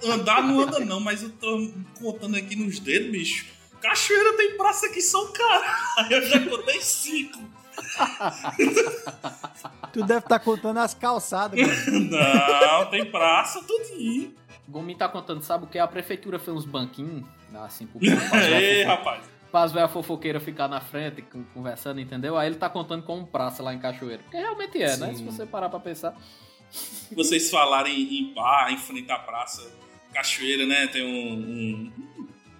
andar 0.05 0.43
não 0.43 0.61
anda 0.61 0.81
não, 0.81 1.01
mas 1.01 1.23
eu 1.23 1.31
tô 1.31 1.71
contando 2.01 2.37
aqui 2.37 2.57
nos 2.57 2.79
dedos, 2.79 3.11
bicho. 3.11 3.47
Cachoeira 3.81 4.37
tem 4.37 4.57
praça 4.57 4.89
que 4.91 5.01
são 5.01 5.33
caralho. 5.33 6.13
Eu 6.13 6.23
já 6.27 6.41
contei 6.41 6.81
cinco. 6.81 7.39
tu 9.93 10.03
deve 10.05 10.21
estar 10.21 10.39
contando 10.41 10.79
as 10.79 10.95
calçadas, 10.95 11.59
mano. 11.61 12.11
Não, 12.11 12.87
tem 12.91 13.05
praça 13.11 13.63
tudinho. 13.63 14.35
Gomin 14.69 14.97
tá 14.97 15.09
contando, 15.09 15.43
sabe 15.43 15.65
o 15.65 15.67
que? 15.67 15.79
A 15.79 15.87
prefeitura 15.87 16.39
fez 16.39 16.55
uns 16.57 16.65
banquinhos, 16.67 17.25
assim, 17.55 17.87
pro 17.87 17.99
Ei, 18.37 18.83
rapaz. 18.85 19.38
Fofo- 19.51 19.75
velhas 19.75 19.91
fofoqueiras 19.93 20.43
ficar 20.43 20.69
na 20.69 20.81
frente, 20.81 21.23
con- 21.23 21.45
conversando, 21.55 22.01
entendeu? 22.01 22.37
Aí 22.37 22.49
ele 22.49 22.57
tá 22.57 22.69
contando 22.69 23.03
como 23.03 23.27
praça 23.27 23.63
lá 23.63 23.73
em 23.75 23.79
Cachoeiro. 23.79 24.23
Porque 24.25 24.37
realmente 24.37 24.83
é, 24.83 24.97
né? 24.97 25.09
Sim. 25.09 25.17
Se 25.17 25.23
você 25.25 25.47
parar 25.47 25.69
pra 25.69 25.81
pensar. 25.81 26.17
Vocês 27.13 27.51
falarem 27.51 27.95
em 28.19 28.35
bar, 28.35 28.71
em 28.73 28.77
frente 28.79 29.11
à 29.11 29.19
praça 29.19 29.63
Cachoeira, 30.13 30.67
né? 30.67 30.87
Tem 30.89 31.03
um, 31.03 31.33
um, 31.33 31.93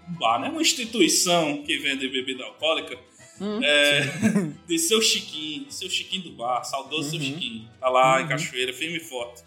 um 0.09 0.15
bar, 0.19 0.39
né? 0.41 0.49
Uma 0.49 0.63
instituição 0.63 1.63
que 1.63 1.77
vende 1.79 2.09
bebida 2.09 2.45
alcoólica. 2.45 2.99
Hum, 3.41 3.61
É, 3.63 4.01
de 4.67 4.79
seu 4.79 5.01
Chiquinho, 5.01 5.71
seu 5.71 5.89
Chiquinho 5.89 6.25
do 6.25 6.33
bar, 6.33 6.65
saudoso 6.65 7.11
seu 7.11 7.19
Uhum. 7.21 7.25
Chiquinho. 7.27 7.69
Tá 7.79 7.89
lá 7.89 8.19
em 8.19 8.23
Uhum. 8.25 8.29
Cachoeira, 8.31 8.73
firme 8.73 8.97
e 8.97 9.01
forte. 9.01 9.43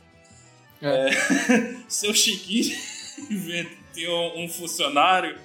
É. 0.81 1.09
Seu 1.87 2.11
Chiquinho 2.13 2.75
tinha 3.93 4.09
um, 4.11 4.45
um 4.45 4.49
funcionário. 4.49 5.37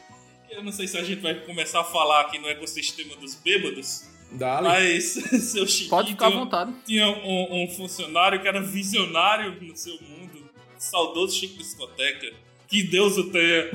Eu 0.50 0.62
não 0.62 0.72
sei 0.72 0.86
se 0.86 0.96
a 0.96 1.02
gente 1.04 1.20
vai 1.20 1.34
começar 1.34 1.80
a 1.80 1.84
falar 1.84 2.22
aqui 2.22 2.38
no 2.38 2.48
ecossistema 2.48 3.16
dos 3.16 3.34
bêbados, 3.34 4.04
Dale. 4.32 4.66
mas 4.68 5.04
seu 5.50 5.66
Chiquinho 5.66 5.90
Pode 5.90 6.10
ficar 6.12 6.26
à 6.26 6.30
tinha, 6.30 6.40
vontade. 6.40 6.72
tinha 6.86 7.08
um, 7.08 7.64
um 7.64 7.68
funcionário 7.68 8.40
que 8.40 8.48
era 8.48 8.60
visionário 8.60 9.60
no 9.60 9.76
seu 9.76 9.94
mundo, 10.00 10.48
saudoso 10.78 11.36
Chico 11.36 11.58
Discoteca. 11.58 12.32
Que 12.68 12.82
Deus 12.82 13.16
o 13.16 13.30
tenha. 13.30 13.70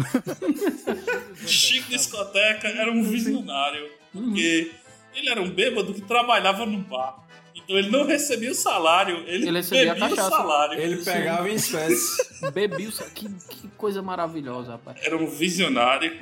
Chico 1.48 1.90
Discoteca 1.90 2.68
era 2.68 2.92
um 2.92 3.04
visionário, 3.04 3.90
porque 4.12 4.72
ele 5.16 5.30
era 5.30 5.42
um 5.42 5.50
bêbado 5.50 5.94
que 5.94 6.02
trabalhava 6.02 6.66
no 6.66 6.80
bar. 6.80 7.26
Então 7.56 7.78
ele 7.78 7.90
não 7.90 8.06
recebia 8.06 8.52
o 8.52 8.56
salário, 8.56 9.18
ele, 9.28 9.48
Ele 9.48 9.58
recebia 9.58 9.92
a 9.92 9.96
bebia 9.96 10.14
o 10.14 10.30
salário. 10.30 10.80
Ele 10.80 11.04
pegava 11.04 11.50
em 11.50 11.56
espécie. 11.56 12.22
Bebi 12.52 12.88
o... 12.88 12.92
Que, 12.92 13.30
que 13.30 13.68
coisa 13.78 14.02
maravilhosa, 14.02 14.74
rapaz. 14.74 14.98
Era 15.02 15.18
um 15.18 15.28
visionário. 15.28 16.18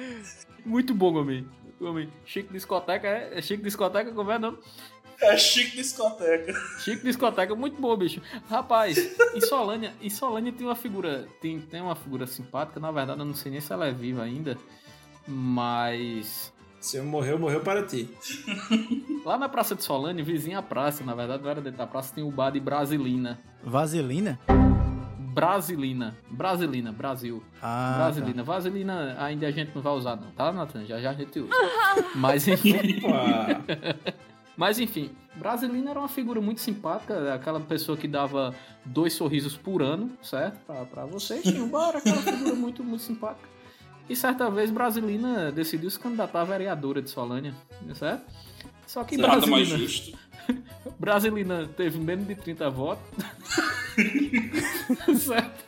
Muito 0.65 0.93
bom, 0.93 1.11
Gomin. 1.11 1.47
Gomin. 1.79 2.09
Chico 2.25 2.51
Discoteca, 2.51 3.07
é? 3.07 3.37
É 3.37 3.41
Chico 3.41 3.63
Discoteca, 3.63 4.11
como 4.11 4.31
é 4.31 4.35
o 4.35 4.39
nome? 4.39 4.57
É 5.21 5.37
Chico 5.37 5.75
Discoteca. 5.75 6.53
Chico 6.79 7.03
Discoteca, 7.03 7.53
muito 7.55 7.79
bom, 7.79 7.95
bicho. 7.95 8.21
Rapaz, 8.49 8.97
em 9.35 9.41
Solânia, 9.41 9.93
em 10.01 10.09
Solânia 10.09 10.51
tem 10.51 10.65
uma 10.65 10.75
figura, 10.75 11.27
tem, 11.41 11.59
tem 11.59 11.81
uma 11.81 11.95
figura 11.95 12.25
simpática, 12.25 12.79
na 12.79 12.91
verdade 12.91 13.19
eu 13.19 13.25
não 13.25 13.35
sei 13.35 13.51
nem 13.51 13.61
se 13.61 13.71
ela 13.71 13.87
é 13.87 13.91
viva 13.91 14.23
ainda, 14.23 14.57
mas 15.27 16.53
Se 16.79 16.99
morreu, 17.01 17.37
morreu 17.37 17.59
para 17.61 17.83
ti. 17.83 18.09
lá 19.25 19.37
na 19.37 19.49
Praça 19.49 19.75
de 19.75 19.83
Solânia, 19.83 20.23
vizinha 20.23 20.59
à 20.59 20.61
praça, 20.61 21.03
na 21.03 21.13
verdade 21.13 21.43
não 21.43 21.49
era 21.49 21.61
dentro 21.61 21.77
da 21.77 21.87
praça, 21.87 22.15
tem 22.15 22.23
o 22.23 22.31
bar 22.31 22.51
de 22.51 22.59
Brasilina. 22.59 23.39
Vaselina? 23.63 24.39
Brasilina, 25.17 26.17
Brasilina, 26.29 26.91
Brasil. 26.91 27.43
Ah, 27.61 27.95
Brasilina, 27.97 28.43
Vaselina 28.43 29.15
ainda 29.19 29.47
a 29.47 29.51
gente 29.51 29.73
não 29.75 29.81
vai 29.81 29.93
usar 29.93 30.15
não, 30.15 30.31
tá, 30.31 30.51
Nathan? 30.51 30.85
Já 30.85 30.99
já 30.99 31.11
a 31.11 31.13
gente 31.13 31.39
usa. 31.39 31.53
Mas 32.15 32.47
enfim... 32.47 32.73
Mas 34.55 34.77
enfim, 34.77 35.11
Brasilina 35.35 35.91
era 35.91 35.99
uma 35.99 36.09
figura 36.09 36.41
muito 36.41 36.59
simpática, 36.59 37.33
aquela 37.33 37.61
pessoa 37.61 37.97
que 37.97 38.09
dava 38.09 38.53
dois 38.83 39.13
sorrisos 39.13 39.55
por 39.55 39.81
ano, 39.81 40.11
certo? 40.21 40.59
Pra, 40.67 40.85
pra 40.85 41.05
vocês. 41.05 41.43
Sim, 41.43 41.61
o 41.61 41.67
bar 41.67 41.89
era 41.89 41.99
aquela 41.99 42.21
figura 42.21 42.55
muito, 42.55 42.83
muito 42.83 43.01
simpática. 43.01 43.48
E 44.09 44.15
certa 44.15 44.49
vez 44.49 44.71
Brasilina 44.71 45.51
decidiu 45.51 45.89
se 45.89 45.99
candidatar 45.99 46.41
a 46.41 46.43
vereadora 46.43 47.01
de 47.01 47.09
Solânia, 47.11 47.53
certo? 47.93 48.23
Só 48.87 49.03
que 49.03 49.15
Nada 49.15 49.45
mais 49.45 49.69
Brasilina, 49.69 49.77
justo. 49.77 50.17
Brasilina 50.99 51.69
teve 51.77 51.99
menos 51.99 52.27
de 52.27 52.35
30 52.35 52.69
votos. 52.71 53.03
certo? 55.19 55.65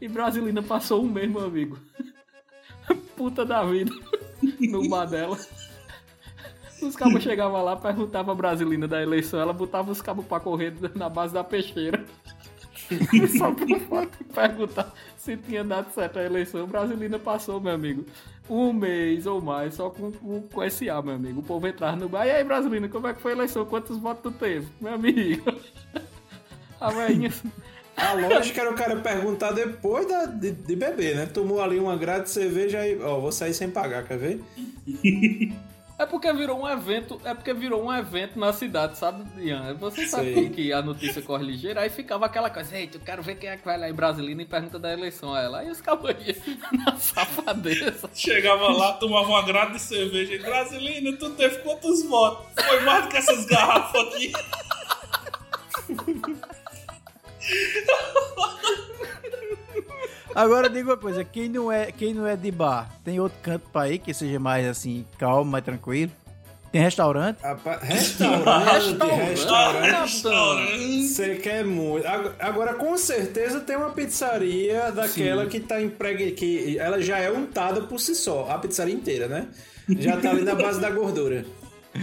E 0.00 0.06
Brasilina 0.06 0.62
passou 0.62 1.02
um 1.02 1.08
mês, 1.08 1.28
meu 1.28 1.44
amigo. 1.44 1.78
Puta 3.16 3.44
da 3.44 3.64
vida. 3.64 3.92
No 4.60 4.88
bar 4.88 5.06
dela. 5.06 5.36
Os 6.80 6.96
cabos 6.96 7.22
chegavam 7.22 7.62
lá, 7.62 7.76
perguntavam 7.76 8.32
a 8.32 8.36
Brasilina 8.36 8.88
da 8.88 9.02
eleição, 9.02 9.38
ela 9.38 9.52
botava 9.52 9.90
os 9.90 10.00
cabos 10.00 10.24
pra 10.24 10.40
correr 10.40 10.72
na 10.94 11.08
base 11.08 11.34
da 11.34 11.44
peixeira. 11.44 12.04
Só 13.38 13.52
por 13.52 13.80
foto 13.80 14.18
e 14.20 14.24
perguntar 14.24 14.92
se 15.16 15.36
tinha 15.36 15.62
dado 15.62 15.92
certo 15.92 16.18
a 16.18 16.24
eleição. 16.24 16.66
Brasilina 16.66 17.18
passou, 17.18 17.60
meu 17.60 17.74
amigo. 17.74 18.04
Um 18.48 18.72
mês 18.72 19.26
ou 19.26 19.40
mais, 19.40 19.74
só 19.74 19.90
com, 19.90 20.10
com, 20.10 20.42
com 20.42 20.70
SA, 20.70 21.00
meu 21.02 21.14
amigo. 21.14 21.40
O 21.40 21.42
povo 21.42 21.66
entrava 21.68 21.96
no 21.96 22.08
bar. 22.08 22.26
E 22.26 22.30
aí, 22.30 22.42
Brasilina, 22.42 22.88
como 22.88 23.06
é 23.06 23.14
que 23.14 23.20
foi 23.20 23.32
a 23.32 23.36
eleição? 23.36 23.64
Quantos 23.64 23.96
votos 23.98 24.32
tu 24.32 24.38
teve? 24.38 24.66
Meu 24.80 24.94
amigo. 24.94 25.44
A 26.80 26.90
velhinha. 26.90 27.30
A 27.94 28.14
lógica 28.14 28.62
era 28.62 28.70
o 28.70 28.74
cara 28.74 28.96
perguntar 28.96 29.52
depois 29.52 30.06
da, 30.06 30.24
de, 30.24 30.52
de 30.52 30.74
beber, 30.74 31.14
né? 31.14 31.26
Tomou 31.26 31.60
ali 31.60 31.78
uma 31.78 31.96
grade 31.96 32.24
de 32.24 32.30
cerveja 32.30 32.86
e, 32.86 32.98
ó, 33.02 33.20
vou 33.20 33.30
sair 33.30 33.52
sem 33.52 33.70
pagar, 33.70 34.04
quer 34.04 34.16
ver? 34.16 34.40
É 36.00 36.06
porque 36.06 36.32
virou 36.32 36.62
um 36.62 36.66
evento, 36.66 37.20
é 37.26 37.34
porque 37.34 37.52
virou 37.52 37.84
um 37.84 37.94
evento 37.94 38.38
na 38.38 38.54
cidade, 38.54 38.96
sabe, 38.96 39.22
Ian? 39.36 39.74
Você 39.74 40.06
sabe 40.06 40.32
Sei. 40.32 40.48
que, 40.48 40.72
a 40.72 40.80
notícia 40.80 41.20
corre 41.20 41.44
ligeira, 41.44 41.82
aí 41.82 41.90
ficava 41.90 42.24
aquela 42.24 42.48
coisa, 42.48 42.74
eita, 42.74 42.96
eu 42.96 43.02
quero 43.02 43.22
ver 43.22 43.34
quem 43.34 43.50
é 43.50 43.58
que 43.58 43.66
vai 43.66 43.76
lá 43.76 43.86
em 43.86 43.92
Brasilina 43.92 44.40
e 44.40 44.46
pergunta 44.46 44.78
da 44.78 44.90
eleição 44.90 45.34
a 45.34 45.42
ela. 45.42 45.58
Aí 45.58 45.70
os 45.70 45.82
cabos 45.82 46.10
na 46.72 46.96
safadeza. 46.96 48.08
Chegava 48.14 48.68
lá, 48.70 48.94
tomava 48.94 49.28
uma 49.28 49.42
grade 49.42 49.74
de 49.74 49.80
cerveja. 49.80 50.36
E, 50.36 50.38
Brasilina, 50.38 51.14
tu 51.18 51.28
teve 51.32 51.58
quantos 51.58 52.02
votos? 52.04 52.46
Foi 52.64 52.80
mais 52.80 53.04
do 53.04 53.10
que 53.10 53.16
essas 53.18 53.44
garrafas 53.44 54.00
aqui. 54.00 54.32
Agora 60.34 60.68
diga 60.70 60.90
uma 60.90 60.96
coisa, 60.96 61.24
quem 61.24 61.48
não 61.48 61.70
é, 61.72 61.90
quem 61.92 62.14
não 62.14 62.26
é 62.26 62.36
de 62.36 62.50
bar, 62.50 62.88
tem 63.04 63.18
outro 63.20 63.38
canto 63.42 63.68
pra 63.72 63.88
ir 63.90 63.98
que 63.98 64.14
seja 64.14 64.38
mais 64.38 64.66
assim, 64.66 65.04
calmo, 65.18 65.50
mais 65.50 65.64
tranquilo? 65.64 66.12
Tem 66.70 66.80
restaurante? 66.80 67.40
Rapaz, 67.42 67.82
restaurante, 67.82 68.70
restaurante. 69.30 70.02
Restaurante. 70.02 71.02
Você 71.08 71.34
quer 71.36 71.64
muito. 71.64 72.06
Ag- 72.06 72.30
Agora, 72.38 72.74
com 72.74 72.96
certeza, 72.96 73.58
tem 73.58 73.74
uma 73.76 73.90
pizzaria 73.90 74.92
daquela 74.92 75.42
Sim. 75.44 75.48
que 75.50 75.60
tá 75.60 75.82
empregue... 75.82 76.30
que 76.30 76.78
ela 76.78 77.02
já 77.02 77.18
é 77.18 77.28
untada 77.30 77.80
por 77.82 77.98
si 77.98 78.14
só, 78.14 78.48
a 78.48 78.56
pizzaria 78.56 78.94
inteira, 78.94 79.26
né? 79.26 79.48
Já 79.88 80.16
tá 80.18 80.30
ali 80.30 80.42
na 80.42 80.54
base 80.54 80.80
da 80.80 80.90
gordura. 80.90 81.44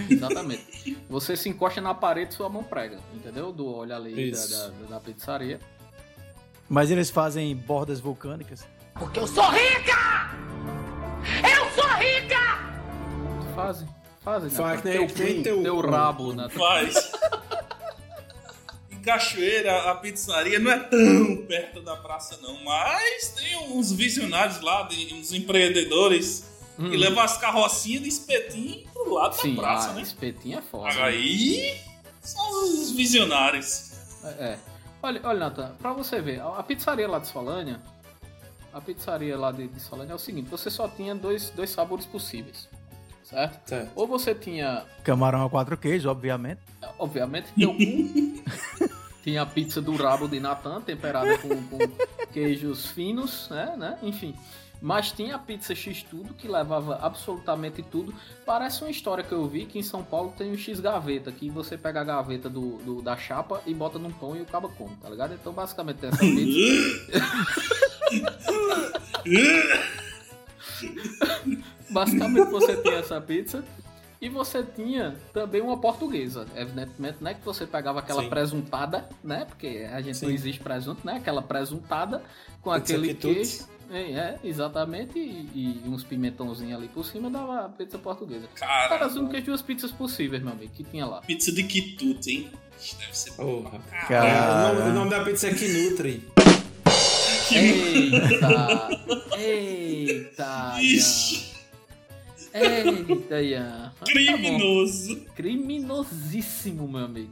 Exatamente. 0.10 0.98
Você 1.10 1.38
se 1.38 1.48
encosta 1.48 1.80
na 1.80 1.94
parede 1.94 2.34
sua 2.34 2.50
mão 2.50 2.62
prega, 2.62 3.00
entendeu? 3.16 3.54
Do 3.54 3.74
olho 3.74 3.96
ali 3.96 4.32
da, 4.32 4.38
da, 4.48 4.70
da 4.90 5.00
pizzaria. 5.00 5.60
Mas 6.70 6.92
eles 6.92 7.10
fazem 7.10 7.56
bordas 7.56 8.00
vulcânicas? 8.00 8.66
Porque 8.94 9.20
eu 9.20 9.28
sou 9.28 9.50
rica! 9.50 10.32
Eu 11.44 11.70
sou 11.72 11.90
rica! 11.96 12.58
Fazem, 13.56 13.88
fazem. 14.24 14.50
Faz, 14.50 14.84
né? 14.84 14.92
né? 14.92 14.98
Teu, 14.98 15.08
Que 15.08 15.24
nem 15.24 15.44
teu, 15.44 15.64
teu- 15.64 15.80
rabo, 15.90 16.34
né? 16.34 16.48
Mas. 16.56 17.12
Em 18.92 19.00
Cachoeira, 19.00 19.90
a 19.92 19.96
pizzaria 19.96 20.60
não 20.60 20.72
é 20.72 20.80
tão 20.80 21.38
perto 21.48 21.82
da 21.82 21.96
praça, 21.96 22.38
não. 22.42 22.64
Mas 22.64 23.30
tem 23.30 23.58
uns 23.72 23.92
visionários 23.92 24.60
lá, 24.62 24.84
de, 24.84 25.14
uns 25.14 25.32
empreendedores, 25.32 26.46
Hum. 26.80 26.92
que 26.92 26.98
levam 26.98 27.24
as 27.24 27.38
carrocinhas 27.38 28.04
de 28.04 28.10
espetinho 28.10 28.88
pro 28.94 29.12
lado 29.12 29.36
Sim, 29.36 29.56
da 29.56 29.62
praça, 29.64 29.90
ah, 29.90 29.94
né? 29.94 30.02
espetinho 30.04 30.60
é 30.60 30.62
foda. 30.62 30.94
Aí 31.06 31.76
são 32.22 32.66
os 32.66 32.92
visionários. 32.92 33.94
É. 34.24 34.58
é. 35.02 35.06
Olha, 35.06 35.22
olha, 35.24 35.40
Nathan, 35.40 35.72
pra 35.80 35.94
você 35.94 36.22
ver, 36.22 36.42
a 36.42 36.64
pizzaria 36.64 37.08
lá 37.08 37.20
de 37.20 37.28
Solânia, 37.28 37.80
a 38.74 38.82
pizzaria 38.82 39.38
lá 39.38 39.52
de, 39.52 39.68
de 39.68 39.80
Solânia 39.80 40.14
é 40.14 40.16
o 40.16 40.20
seguinte, 40.20 40.50
você 40.50 40.70
só 40.70 40.88
tinha 40.88 41.16
dois, 41.16 41.50
dois 41.52 41.70
sabores 41.70 42.06
possíveis, 42.06 42.68
certo? 43.24 43.68
Certo. 43.68 43.92
Ou 43.96 44.08
você 44.08 44.34
tinha, 44.36 44.86
Camarão 45.04 45.46
a 45.46 45.50
quatro 45.50 45.78
queijos, 45.78 46.06
obviamente. 46.06 46.62
obviamente, 46.98 47.48
teu 47.58 47.74
cu, 47.74 48.90
tinha 49.24 49.42
a 49.42 49.46
pizza 49.46 49.82
do 49.82 49.96
rabo 49.96 50.28
de 50.28 50.40
Nathan, 50.40 50.82
temperada 50.82 51.38
com, 51.38 51.50
com 51.50 51.78
queijos 52.32 52.86
finos, 52.88 53.50
né, 53.50 53.76
né, 53.78 53.98
enfim. 54.02 54.36
Mas 54.82 55.12
tinha 55.12 55.36
a 55.36 55.40
pizza 55.40 55.74
X 55.74 56.04
tudo, 56.04 56.34
que 56.36 56.48
levava 56.48 57.00
absolutamente 57.02 57.82
tudo. 57.82 58.14
Parece 58.46 58.84
uma 58.84 58.92
história 58.92 59.24
que 59.24 59.32
eu 59.32 59.48
vi 59.48 59.66
que 59.66 59.80
em 59.80 59.84
São 59.84 60.04
Paulo 60.04 60.32
tem 60.38 60.52
um 60.52 60.58
X 60.58 60.80
gaveta, 60.80 61.32
que 61.32 61.50
você 61.50 61.76
pega 61.78 62.02
a 62.02 62.04
gaveta 62.04 62.48
do, 62.50 62.78
do- 62.78 63.02
da 63.02 63.18
chapa 63.18 63.62
e 63.66 63.74
bota 63.74 63.98
num 63.98 64.12
pão 64.12 64.36
e 64.36 64.42
o 64.42 64.46
cabo 64.46 64.70
come, 64.70 64.96
tá 64.98 65.10
ligado? 65.10 65.34
Então 65.34 65.52
basicamente 65.52 65.98
tem 65.98 66.10
essa 66.10 66.20
pizza. 66.20 67.18
Basicamente 71.90 72.50
você 72.50 72.76
tinha 72.82 72.96
essa 72.98 73.20
pizza 73.22 73.64
e 74.22 74.30
você 74.30 74.64
tinha 74.64 75.16
também 75.34 75.62
uma 75.62 75.78
portuguesa, 75.78 76.46
evidentemente, 76.56 77.24
né? 77.24 77.34
Que 77.34 77.46
você 77.46 77.66
pegava 77.66 78.00
aquela 78.00 78.24
Sim. 78.24 78.30
presuntada, 78.30 79.08
né? 79.24 79.46
Porque 79.46 79.88
a 79.92 80.02
gente 80.02 80.22
não 80.22 80.30
Sim. 80.30 80.36
existe 80.36 80.62
presunto, 80.62 81.06
né? 81.06 81.18
Aquela 81.18 81.42
presuntada 81.42 82.22
com 82.62 82.72
Pizza 82.74 82.94
aquele 82.96 83.14
queijo. 83.14 83.66
É, 83.90 84.02
é, 84.12 84.40
exatamente, 84.44 85.18
e, 85.18 85.82
e 85.86 85.88
uns 85.88 86.04
pimentãozinhos 86.04 86.78
ali 86.78 86.88
por 86.90 87.06
cima 87.06 87.30
dava 87.30 87.66
a 87.66 87.70
pizza 87.70 87.98
portuguesa. 87.98 88.48
Era 88.62 88.90
Cara, 88.90 89.06
as 89.06 89.16
únicas 89.16 89.44
duas 89.44 89.62
pizzas 89.62 89.92
possíveis, 89.92 90.44
meu 90.44 90.52
amigo, 90.54 90.72
que 90.74 90.84
tinha 90.84 91.06
lá. 91.06 91.22
pizza 91.22 91.52
de 91.52 91.64
quitute, 91.64 92.32
hein? 92.32 92.52
Deve 93.00 93.18
ser 93.18 93.32
bom 93.32 93.64
caralho. 93.64 94.08
Cara. 94.08 94.30
É, 94.30 94.72
o, 94.72 94.76
nome, 94.76 94.90
o 94.90 94.94
nome 94.94 95.10
da 95.10 95.24
pizza 95.24 95.48
é 95.48 95.54
Kinutri. 95.54 96.24
Eita! 97.52 98.90
Eita! 99.38 100.78
Ixi. 100.82 101.58
Eita, 102.54 103.42
Ian. 103.42 103.94
Tá 104.00 104.06
criminoso. 104.06 105.16
Criminosíssimo, 105.36 106.88
meu 106.88 107.06
amigo. 107.06 107.32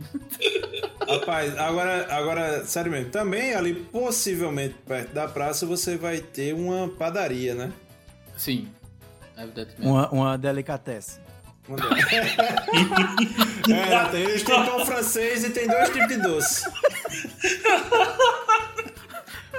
Rapaz, 1.19 1.57
agora, 1.57 2.07
agora, 2.13 2.65
sério 2.65 2.91
mesmo, 2.91 3.09
também 3.09 3.53
ali, 3.53 3.73
possivelmente 3.73 4.75
perto 4.85 5.13
da 5.13 5.27
praça, 5.27 5.65
você 5.65 5.97
vai 5.97 6.19
ter 6.19 6.53
uma 6.53 6.89
padaria, 6.89 7.55
né? 7.55 7.71
Sim, 8.37 8.67
evidentemente. 9.37 9.87
Uma, 9.87 10.09
uma 10.09 10.37
delicatesse. 10.37 11.19
Uma 11.67 11.77
delas. 11.77 11.99
é, 13.69 14.05
tem, 14.11 14.21
eles 14.21 14.43
têm 14.43 14.65
pão 14.65 14.85
francês 14.85 15.43
e 15.43 15.49
tem 15.49 15.67
dois 15.67 15.89
tipos 15.89 16.07
de 16.07 16.17
doce. 16.17 16.69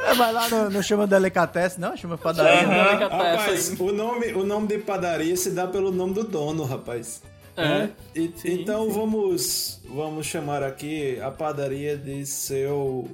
É, 0.05 0.15
mas 0.15 0.35
lá 0.35 0.49
não, 0.49 0.71
não 0.71 0.83
chama 0.83 1.07
delicatesse, 1.07 1.81
não? 1.81 1.97
Chama 1.97 2.19
padaria. 2.19 2.69
Delicatesse 2.69 3.71
Rapaz, 3.71 3.81
o 3.81 3.93
nome, 3.93 4.33
o 4.35 4.45
nome 4.45 4.69
de 4.69 4.79
padaria 4.79 5.37
se 5.37 5.51
dá 5.51 5.67
pelo 5.67 5.91
nome 5.91 6.15
do 6.15 6.23
dono, 6.23 6.65
rapaz. 6.65 7.23
É, 7.57 7.63
Né? 7.69 7.91
E- 8.15 8.33
sim, 8.37 8.61
então 8.61 8.87
sim. 8.87 8.93
vamos 8.93 9.81
vamos 9.89 10.27
chamar 10.27 10.63
aqui 10.63 11.19
a 11.21 11.31
padaria 11.31 11.97
de 11.97 12.27
seu 12.27 13.09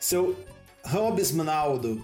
seu 0.00 0.36
Robisnaldo, 0.84 2.02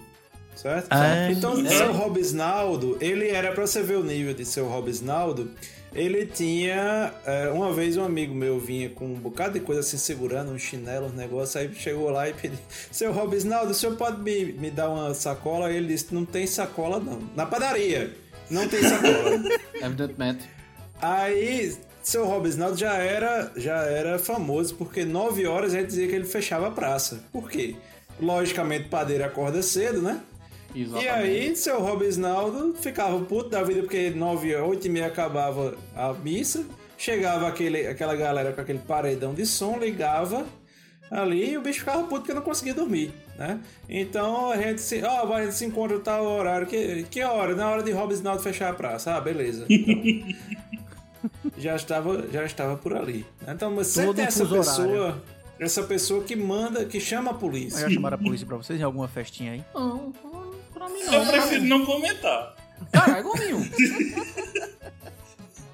certo? 0.55 0.87
Ah, 0.91 1.31
então 1.31 1.59
é? 1.65 1.69
seu 1.69 1.91
Robisnaldo, 1.91 2.97
ele 3.01 3.29
era 3.29 3.51
para 3.51 3.65
você 3.65 3.81
ver 3.81 3.97
o 3.97 4.03
nível 4.03 4.33
de 4.33 4.45
seu 4.45 4.67
Robisnaldo, 4.67 5.49
ele 5.93 6.25
tinha 6.25 7.13
é, 7.25 7.49
uma 7.49 7.71
vez 7.73 7.95
um 7.97 8.03
amigo 8.03 8.35
meu 8.35 8.59
vinha 8.59 8.89
com 8.89 9.05
um 9.05 9.13
bocado 9.15 9.53
de 9.57 9.61
coisa 9.61 9.79
assim 9.81 9.97
segurando 9.97 10.51
um 10.51 10.59
chinelo, 10.59 11.07
um 11.07 11.15
negócio, 11.15 11.59
aí 11.59 11.73
chegou 11.73 12.09
lá 12.09 12.29
e 12.29 12.33
pediu: 12.33 12.59
"Seu 12.91 13.11
Robisnaldo, 13.11 13.71
o 13.71 13.73
senhor 13.73 13.95
pode 13.95 14.21
me, 14.21 14.51
me 14.53 14.69
dar 14.69 14.89
uma 14.89 15.13
sacola?" 15.13 15.71
Ele 15.71 15.87
disse: 15.87 16.13
"Não 16.13 16.25
tem 16.25 16.45
sacola 16.45 16.99
não. 16.99 17.21
Na 17.35 17.45
padaria 17.45 18.13
não 18.51 18.67
tem 18.67 18.81
sacola." 18.83 19.31
Evidentemente. 19.81 20.54
Aí, 21.05 21.77
seu 22.01 22.25
Robisnaldo 22.25 22.77
já 22.77 22.93
era, 22.93 23.51
já 23.55 23.77
era 23.83 24.17
famoso, 24.17 24.73
porque 24.75 25.05
9 25.05 25.45
horas 25.45 25.73
a 25.73 25.77
gente 25.77 25.87
dizia 25.87 26.07
que 26.07 26.15
ele 26.15 26.25
fechava 26.25 26.67
a 26.67 26.71
praça. 26.71 27.23
Por 27.31 27.49
quê? 27.49 27.75
Logicamente, 28.19 28.89
padeiro 28.89 29.23
acorda 29.23 29.61
cedo, 29.61 30.01
né? 30.01 30.19
Exatamente. 30.73 31.05
E 31.05 31.09
aí, 31.09 31.55
seu 31.55 31.79
Robisnaldo 31.79 32.73
ficava 32.73 33.19
puto 33.21 33.49
da 33.49 33.61
vida, 33.61 33.81
porque 33.81 34.09
9, 34.09 34.55
8 34.55 34.87
e 34.87 34.89
meia 34.89 35.07
acabava 35.07 35.75
a 35.95 36.11
missa, 36.13 36.65
chegava 36.97 37.47
aquele, 37.47 37.85
aquela 37.87 38.15
galera 38.15 38.51
com 38.51 38.61
aquele 38.61 38.79
paredão 38.79 39.33
de 39.33 39.45
som, 39.45 39.77
ligava 39.77 40.45
ali 41.11 41.51
e 41.51 41.57
o 41.57 41.61
bicho 41.61 41.79
ficava 41.79 41.99
puto 42.03 42.21
porque 42.21 42.33
não 42.33 42.41
conseguia 42.41 42.73
dormir, 42.73 43.13
né? 43.37 43.59
Então 43.87 44.51
a 44.51 44.57
gente 44.57 44.81
se, 44.81 45.03
ó, 45.03 45.31
a 45.31 45.43
gente 45.43 45.55
se 45.55 45.65
encontra 45.65 45.99
tal 45.99 46.25
horário, 46.25 46.65
que, 46.67 47.03
que 47.09 47.21
hora? 47.21 47.55
Na 47.55 47.69
hora 47.69 47.83
de 47.83 47.91
Robisnaldo 47.91 48.41
fechar 48.41 48.71
a 48.71 48.73
praça. 48.73 49.15
Ah, 49.15 49.21
beleza. 49.21 49.65
Então, 49.69 50.75
já 51.57 51.75
estava 51.75 52.27
já 52.31 52.43
estava 52.43 52.75
por 52.77 52.95
ali. 52.95 53.25
Então, 53.47 53.71
mas 53.71 53.87
sempre 53.87 54.07
Todo 54.07 54.15
tem 54.17 54.25
essa 54.25 54.45
pessoa, 54.45 55.23
essa 55.59 55.83
pessoa 55.83 56.23
que 56.23 56.35
manda, 56.35 56.85
que 56.85 56.99
chama 56.99 57.29
a 57.29 57.33
Mas 57.33 57.41
polícia. 57.41 57.79
Já 57.81 57.89
chamaram 57.89 58.15
a 58.15 58.19
polícia 58.19 58.45
pra 58.45 58.57
vocês 58.57 58.79
em 58.79 58.83
alguma 58.83 59.07
festinha 59.07 59.53
aí? 59.53 59.63
Não, 59.73 60.11
pra 60.73 60.89
mim 60.89 61.03
não. 61.03 61.13
Eu 61.13 61.25
prefiro 61.31 61.63
não 61.65 61.85
comentar. 61.85 62.55
Caralho, 62.91 63.23
gominho. 63.23 63.71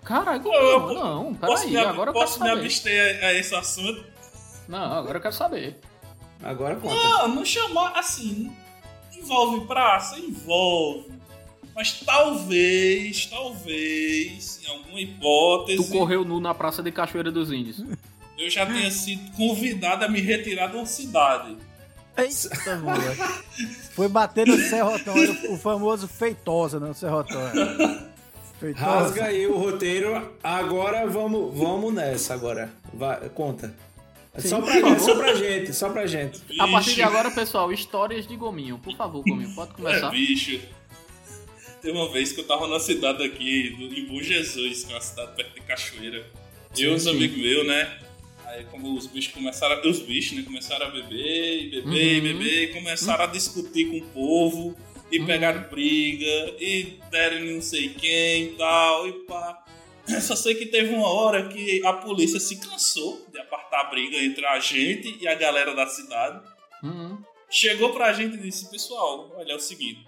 Caralho, 0.03 0.41
gominho. 0.41 0.93
Não, 0.93 1.33
Posso, 1.35 1.63
peraí, 1.63 1.71
me, 1.71 1.77
agora 1.77 2.09
eu 2.09 2.13
quero 2.13 2.25
posso 2.25 2.39
me 2.41 2.47
saber. 2.49 2.61
abster 2.61 3.23
a, 3.23 3.27
a 3.27 3.33
esse 3.33 3.55
assunto? 3.55 4.03
Não, 4.67 4.79
agora 4.93 5.17
eu 5.17 5.21
quero 5.21 5.33
saber. 5.33 5.79
Agora 6.43 6.75
conta. 6.75 6.93
Não, 6.95 7.27
não 7.35 7.45
chamar 7.45 7.97
assim. 7.97 8.51
Envolve 9.15 9.65
praça? 9.67 10.19
Envolve. 10.19 11.10
Mas 11.75 11.93
talvez, 12.05 13.25
talvez, 13.27 14.59
em 14.63 14.69
alguma 14.71 14.99
hipótese, 14.99 15.83
Tu 15.83 15.89
correu 15.89 16.25
nu 16.25 16.39
na 16.39 16.53
praça 16.53 16.83
de 16.83 16.91
Cachoeira 16.91 17.31
dos 17.31 17.51
Índios. 17.51 17.83
eu 18.37 18.49
já 18.49 18.65
tenha 18.65 18.91
sido 18.91 19.31
convidado 19.31 20.03
a 20.05 20.09
me 20.09 20.19
retirar 20.21 20.67
de 20.67 20.77
uma 20.77 20.85
cidade. 20.85 21.55
Eita, 22.17 22.75
moleque. 22.77 23.21
Foi 23.93 24.07
bater 24.09 24.45
no 24.45 24.57
serrotão, 24.57 25.15
o 25.49 25.57
famoso 25.57 26.07
feitosa 26.07 26.79
no 26.79 26.93
serrotão. 26.93 27.39
Feitosa. 28.59 28.85
Rasga 28.85 29.25
aí 29.25 29.47
o 29.47 29.57
roteiro. 29.57 30.29
Agora 30.43 31.07
vamos, 31.07 31.57
vamos 31.57 31.93
nessa 31.93 32.33
agora. 32.33 32.69
Vai, 32.93 33.29
conta. 33.29 33.73
É 34.33 34.41
só, 34.41 34.61
pra, 34.61 34.77
é 34.77 34.81
favor. 34.81 34.99
só 34.99 35.15
pra 35.15 35.33
gente, 35.35 35.73
só 35.73 35.89
pra 35.89 36.05
gente. 36.05 36.41
A 36.59 36.67
partir 36.67 36.89
de 36.91 36.95
Bicho. 36.97 37.07
agora, 37.07 37.31
pessoal, 37.31 37.71
histórias 37.73 38.27
de 38.27 38.35
Gominho. 38.35 38.77
Por 38.77 38.95
favor, 38.95 39.23
Gominho, 39.23 39.53
pode 39.55 39.71
É, 39.71 39.73
começar. 39.75 40.09
bicho. 40.11 40.61
Tem 41.81 41.91
uma 41.91 42.09
vez 42.09 42.31
que 42.31 42.39
eu 42.41 42.47
tava 42.47 42.67
na 42.67 42.79
cidade 42.79 43.23
aqui, 43.23 43.75
em 43.79 44.05
Bom 44.05 44.21
Jesus, 44.21 44.83
que 44.83 44.91
é 44.91 44.95
uma 44.95 45.01
cidade 45.01 45.35
perto 45.35 45.53
de 45.55 45.61
Cachoeira. 45.61 46.25
eu 46.77 46.91
e 46.91 46.93
uns 46.95 47.03
sim. 47.03 47.09
amigos 47.09 47.37
meus, 47.37 47.65
né? 47.65 47.99
Aí 48.45 48.65
como 48.65 48.95
os 48.95 49.07
bichos 49.07 49.33
começaram, 49.33 49.75
a, 49.81 49.87
os 49.87 49.99
bichos, 49.99 50.37
né, 50.37 50.43
começaram 50.43 50.85
a 50.87 50.89
beber, 50.89 51.69
beber, 51.71 52.13
e 52.13 52.17
Uhum. 52.17 52.23
beber, 52.37 52.63
e 52.63 52.67
começaram 52.73 53.23
a 53.23 53.27
discutir 53.27 53.85
com 53.89 53.97
o 53.97 54.01
povo, 54.09 54.77
e 55.11 55.19
Uhum. 55.19 55.25
pegaram 55.25 55.69
briga, 55.69 56.55
e 56.59 56.99
deram 57.09 57.39
não 57.45 57.61
sei 57.61 57.89
quem 57.89 58.43
e 58.43 58.49
tal, 58.57 59.07
e 59.07 59.13
pá. 59.25 59.63
Só 60.21 60.35
sei 60.35 60.55
que 60.55 60.65
teve 60.67 60.93
uma 60.93 61.07
hora 61.07 61.47
que 61.47 61.83
a 61.85 61.93
polícia 61.93 62.39
se 62.39 62.57
cansou 62.59 63.25
de 63.31 63.39
apartar 63.39 63.81
a 63.81 63.83
briga 63.85 64.17
entre 64.17 64.45
a 64.45 64.59
gente 64.59 65.17
e 65.19 65.27
a 65.27 65.35
galera 65.35 65.73
da 65.73 65.87
cidade. 65.87 66.41
Uhum. 66.83 67.17
Chegou 67.49 67.91
pra 67.93 68.11
gente 68.13 68.35
e 68.35 68.39
disse: 68.39 68.69
Pessoal, 68.69 69.31
olha, 69.37 69.53
é 69.53 69.55
o 69.55 69.59
seguinte. 69.59 70.05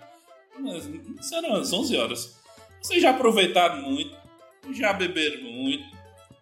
Mas 0.60 1.32
eram 1.32 1.56
as 1.56 1.72
11 1.72 1.98
horas. 1.98 2.36
Vocês 2.82 3.02
já 3.02 3.12
aproveitaram 3.12 3.82
muito, 3.82 4.16
já 4.72 4.94
beberam 4.94 5.44
muito, 5.44 5.86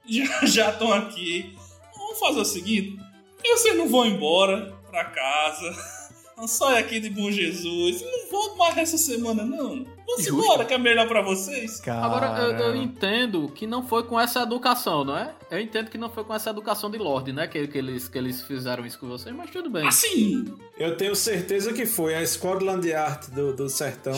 já 0.08 0.70
estão 0.72 0.92
aqui. 0.92 1.56
Vamos 1.96 2.20
fazer 2.20 2.40
o 2.40 2.46
seguinte: 2.46 2.98
vocês 3.44 3.78
não 3.78 3.88
vão 3.88 4.06
embora 4.06 4.76
pra 4.90 5.06
casa? 5.06 6.01
Não 6.42 6.48
sai 6.48 6.80
aqui 6.80 7.00
de 7.00 7.12
Bom 7.12 7.30
Jesus. 7.30 8.02
Não 8.02 8.32
volto 8.32 8.58
mais 8.58 8.76
essa 8.76 8.98
semana, 8.98 9.46
não. 9.46 9.86
Vamos 10.08 10.26
embora, 10.26 10.66
que 10.66 10.74
é 10.74 10.78
melhor 10.80 11.08
pra 11.08 11.22
vocês. 11.22 11.80
Agora, 11.88 12.42
eu, 12.42 12.54
eu 12.58 12.76
entendo 12.76 13.48
que 13.50 13.68
não 13.68 13.88
foi 13.88 14.04
com 14.06 14.20
essa 14.20 14.42
educação, 14.42 15.06
não 15.06 15.16
é? 15.16 15.36
Eu 15.52 15.60
entendo 15.60 15.92
que 15.92 16.00
não 16.00 16.10
foi 16.10 16.24
com 16.24 16.34
essa 16.34 16.50
educação 16.50 16.90
de 16.90 16.98
Lorde, 16.98 17.32
né? 17.32 17.48
Que, 17.48 17.68
que, 17.68 17.78
eles, 17.78 18.08
que 18.08 18.18
eles 18.18 18.42
fizeram 18.42 18.84
isso 18.84 18.98
com 18.98 19.08
vocês, 19.08 19.36
mas 19.36 19.52
tudo 19.52 19.70
bem. 19.70 19.88
Assim, 19.88 20.52
Eu 20.80 20.98
tenho 20.98 21.16
certeza 21.16 21.74
que 21.74 21.86
foi 21.86 22.16
a 22.16 22.26
Scotland 22.26 22.88
Yard 22.88 23.30
do, 23.30 23.56
do 23.56 23.70
sertão. 23.70 24.18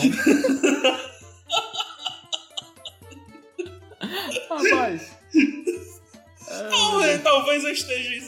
Rapaz. 4.48 5.12
talvez, 6.70 7.22
talvez 7.22 7.64
eu 7.64 7.70
esteja. 7.70 8.22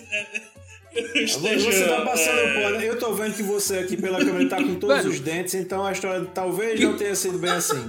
Eu 0.96 1.24
esteja. 1.24 1.70
Você 1.72 1.88
tá 1.88 2.00
passando 2.02 2.38
é, 2.38 2.62
pano. 2.62 2.80
Eu 2.82 2.98
tô 2.98 3.12
vendo 3.14 3.34
que 3.34 3.42
você 3.42 3.78
aqui 3.78 3.96
pela 3.96 4.18
câmera 4.18 4.48
tá 4.48 4.56
com 4.56 4.74
todos 4.76 4.96
Velho. 4.98 5.10
os 5.10 5.20
dentes, 5.20 5.54
então 5.54 5.84
a 5.84 5.92
história 5.92 6.24
talvez 6.26 6.80
não 6.80 6.96
tenha 6.96 7.14
sido 7.14 7.38
bem 7.38 7.50
assim. 7.50 7.88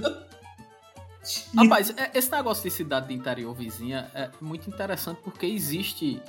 Rapaz, 1.56 1.92
é- 1.96 2.10
esse 2.14 2.30
negócio 2.30 2.62
de 2.62 2.70
cidade 2.74 3.08
de 3.08 3.14
interior 3.14 3.54
vizinha 3.54 4.10
é 4.14 4.30
muito 4.40 4.68
interessante 4.70 5.18
porque 5.22 5.44
existe 5.46 6.20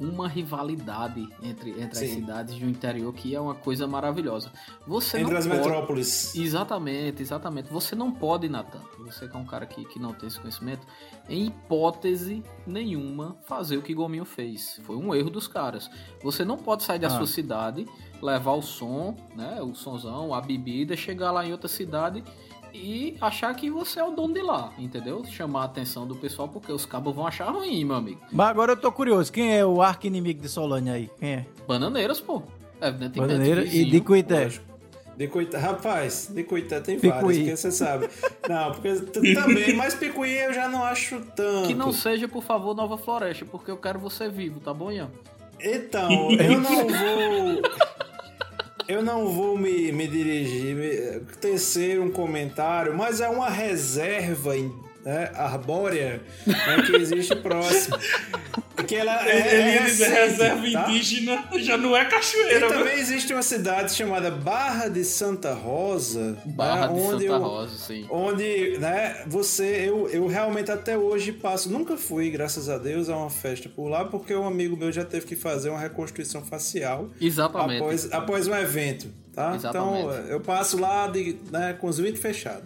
uma 0.00 0.26
rivalidade 0.28 1.28
entre, 1.42 1.70
entre 1.70 2.04
as 2.04 2.10
cidades 2.10 2.58
do 2.58 2.66
interior 2.66 3.12
que 3.12 3.34
é 3.34 3.40
uma 3.40 3.54
coisa 3.54 3.86
maravilhosa. 3.86 4.50
Você 4.86 5.18
Entre 5.20 5.32
não 5.32 5.38
as 5.38 5.46
pode... 5.46 5.58
metrópoles. 5.58 6.34
Exatamente, 6.34 7.22
exatamente. 7.22 7.72
Você 7.72 7.94
não 7.94 8.10
pode, 8.10 8.48
Nathan, 8.48 8.80
você 8.98 9.28
que 9.28 9.36
é 9.36 9.38
um 9.38 9.44
cara 9.44 9.64
que, 9.66 9.84
que 9.84 9.98
não 9.98 10.12
tem 10.12 10.26
esse 10.26 10.40
conhecimento, 10.40 10.86
em 11.28 11.46
hipótese 11.46 12.42
nenhuma 12.66 13.36
fazer 13.46 13.76
o 13.76 13.82
que 13.82 13.94
Gominho 13.94 14.24
fez. 14.24 14.80
Foi 14.84 14.96
um 14.96 15.14
erro 15.14 15.30
dos 15.30 15.46
caras. 15.46 15.90
Você 16.22 16.44
não 16.44 16.56
pode 16.56 16.82
sair 16.82 16.98
da 16.98 17.06
Ah. 17.08 17.10
sua 17.10 17.26
cidade, 17.26 17.86
levar 18.20 18.52
o 18.52 18.62
som, 18.62 19.16
né, 19.36 19.60
o 19.62 19.74
sonzão, 19.74 20.34
a 20.34 20.40
bebida, 20.40 20.96
chegar 20.96 21.30
lá 21.30 21.46
em 21.46 21.52
outra 21.52 21.68
cidade 21.68 22.24
e 22.74 23.16
achar 23.20 23.54
que 23.54 23.70
você 23.70 24.00
é 24.00 24.04
o 24.04 24.10
dono 24.10 24.34
de 24.34 24.42
lá, 24.42 24.72
entendeu? 24.78 25.24
Chamar 25.24 25.62
a 25.62 25.64
atenção 25.64 26.06
do 26.06 26.14
pessoal 26.16 26.48
porque 26.48 26.72
os 26.72 26.86
cabos 26.86 27.14
vão 27.14 27.26
achar 27.26 27.50
ruim, 27.50 27.84
meu 27.84 27.96
amigo. 27.96 28.20
Mas 28.30 28.48
agora 28.48 28.72
eu 28.72 28.76
tô 28.76 28.90
curioso. 28.90 29.32
Quem 29.32 29.56
é 29.56 29.64
o 29.64 29.82
arco 29.82 30.06
inimigo 30.06 30.40
de 30.40 30.48
Solânia 30.48 30.94
aí? 30.94 31.10
Quem 31.18 31.32
é? 31.32 31.46
Bananeiras, 31.66 32.20
pô. 32.20 32.42
Evidentemente. 32.80 33.20
Bananeira 33.20 33.62
e 33.62 33.64
vizinho. 33.64 33.90
de 33.90 34.00
Cuité. 34.00 34.48
De 35.16 35.28
Cuité, 35.28 35.58
rapaz, 35.58 36.30
de 36.32 36.42
Cuité 36.42 36.80
tem 36.80 36.98
Picuí. 36.98 37.10
várias, 37.10 37.36
porque 37.38 37.56
você 37.56 37.70
sabe. 37.70 38.08
Não, 38.48 38.72
porque 38.72 38.94
também, 39.34 39.76
mas 39.76 39.94
Picuí 39.94 40.32
eu 40.38 40.54
já 40.54 40.68
não 40.68 40.82
acho 40.82 41.20
tanto. 41.36 41.68
Que 41.68 41.74
não 41.74 41.92
seja, 41.92 42.26
por 42.26 42.42
favor, 42.42 42.74
Nova 42.74 42.96
Floresta, 42.96 43.44
porque 43.44 43.70
eu 43.70 43.76
quero 43.76 43.98
você 43.98 44.28
vivo, 44.28 44.58
tá 44.58 44.72
bom, 44.72 44.90
Ian? 44.90 45.10
Então, 45.60 46.30
eu 46.32 46.60
não 46.60 46.88
vou. 46.88 47.62
Eu 48.92 49.00
não 49.02 49.26
vou 49.26 49.56
me, 49.56 49.90
me 49.90 50.06
dirigir, 50.06 50.76
me, 50.76 51.20
tecer 51.40 51.98
um 51.98 52.10
comentário, 52.10 52.94
mas 52.94 53.22
é 53.22 53.28
uma 53.28 53.48
reserva 53.48 54.54
né, 55.04 55.30
arbórea 55.34 56.20
né, 56.46 56.82
que 56.86 56.96
existe 56.96 57.34
próximo. 57.36 57.96
Que 58.86 58.96
ela 58.96 59.28
é, 59.28 59.36
Ele 59.54 59.62
é 59.62 59.74
ia 59.76 59.82
dizer 59.82 60.08
recente, 60.08 60.28
reserva 60.30 60.70
tá? 60.72 60.90
indígena, 60.90 61.44
já 61.58 61.76
não 61.76 61.96
é 61.96 62.02
E 62.02 62.04
cachoeira, 62.06 62.68
viu? 62.68 62.78
também 62.78 62.98
existe 62.98 63.32
uma 63.32 63.42
cidade 63.42 63.94
chamada 63.94 64.30
Barra 64.30 64.88
de 64.88 65.04
Santa 65.04 65.52
Rosa, 65.52 66.36
Barra 66.46 66.88
né, 66.88 66.94
de 66.94 67.00
onde 67.00 67.10
Santa 67.10 67.24
eu- 67.24 67.38
Rosa, 67.38 67.78
sim. 67.78 68.06
Onde, 68.10 68.78
né, 68.78 69.22
você, 69.26 69.84
eu, 69.88 70.08
eu 70.08 70.26
realmente 70.26 70.70
até 70.70 70.96
hoje 70.96 71.32
passo, 71.32 71.70
nunca 71.70 71.96
fui, 71.96 72.30
graças 72.30 72.68
a 72.68 72.76
Deus, 72.78 73.08
a 73.08 73.16
uma 73.16 73.30
festa 73.30 73.68
por 73.68 73.88
lá, 73.88 74.04
porque 74.06 74.34
um 74.34 74.46
amigo 74.46 74.76
meu 74.76 74.90
já 74.90 75.04
teve 75.04 75.26
que 75.26 75.36
fazer 75.36 75.68
uma 75.70 75.78
reconstrução 75.78 76.42
facial 76.44 77.08
Exatamente. 77.20 77.80
após, 77.82 78.12
após 78.12 78.48
um 78.48 78.54
evento, 78.54 79.08
tá? 79.34 79.54
Exatamente. 79.54 79.98
Então, 80.00 80.12
eu 80.28 80.40
passo 80.40 80.80
lá 80.80 81.06
de, 81.06 81.36
né, 81.52 81.76
com 81.78 81.86
os 81.86 81.98
vidros 81.98 82.20
fechados. 82.20 82.64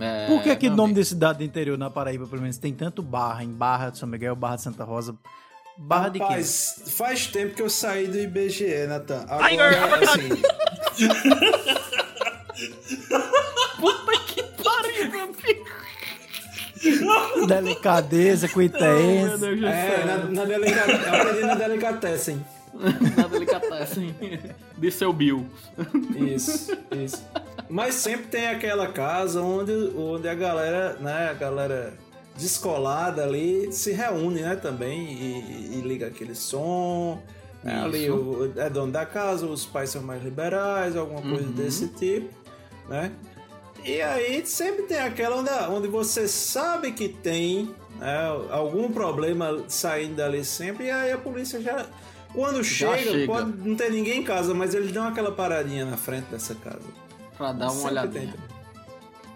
É, 0.00 0.26
Por 0.26 0.42
que 0.42 0.54
que 0.56 0.68
meu 0.68 0.76
nome 0.76 0.94
de 0.94 1.04
cidade 1.04 1.38
do 1.38 1.44
interior 1.44 1.76
na 1.76 1.90
Paraíba, 1.90 2.26
pelo 2.26 2.40
menos, 2.42 2.56
tem 2.56 2.72
tanto 2.72 3.02
barra 3.02 3.42
em 3.42 3.50
Barra 3.52 3.90
de 3.90 3.98
São 3.98 4.08
Miguel, 4.08 4.36
Barra 4.36 4.56
de 4.56 4.62
Santa 4.62 4.84
Rosa? 4.84 5.16
Barra 5.76 6.08
de 6.08 6.18
quê? 6.18 6.24
Rapaz, 6.24 6.82
faz 6.96 7.26
tempo 7.26 7.54
que 7.54 7.62
eu 7.62 7.70
saí 7.70 8.06
do 8.08 8.18
IBGE, 8.18 8.86
Natan. 8.88 9.24
Agora, 9.28 10.00
assim, 10.04 10.28
Puta 13.80 14.12
que 14.26 14.42
pariu, 14.62 15.10
meu 15.10 15.22
amigo. 15.24 15.68
Delicadeza, 17.46 18.48
cuitaense. 18.48 19.44
É, 19.66 20.04
na, 20.04 20.16
na 20.24 20.44
delica- 20.44 20.84
aprendi 20.84 21.40
na 21.46 21.54
delicatessen. 21.54 22.44
Na 23.16 23.26
delicatessen 23.26 24.14
de 24.76 24.90
seu 24.90 25.12
Bill. 25.12 25.46
Isso, 26.16 26.76
isso. 26.92 27.24
Mas 27.68 27.94
sempre 27.96 28.26
tem 28.28 28.48
aquela 28.48 28.86
casa 28.88 29.42
onde, 29.42 29.72
onde 29.96 30.28
a 30.28 30.34
galera, 30.34 30.94
né, 30.94 31.28
a 31.30 31.34
galera 31.34 31.92
descolada 32.36 33.24
ali 33.24 33.72
se 33.72 33.92
reúne, 33.92 34.40
né, 34.42 34.56
também 34.56 35.12
e, 35.12 35.78
e 35.78 35.80
liga 35.82 36.06
aquele 36.06 36.34
som. 36.34 37.20
né, 37.62 37.82
ali 37.82 38.08
o, 38.10 38.52
é 38.56 38.70
dono 38.70 38.92
da 38.92 39.04
casa, 39.04 39.44
os 39.46 39.66
pais 39.66 39.90
são 39.90 40.02
mais 40.02 40.22
liberais, 40.22 40.96
alguma 40.96 41.20
coisa 41.20 41.44
Uhum. 41.46 41.52
desse 41.52 41.88
tipo, 41.88 42.28
né? 42.88 43.10
E 43.84 44.00
aí 44.02 44.44
sempre 44.46 44.82
tem 44.84 44.98
aquela 44.98 45.36
onde, 45.36 45.50
onde 45.70 45.88
você 45.88 46.26
sabe 46.28 46.92
que 46.92 47.08
tem 47.08 47.74
né, 47.98 48.18
algum 48.50 48.90
problema 48.90 49.64
saindo 49.68 50.14
dali 50.16 50.44
sempre, 50.44 50.86
e 50.86 50.90
aí 50.90 51.12
a 51.12 51.18
polícia 51.18 51.60
já. 51.60 51.86
Quando 52.32 52.62
chega, 52.62 52.98
chega. 52.98 53.26
pode 53.26 53.50
não 53.68 53.74
ter 53.76 53.90
ninguém 53.90 54.20
em 54.20 54.22
casa, 54.24 54.52
mas 54.54 54.74
eles 54.74 54.92
dão 54.92 55.06
aquela 55.08 55.32
paradinha 55.32 55.84
na 55.84 55.96
frente 55.96 56.26
dessa 56.26 56.54
casa. 56.54 56.80
Pra 57.36 57.52
dar 57.52 57.70
uma 57.72 57.88
olhadinha. 57.90 58.32
tem. 58.32 58.58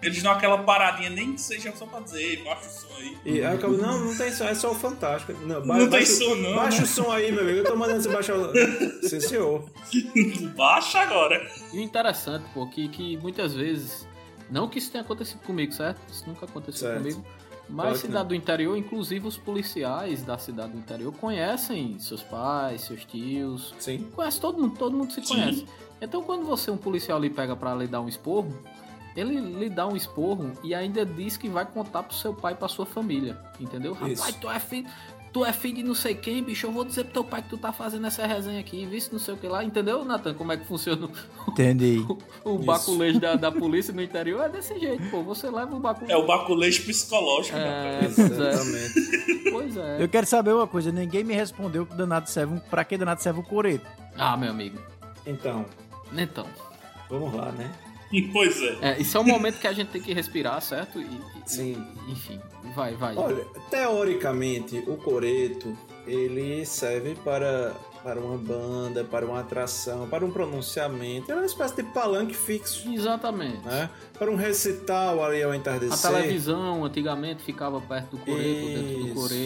Eles 0.01 0.21
dão 0.21 0.33
aquela 0.33 0.57
paradinha, 0.63 1.09
nem 1.09 1.33
que 1.33 1.39
seja 1.41 1.71
só 1.73 1.85
pra 1.85 2.01
dizer, 2.01 2.21
"Ei, 2.21 2.43
baixa 2.43 2.67
o 2.67 2.71
som 2.71 2.93
aí. 2.97 3.17
E 3.25 3.31
aí 3.41 3.55
acabo, 3.55 3.77
não, 3.77 3.99
não 4.05 4.15
tem 4.17 4.31
som, 4.33 4.43
é 4.43 4.53
só 4.53 4.71
o 4.71 4.75
Fantástico. 4.75 5.31
Não, 5.45 5.61
ba- 5.65 5.77
Não 5.77 5.89
tem 5.89 5.99
baixa, 6.01 6.11
som, 6.13 6.35
não, 6.35 6.55
Baixa 6.55 6.77
né? 6.79 6.83
o 6.83 6.87
som 6.87 7.09
aí, 7.11 7.31
meu 7.31 7.41
amigo. 7.41 7.59
Eu 7.59 7.63
tô 7.63 7.75
mandando 7.77 8.01
você 8.03 8.09
baixar 8.09 8.35
o. 8.37 8.51
Sim, 9.07 9.19
senhor. 9.21 9.63
Baixa 10.55 10.99
agora. 10.99 11.49
E 11.71 11.77
o 11.77 11.81
interessante, 11.81 12.43
pô, 12.53 12.67
que, 12.67 12.87
que 12.89 13.17
muitas 13.17 13.53
vezes. 13.53 14.05
Não 14.51 14.67
que 14.67 14.77
isso 14.77 14.91
tenha 14.91 15.03
acontecido 15.03 15.39
comigo, 15.39 15.71
certo? 15.71 15.99
Isso 16.11 16.25
nunca 16.27 16.45
aconteceu 16.45 16.89
Certo. 16.89 17.01
comigo. 17.01 17.25
Mas 17.73 17.85
Claro 17.85 17.93
que 17.95 18.01
cidade 18.01 18.19
não. 18.23 18.27
do 18.29 18.35
interior, 18.35 18.77
inclusive 18.77 19.27
os 19.27 19.35
policiais 19.37 20.23
da 20.23 20.37
cidade 20.37 20.73
do 20.73 20.77
interior 20.77 21.11
conhecem 21.13 21.97
seus 21.99 22.21
pais, 22.21 22.81
seus 22.81 23.03
tios. 23.03 23.73
Sim. 23.79 24.07
Conhece 24.15 24.39
todo 24.39 24.61
mundo, 24.61 24.75
todo 24.77 24.95
mundo 24.95 25.11
se 25.11 25.25
Sim. 25.25 25.33
conhece. 25.35 25.65
Então 25.99 26.21
quando 26.21 26.45
você, 26.45 26.69
um 26.69 26.77
policial, 26.77 27.19
lhe 27.19 27.29
pega 27.31 27.55
pra 27.55 27.73
lhe 27.73 27.87
dar 27.87 28.01
um 28.01 28.07
esporro, 28.07 28.55
ele 29.15 29.39
lhe 29.39 29.69
dá 29.69 29.87
um 29.87 29.95
esporro 29.95 30.51
e 30.63 30.73
ainda 30.75 31.05
diz 31.05 31.35
que 31.37 31.47
vai 31.49 31.65
contar 31.65 32.03
pro 32.03 32.15
seu 32.15 32.33
pai 32.33 32.53
e 32.53 32.55
pra 32.55 32.67
sua 32.67 32.85
família. 32.85 33.37
Entendeu? 33.59 33.93
Isso. 34.07 34.21
Rapaz, 34.21 34.35
tu 34.35 34.49
é 34.49 34.59
filho. 34.59 34.87
Tu 35.33 35.43
é 35.43 35.51
filho 35.51 35.77
de 35.77 35.83
não 35.83 35.95
sei 35.95 36.13
quem, 36.13 36.43
bicho. 36.43 36.67
Eu 36.67 36.71
vou 36.71 36.85
dizer 36.85 37.05
pro 37.05 37.13
teu 37.13 37.23
pai 37.23 37.41
que 37.41 37.49
tu 37.49 37.57
tá 37.57 37.73
fazendo 37.73 38.05
essa 38.05 38.23
resenha 38.27 38.59
aqui, 38.59 38.85
visto 38.85 39.11
não 39.13 39.19
sei 39.19 39.33
o 39.33 39.37
que 39.37 39.47
lá. 39.47 39.63
Entendeu, 39.63 40.05
Nathan? 40.05 40.35
Como 40.35 40.51
é 40.51 40.57
que 40.57 40.63
funciona 40.65 41.09
Entendi. 41.47 42.05
o 42.45 42.55
Isso. 42.57 42.63
baculejo 42.65 43.19
da, 43.19 43.33
da 43.33 43.51
polícia 43.51 43.91
no 43.91 44.01
interior? 44.03 44.43
É 44.45 44.49
desse 44.49 44.79
jeito, 44.79 45.03
pô. 45.09 45.23
Você 45.23 45.49
leva 45.49 45.75
o 45.75 45.79
baculejo. 45.79 46.13
É 46.13 46.15
o 46.15 46.27
baculejo 46.27 46.83
psicológico, 46.85 47.57
né? 47.57 47.99
É, 48.01 48.03
é. 48.03 48.05
Exatamente. 48.05 49.33
Pois 49.53 49.77
é. 49.77 50.01
Eu 50.01 50.09
quero 50.09 50.25
saber 50.25 50.51
uma 50.51 50.65
coisa, 50.65 50.91
ninguém 50.91 51.23
me 51.23 51.35
respondeu 51.35 51.85
que 51.85 51.93
danado 51.95 52.27
serve 52.27 52.55
um, 52.55 52.59
pra 52.59 52.83
que 52.83 52.97
danado 52.97 53.21
serve 53.21 53.39
o 53.39 53.43
coreto. 53.43 53.85
Ah, 54.17 54.35
meu 54.35 54.49
amigo. 54.49 54.79
Então, 55.27 55.63
Então. 56.11 56.47
vamos 57.07 57.31
lá, 57.35 57.51
né? 57.51 57.71
Pois 58.31 58.61
é. 58.61 58.77
É, 58.93 59.01
isso 59.01 59.17
é 59.17 59.19
um 59.19 59.23
momento 59.25 59.59
que 59.59 59.67
a 59.67 59.73
gente 59.73 59.89
tem 59.89 60.01
que 60.01 60.13
respirar, 60.13 60.61
certo? 60.61 60.99
E, 61.01 61.03
e- 61.05 61.21
Sim. 61.45 61.85
enfim, 62.07 62.39
vai, 62.75 62.95
vai. 62.95 63.15
Olha, 63.17 63.45
teoricamente, 63.69 64.77
o 64.87 64.97
coreto 64.97 65.75
ele 66.05 66.65
serve 66.65 67.15
para, 67.23 67.73
para 68.03 68.19
uma 68.19 68.37
banda, 68.37 69.03
para 69.03 69.25
uma 69.25 69.39
atração, 69.39 70.07
para 70.09 70.25
um 70.25 70.31
pronunciamento. 70.31 71.31
É 71.31 71.35
uma 71.35 71.45
espécie 71.45 71.75
de 71.77 71.83
palanque 71.83 72.35
fixo, 72.35 72.91
Exatamente. 72.93 73.65
né? 73.65 73.89
Para 74.17 74.29
um 74.29 74.35
recital 74.35 75.23
ali 75.23 75.41
ao 75.41 75.51
A 75.51 75.55
entardecer. 75.57 76.11
televisão 76.11 76.83
antigamente 76.85 77.41
ficava 77.43 77.79
perto 77.81 78.11
do 78.11 78.17
coreto, 78.19 78.65
dentro 78.65 78.99
do 78.99 79.07
Isso, 79.07 79.15
coreto, 79.15 79.41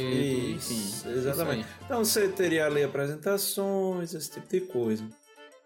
isso, 0.58 0.74
enfim. 1.08 1.18
Exatamente. 1.20 1.60
isso 1.62 1.70
Então 1.86 2.04
você 2.06 2.28
teria 2.30 2.66
ali 2.66 2.84
apresentações, 2.84 4.14
esse 4.14 4.32
tipo 4.32 4.48
de 4.50 4.62
coisa. 4.62 5.04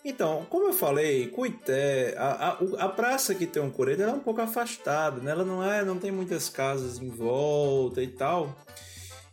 Então, 0.03 0.45
como 0.49 0.67
eu 0.67 0.73
falei, 0.73 1.27
Cuité, 1.27 2.15
a, 2.17 2.25
a, 2.49 2.85
a 2.85 2.89
praça 2.89 3.35
que 3.35 3.45
tem 3.45 3.61
um 3.61 3.69
coreto 3.69 4.01
ela 4.01 4.13
é 4.13 4.15
um 4.15 4.19
pouco 4.19 4.41
afastada, 4.41 5.21
né? 5.21 5.29
Ela 5.31 5.45
não 5.45 5.63
é, 5.63 5.85
não 5.85 5.97
tem 5.99 6.11
muitas 6.11 6.49
casas 6.49 6.99
em 6.99 7.09
volta 7.09 8.01
e 8.01 8.07
tal. 8.07 8.55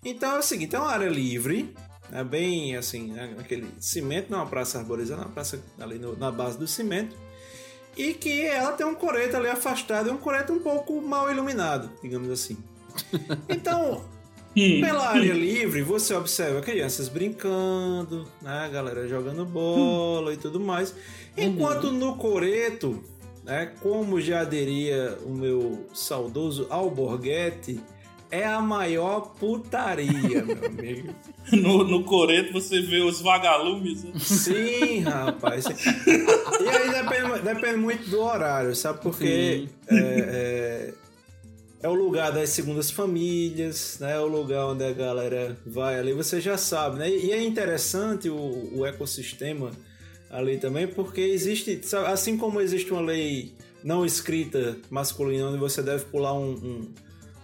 Então 0.05 0.37
é 0.37 0.39
o 0.39 0.43
seguinte, 0.43 0.77
é 0.77 0.79
uma 0.79 0.91
área 0.91 1.09
livre, 1.09 1.75
é 2.13 2.23
bem 2.23 2.77
assim, 2.77 3.13
né? 3.13 3.35
aquele 3.39 3.67
cimento, 3.81 4.31
não 4.31 4.39
é 4.39 4.43
uma 4.43 4.47
praça 4.49 4.79
arborizada, 4.79 5.23
é 5.23 5.25
uma 5.25 5.33
praça 5.33 5.63
ali 5.81 5.99
no- 5.99 6.17
na 6.17 6.31
base 6.31 6.59
do 6.59 6.67
cimento. 6.69 7.17
E 7.97 8.15
que 8.15 8.47
ela 8.47 8.73
tem 8.73 8.87
um 8.87 8.95
coreto 8.95 9.37
ali 9.37 9.49
afastado, 9.49 10.09
e 10.09 10.13
um 10.13 10.19
coreto 10.19 10.53
um 10.53 10.61
pouco 10.61 11.01
mal 11.01 11.31
iluminado, 11.31 11.91
digamos 12.03 12.31
assim. 12.31 12.57
Então. 13.49 14.05
pela 14.81 15.09
área 15.09 15.33
livre, 15.33 15.83
você 15.83 16.15
observa 16.15 16.61
crianças 16.61 17.09
brincando, 17.09 18.27
né? 18.43 18.65
A 18.65 18.69
galera 18.69 19.07
jogando 19.09 19.45
bola 19.45 20.33
e 20.33 20.37
tudo 20.37 20.59
mais. 20.61 20.95
Enquanto 21.37 21.91
no 21.91 22.17
Coreto, 22.17 23.03
né? 23.45 23.73
Como 23.81 24.21
já 24.21 24.45
diria 24.45 25.17
o 25.25 25.31
meu 25.31 25.87
saudoso 25.95 26.67
Alborguete, 26.69 27.81
é 28.31 28.45
a 28.45 28.61
maior 28.61 29.33
putaria, 29.39 30.45
meu 30.45 30.67
amigo. 30.67 31.15
No, 31.51 31.83
no 31.83 32.05
coreto 32.05 32.53
você 32.53 32.83
vê 32.83 33.01
os 33.01 33.23
vagalumes. 33.23 34.05
né? 34.05 34.13
Sim, 34.19 35.01
rapaz. 35.01 35.65
E 36.05 36.69
aí 36.69 36.91
depende, 36.91 37.41
depende 37.43 37.77
muito 37.79 38.11
do 38.11 38.21
horário, 38.21 38.77
sabe? 38.77 39.01
Porque 39.01 39.67
é, 39.87 39.97
é, 39.97 40.95
é 41.83 41.89
o 41.89 41.95
lugar 41.95 42.33
das 42.33 42.51
segundas 42.51 42.91
famílias, 42.91 43.99
né? 44.01 44.15
É 44.17 44.21
o 44.21 44.27
lugar 44.27 44.67
onde 44.67 44.85
a 44.85 44.93
galera 44.93 45.57
vai 45.67 45.99
ali, 45.99 46.13
você 46.13 46.41
já 46.41 46.57
sabe, 46.59 46.99
né? 46.99 47.09
E 47.11 47.31
é 47.33 47.43
interessante 47.43 48.29
o, 48.29 48.71
o 48.75 48.87
ecossistema 48.87 49.71
ali 50.31 50.59
também, 50.59 50.87
porque 50.89 51.21
existe, 51.21 51.81
sabe, 51.85 52.07
assim 52.09 52.37
como 52.37 52.61
existe 52.61 52.93
uma 52.93 53.01
lei 53.01 53.55
não 53.83 54.05
escrita 54.05 54.77
masculina 54.91 55.47
onde 55.49 55.59
você 55.59 55.81
deve 55.83 56.05
pular 56.07 56.33
um, 56.35 56.51
um, 56.53 56.89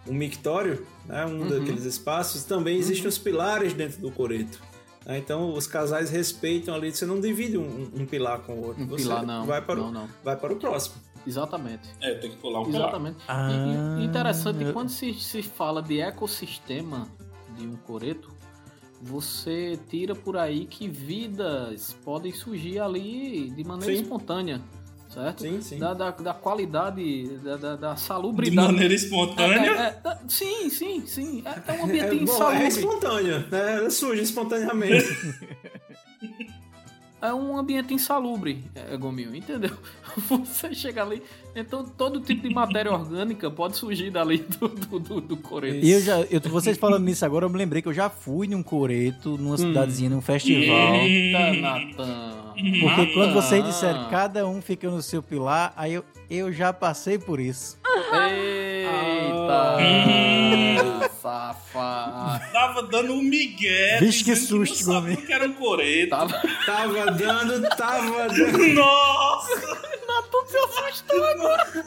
um 0.09 0.15
mictório, 0.15 0.85
né? 1.07 1.25
Um 1.27 1.49
daqueles 1.49 1.85
espaços, 1.85 2.45
também 2.45 2.77
existem 2.77 3.07
os 3.09 3.17
pilares 3.19 3.73
dentro 3.73 4.01
do 4.01 4.11
coreto. 4.11 4.61
né? 5.07 5.17
Então 5.17 5.55
os 5.55 5.67
casais 5.69 6.11
respeitam 6.11 6.75
ali, 6.75 6.91
você 6.91 7.07
não 7.07 7.21
divide 7.21 7.57
um, 7.57 7.89
um 7.95 8.05
pilar 8.05 8.41
com 8.41 8.55
o 8.55 8.67
outro. 8.67 8.83
Um 8.83 8.89
você 8.89 9.05
pilar, 9.05 9.25
não. 9.25 9.47
Vai 9.47 9.63
para, 9.63 9.77
Não, 9.77 9.89
o, 9.89 9.93
não. 9.93 10.09
vai 10.25 10.37
para 10.37 10.53
o 10.53 10.57
próximo. 10.57 10.97
Exatamente. 11.27 11.89
É, 12.01 12.15
tem 12.15 12.31
que 12.31 12.37
pular 12.37 12.61
um 12.61 12.65
pilar. 12.67 12.83
Exatamente. 12.83 13.17
Ah, 13.27 13.49
e, 13.99 14.05
interessante, 14.05 14.63
eu- 14.65 14.73
quando 14.73 14.89
se, 14.91 15.13
se 15.15 15.43
fala 15.43 15.83
de 15.83 16.01
ecossistema 16.01 17.09
de 17.57 17.67
um 17.67 17.77
coreto, 17.77 18.31
você 19.01 19.79
tira 19.89 20.15
por 20.15 20.37
aí 20.37 20.67
que 20.67 20.89
vidas 20.89 21.95
podem 22.05 22.33
surgir 22.33 22.79
ali 22.79 23.51
de 23.51 23.65
maneira 23.65 23.95
Sim. 23.95 24.03
espontânea, 24.03 24.61
certo? 25.09 25.43
Sim, 25.43 25.61
sim. 25.61 25.79
Da, 25.79 25.93
da, 25.95 26.11
da 26.11 26.33
qualidade, 26.35 27.29
da, 27.39 27.57
da, 27.57 27.77
da 27.77 27.95
De 27.95 28.01
salubridade. 28.01 28.73
maneira 28.73 28.93
É, 28.95 28.97
espontânea. 28.97 29.71
é, 29.71 30.09
é, 30.09 30.19
sim, 30.29 30.71
sim, 30.71 31.07
sim. 31.07 31.43
É, 31.45 31.71
é 31.71 31.73
um 31.75 31.81
É, 31.81 31.85
ambiente 31.85 32.11
bom, 32.11 32.21
é 32.21 32.23
insalubre. 32.23 32.69
espontâneo, 32.69 33.39
né? 33.51 33.77
Ela 33.77 33.91
surge 33.91 34.23
espontaneamente. 34.23 35.05
É 37.25 37.33
um 37.33 37.57
ambiente 37.57 37.95
insalubre, 37.95 38.63
é, 38.75 38.95
Gominho, 38.99 39.35
entendeu? 39.35 39.71
Você 40.29 40.75
chega 40.75 41.03
ali, 41.03 41.23
então 41.57 41.83
todo 41.83 42.21
tipo 42.21 42.47
de 42.47 42.55
matéria 42.55 42.93
orgânica 42.93 43.51
pode 43.51 43.79
surgir 43.79 44.11
dali 44.11 44.39
do, 44.61 44.69
do, 44.69 44.99
do, 44.99 45.21
do 45.23 45.37
coreto. 45.39 45.83
E 45.83 45.91
eu 45.91 46.03
já, 46.03 46.21
eu, 46.21 46.39
vocês 46.43 46.77
falando 46.77 47.05
nisso 47.05 47.25
agora, 47.25 47.47
eu 47.47 47.51
me 47.51 47.57
lembrei 47.57 47.81
que 47.81 47.89
eu 47.89 47.95
já 47.95 48.11
fui 48.11 48.47
num 48.47 48.63
coreto, 48.63 49.39
numa 49.39 49.57
cidadezinha, 49.57 50.11
num 50.11 50.21
festival. 50.21 50.95
Eita, 50.97 51.53
Natan. 51.55 52.44
Porque 52.55 53.07
quando 53.15 53.35
vocês 53.35 53.63
Ah. 53.65 53.67
disseram 53.69 54.09
cada 54.11 54.47
um 54.47 54.63
fica 54.63 54.89
no 54.89 55.03
seu 55.03 55.23
pilar, 55.23 55.73
aí 55.77 55.95
eu, 55.95 56.05
eu 56.31 56.53
já 56.53 56.73
passei 56.73 57.19
por 57.19 57.41
isso. 57.41 57.79
Eita! 58.13 59.77
Safado! 61.21 62.53
Tava 62.53 62.83
dando 62.85 63.15
um 63.15 63.23
migué. 63.23 63.99
Vixe, 63.99 64.25
que 64.25 64.37
susto, 64.37 64.77
sabia 64.77 65.01
Gomes. 65.15 65.27
que 65.27 65.33
era 65.33 65.47
um 65.47 65.53
coreto. 65.55 66.11
Tava... 66.11 66.43
tava 66.67 67.11
dando, 67.13 67.69
tava 67.77 68.29
dando. 68.35 68.69
Nossa! 68.75 69.61
Natan 70.07 70.47
se 70.47 70.57
assustou 70.59 71.25
agora! 71.25 71.85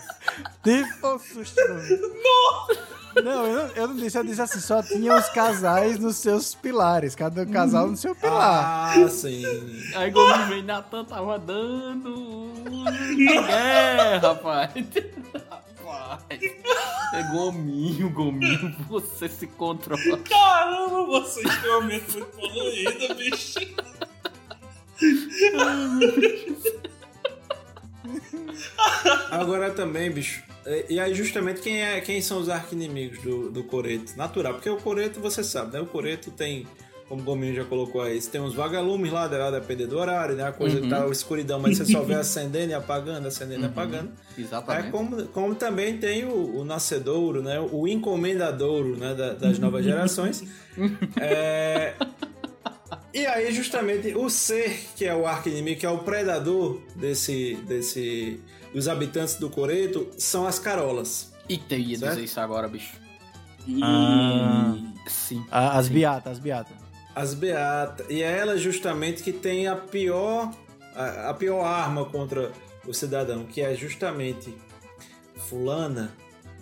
Tipo 0.64 1.20
susto. 1.20 1.62
Não, 1.68 2.68
eu 2.70 2.97
não, 3.24 3.46
eu 3.46 3.88
não 3.88 3.96
disse, 3.96 4.18
eu 4.18 4.24
disse 4.24 4.42
assim, 4.42 4.60
só 4.60 4.82
tinha 4.84 5.16
os 5.16 5.30
casais 5.30 6.00
nos 6.00 6.18
seus 6.18 6.56
pilares, 6.56 7.16
cada 7.16 7.46
casal 7.46 7.88
no 7.88 7.98
seu 7.98 8.16
pilar. 8.16 8.98
Ah, 8.98 9.10
sim. 9.10 9.44
Aí 9.96 10.12
Gominho 10.12 10.48
vem, 10.48 10.64
Natan 10.64 11.06
tava 11.06 11.40
dando. 11.40 12.52
É, 13.50 14.18
rapaz! 14.18 14.72
Rapaz! 15.50 16.42
É 17.14 17.24
Gominho, 17.32 18.10
Gominho, 18.10 18.76
você 18.90 19.30
se 19.30 19.48
controla. 19.48 20.18
Caramba, 20.30 21.06
vocês 21.06 21.62
têm 21.62 21.70
uma 21.70 21.82
mente 21.82 22.18
muito 22.18 22.26
poluída, 22.36 23.14
bicho. 23.14 23.60
Agora 29.32 29.72
também, 29.72 30.10
bicho. 30.12 30.44
é, 30.66 30.86
E 30.90 31.00
aí, 31.00 31.14
justamente, 31.14 31.62
quem, 31.62 31.82
é, 31.82 32.00
quem 32.02 32.22
são 32.22 32.40
os 32.40 32.50
arquinimigos 32.50 33.20
do, 33.22 33.50
do 33.52 33.64
Coreto? 33.64 34.14
Natural, 34.18 34.54
porque 34.54 34.70
o 34.70 34.78
Coreto, 34.78 35.20
você 35.20 35.44
sabe, 35.44 35.74
né? 35.74 35.80
O 35.82 35.86
Coreto 35.86 36.32
tem, 36.32 36.66
como 37.08 37.22
o 37.22 37.24
Gominho 37.26 37.56
já 37.56 37.64
colocou 37.64 38.02
aí, 38.02 38.20
tem 38.22 38.42
uns 38.42 38.54
vagalumes 38.54 39.12
lá, 39.12 39.28
vai 39.28 39.52
depender 39.52 39.88
do 39.88 39.98
horário, 39.98 40.36
né? 40.36 40.44
A 40.48 40.52
coisa 40.52 40.80
Uhum. 40.80 40.90
tá 40.90 41.08
escuridão, 41.10 41.60
mas 41.60 41.78
você 41.78 41.86
só 41.86 42.02
vê 42.02 42.16
acendendo 42.16 42.72
e 42.72 42.74
apagando, 42.74 43.28
acendendo 43.28 43.64
e 43.64 43.66
apagando. 43.66 44.12
É 44.38 44.42
Exatamente. 44.42 44.92
como, 44.92 45.24
como 45.28 45.56
também 45.56 45.98
tem 45.98 46.26
o, 46.26 46.58
o 46.60 46.66
nascedouro, 46.66 47.42
né? 47.42 47.60
O 47.72 47.88
encomendadouro 47.88 48.96
né? 48.98 49.14
da- 49.14 49.34
das 49.34 49.60
novas 49.60 49.84
gerações. 49.84 50.44
É, 51.20 51.96
E 53.18 53.26
aí, 53.26 53.52
justamente, 53.52 54.16
o 54.16 54.30
ser 54.30 54.80
que 54.96 55.04
é 55.04 55.16
o 55.16 55.26
arqui-inimigo, 55.26 55.80
que 55.80 55.88
é 55.88 55.90
o 55.90 55.98
predador 55.98 56.80
desse, 56.96 57.56
desse, 57.68 58.40
dos 58.72 58.88
habitantes 58.88 59.38
do 59.38 59.50
Coreto, 59.50 60.08
são 60.20 60.46
as 60.46 60.60
carolas. 60.60 61.34
Eita, 61.50 61.74
eu 61.74 61.80
ia 61.80 61.98
Certo? 61.98 62.12
dizer 62.12 62.26
isso 62.26 62.40
agora, 62.40 62.68
bicho. 62.68 62.94
Ah. 63.82 64.76
Sim. 65.08 65.44
As 65.50 65.88
beatas, 65.88 66.34
as 66.34 66.40
beatas. 66.40 66.78
As 67.16 67.34
beatas. 67.34 68.06
E 68.08 68.22
é 68.22 68.38
ela 68.38 68.56
justamente 68.56 69.24
que 69.24 69.34
tem 69.34 69.68
a 69.68 69.76
pior, 69.76 70.52
a, 70.94 71.32
a 71.32 71.34
pior 71.34 71.66
arma 71.66 72.06
contra 72.06 72.52
o 72.86 72.94
cidadão, 72.94 73.46
que 73.46 73.62
é 73.62 73.74
justamente 73.74 74.54
fulana, 75.50 76.12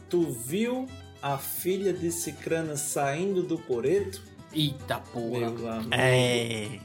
tu 0.09 0.31
viu 0.31 0.87
a 1.21 1.37
filha 1.37 1.91
de 1.91 2.09
Cicrana 2.11 2.77
saindo 2.77 3.43
do 3.43 3.57
Coreto? 3.57 4.21
Eita 4.55 4.99
porra. 4.99 5.49
Meu 5.51 5.69
amigo. 5.71 5.89
É. 5.93 6.79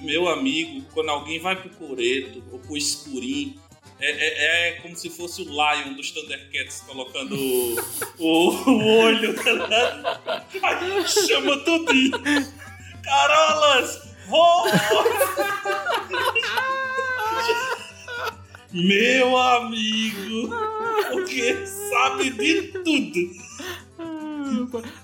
Meu 0.00 0.28
amigo, 0.28 0.84
quando 0.92 1.08
alguém 1.10 1.38
vai 1.40 1.56
pro 1.56 1.70
coreto 1.70 2.42
ou 2.52 2.58
pro 2.58 2.76
escurinho, 2.76 3.54
é, 3.98 4.10
é- 4.10 4.68
é 4.68 4.72
como 4.82 4.94
se 4.96 5.08
fosse 5.08 5.40
o 5.42 5.44
Lion 5.46 5.94
dos 5.94 6.10
Thundercats 6.10 6.82
colocando 6.86 7.34
o, 7.34 7.76
o, 8.18 8.50
o 8.70 8.98
olho. 8.98 9.34
tá? 9.34 10.44
Aí 10.62 11.08
chama 11.08 11.56
tudinho. 11.60 12.10
Carolas! 13.02 14.02
Vou! 14.28 14.66
Meu 18.72 19.36
amigo! 19.38 20.50
Porque 21.10 21.64
sabe 21.66 22.30
de 22.30 22.62
tudo. 22.72 23.46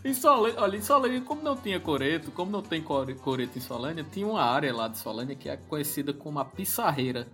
Em 0.04 0.14
Solânia, 0.14 0.60
olha, 0.60 0.76
em 0.76 0.82
Solânia, 0.82 1.20
como 1.20 1.42
não 1.42 1.56
tinha 1.56 1.78
coreto, 1.80 2.30
como 2.30 2.50
não 2.50 2.62
tem 2.62 2.82
core- 2.82 3.14
coreto 3.14 3.58
em 3.58 3.60
Solânia, 3.60 4.04
tinha 4.12 4.26
uma 4.26 4.42
área 4.42 4.74
lá 4.74 4.88
de 4.88 4.98
Solânia 4.98 5.34
que 5.36 5.48
é 5.48 5.56
conhecida 5.56 6.12
como 6.12 6.38
a 6.38 6.44
Pissarreira. 6.44 7.26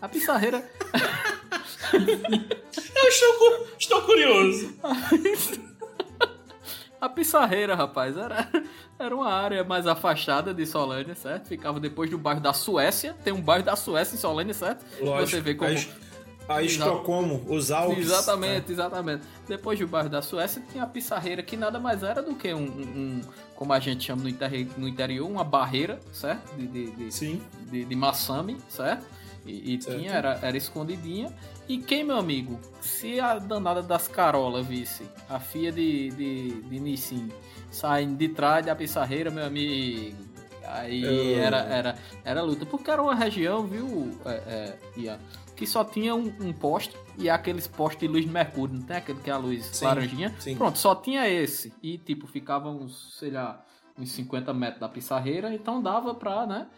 A 0.00 0.08
Pissarreira 0.08 0.64
Eu 1.92 3.08
estou, 3.08 3.66
estou 3.78 4.02
curioso. 4.02 4.74
A 7.00 7.08
Pissarreira, 7.08 7.76
rapaz, 7.76 8.16
era, 8.16 8.48
era 8.98 9.14
uma 9.14 9.32
área 9.32 9.62
mais 9.62 9.86
afastada 9.86 10.52
de 10.52 10.66
Solânia, 10.66 11.14
certo? 11.14 11.46
Ficava 11.46 11.78
depois 11.78 12.10
do 12.10 12.18
bairro 12.18 12.40
da 12.40 12.52
Suécia. 12.52 13.14
Tem 13.22 13.32
um 13.32 13.40
bairro 13.40 13.64
da 13.64 13.76
Suécia 13.76 14.16
em 14.16 14.18
Solânia, 14.18 14.52
certo? 14.52 14.84
Lógico. 15.00 15.30
Você 15.30 15.40
vê 15.40 15.54
como. 15.54 15.70
Aí 16.48 16.66
Exato. 16.66 16.90
Estocolmo, 16.90 17.44
os 17.48 17.70
Alpes. 17.70 17.98
Exatamente, 17.98 18.72
exatamente. 18.72 19.22
Depois 19.46 19.78
do 19.78 19.86
bairro 19.86 20.08
da 20.08 20.22
Suécia 20.22 20.62
tinha 20.70 20.84
a 20.84 20.86
Pissarreira, 20.86 21.42
que 21.42 21.56
nada 21.56 21.78
mais 21.78 22.02
era 22.02 22.22
do 22.22 22.34
que 22.34 22.52
um, 22.54 22.62
um- 22.64 23.20
como 23.54 23.72
a 23.72 23.78
gente 23.80 24.04
chama 24.04 24.22
no, 24.22 24.28
interri- 24.28 24.70
no 24.76 24.88
interior, 24.88 25.28
uma 25.28 25.44
barreira, 25.44 25.98
certo? 26.12 26.54
De, 26.56 26.66
de, 26.66 26.90
de- 26.92 27.12
Sim. 27.12 27.42
de, 27.70 27.84
de 27.84 27.94
maçame, 27.96 28.56
certo? 28.68 29.04
E, 29.46 29.74
e 29.76 29.80
Certo. 29.82 29.98
tinha, 29.98 30.12
era, 30.12 30.38
era 30.42 30.56
escondidinha. 30.56 31.32
E 31.68 31.78
quem, 31.78 32.04
meu 32.04 32.16
amigo, 32.18 32.58
se 32.80 33.18
a 33.18 33.38
danada 33.38 33.82
das 33.82 34.06
carolas 34.08 34.66
visse 34.66 35.04
a 35.28 35.38
filha 35.40 35.72
de, 35.72 36.10
de, 36.10 36.60
de 36.62 36.80
Nissin 36.80 37.28
saindo 37.70 38.16
de 38.16 38.28
trás 38.28 38.64
da 38.66 38.74
pissarreira, 38.74 39.30
meu 39.30 39.44
amigo, 39.44 40.16
Aí 40.70 41.02
Eu- 41.34 41.40
era, 41.42 41.56
era, 41.60 41.96
era 42.24 42.42
luta. 42.42 42.66
Porque 42.66 42.90
era 42.90 43.02
uma 43.02 43.14
região, 43.14 43.66
viu, 43.66 44.18
é, 44.26 44.30
é, 44.30 44.78
Ian, 44.98 45.18
que 45.58 45.66
só 45.66 45.84
tinha 45.84 46.14
um, 46.14 46.32
um 46.40 46.52
poste 46.52 46.96
e 47.18 47.28
aqueles 47.28 47.66
postes 47.66 48.00
de 48.00 48.06
luz 48.08 48.24
de 48.24 48.30
mercúrio, 48.30 48.76
não 48.76 48.82
tem 48.82 48.96
aquele 48.96 49.20
que 49.20 49.28
é 49.28 49.32
a 49.32 49.36
luz 49.36 49.66
Sim, 49.66 49.84
laranjinha? 49.84 50.34
sim. 50.38 50.56
Pronto, 50.56 50.78
só 50.78 50.94
tinha 50.94 51.28
esse. 51.28 51.74
E 51.82 51.98
tipo, 51.98 52.26
ficava 52.28 52.70
uns, 52.70 53.16
sei 53.18 53.30
lá, 53.32 53.64
uns 53.98 54.12
50 54.12 54.54
metros 54.54 54.80
da 54.80 54.88
pissarreira, 54.88 55.52
então 55.52 55.82
dava 55.82 56.14
pra, 56.14 56.46
né? 56.46 56.68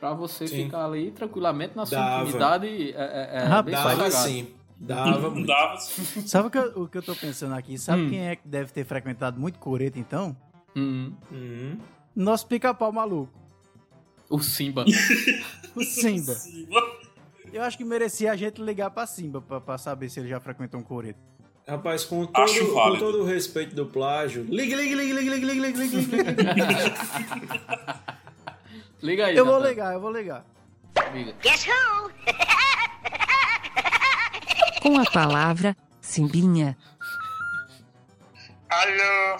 Pra 0.00 0.14
você 0.14 0.48
Sim. 0.48 0.64
ficar 0.64 0.86
ali 0.86 1.10
tranquilamente 1.10 1.76
na 1.76 1.84
sua 1.84 1.98
Dava. 1.98 2.22
intimidade. 2.22 2.66
É, 2.66 2.94
é, 2.94 3.30
é, 3.42 3.44
Rapaz. 3.44 3.64
bem 3.66 3.74
Dava 3.74 3.90
sossegado. 4.10 4.28
sim. 4.28 4.54
Dava 4.80 5.20
Não 5.20 5.30
muito. 5.32 5.46
dava. 5.46 5.76
Sabe 6.26 6.48
o 6.48 6.50
que, 6.50 6.56
eu, 6.58 6.82
o 6.84 6.88
que 6.88 6.96
eu 6.96 7.02
tô 7.02 7.14
pensando 7.14 7.54
aqui? 7.54 7.76
Sabe 7.76 8.00
Hum. 8.04 8.08
quem 8.08 8.26
é 8.26 8.36
que 8.36 8.48
deve 8.48 8.72
ter 8.72 8.86
frequentado 8.86 9.38
muito 9.38 9.58
coreto, 9.58 9.98
então? 9.98 10.34
Hum, 10.74 11.12
Uhum. 11.30 11.78
Nosso 12.16 12.46
pica-pau 12.46 12.90
maluco. 12.90 13.30
o 14.30 14.40
Simba. 14.40 14.86
O 15.76 15.84
Simba. 15.84 16.34
Sim, 16.34 16.66
eu 17.52 17.62
acho 17.62 17.76
que 17.76 17.84
merecia 17.84 18.32
a 18.32 18.36
gente 18.36 18.62
ligar 18.62 18.90
pra 18.90 19.06
Simba 19.06 19.40
pra, 19.40 19.60
pra 19.60 19.76
saber 19.78 20.08
se 20.08 20.20
ele 20.20 20.28
já 20.28 20.38
frequentou 20.40 20.78
um 20.80 20.82
coreto. 20.82 21.18
Rapaz, 21.66 22.04
com 22.04 22.26
todo, 22.26 22.72
com 22.72 22.98
todo 22.98 23.22
o 23.22 23.24
respeito 23.24 23.74
do 23.74 23.86
plágio. 23.86 24.44
Liga, 24.44 24.76
Liga, 24.76 24.96
Liga, 24.96 25.14
Liga, 25.20 25.30
Liga, 25.30 25.46
Liga, 25.46 25.78
Liga, 25.78 25.96
Liga. 26.22 26.94
Liga 29.02 29.26
aí. 29.26 29.36
Eu 29.36 29.44
vou 29.46 29.60
ligar, 29.60 29.94
eu 29.94 30.00
vou 30.00 30.12
ligar. 30.12 30.44
Liga. 31.12 31.34
Guess 31.42 31.66
who? 31.70 32.10
Com 34.82 34.98
a 34.98 35.04
palavra, 35.10 35.76
Simbinha. 36.00 36.76
Alô? 38.68 39.38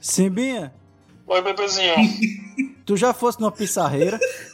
Simbinha? 0.00 0.72
Oi, 1.26 1.42
bebezinho. 1.42 1.94
Tu 2.84 2.96
já 2.96 3.12
fosse 3.12 3.40
numa 3.40 3.50
pizzarreira? 3.52 4.18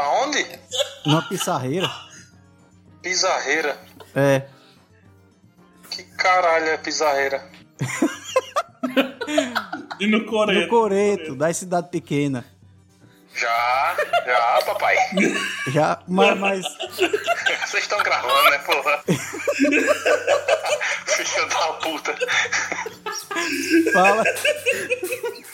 Aonde? 0.00 0.46
Numa 1.04 1.22
pissarreira? 1.28 1.90
Pizarreira. 3.02 3.78
É. 4.14 4.46
Que 5.90 6.02
caralho 6.02 6.68
é 6.68 6.76
pizarreira? 6.78 7.50
E 10.00 10.06
no 10.06 10.24
Coreia. 10.24 10.62
No 10.62 10.68
coreto, 10.68 11.36
das 11.36 11.58
cidades 11.58 11.90
pequenas. 11.90 12.44
Já, 13.34 13.96
já, 14.26 14.62
papai. 14.66 14.96
Já, 15.68 16.02
mas, 16.06 16.38
mas 16.38 16.66
Vocês 17.66 17.84
estão 17.84 17.98
gravando, 18.02 18.50
né, 18.50 18.58
porra? 18.58 19.02
Filha 21.06 21.46
da 21.46 21.72
puta. 21.74 22.14
fala. 23.92 24.24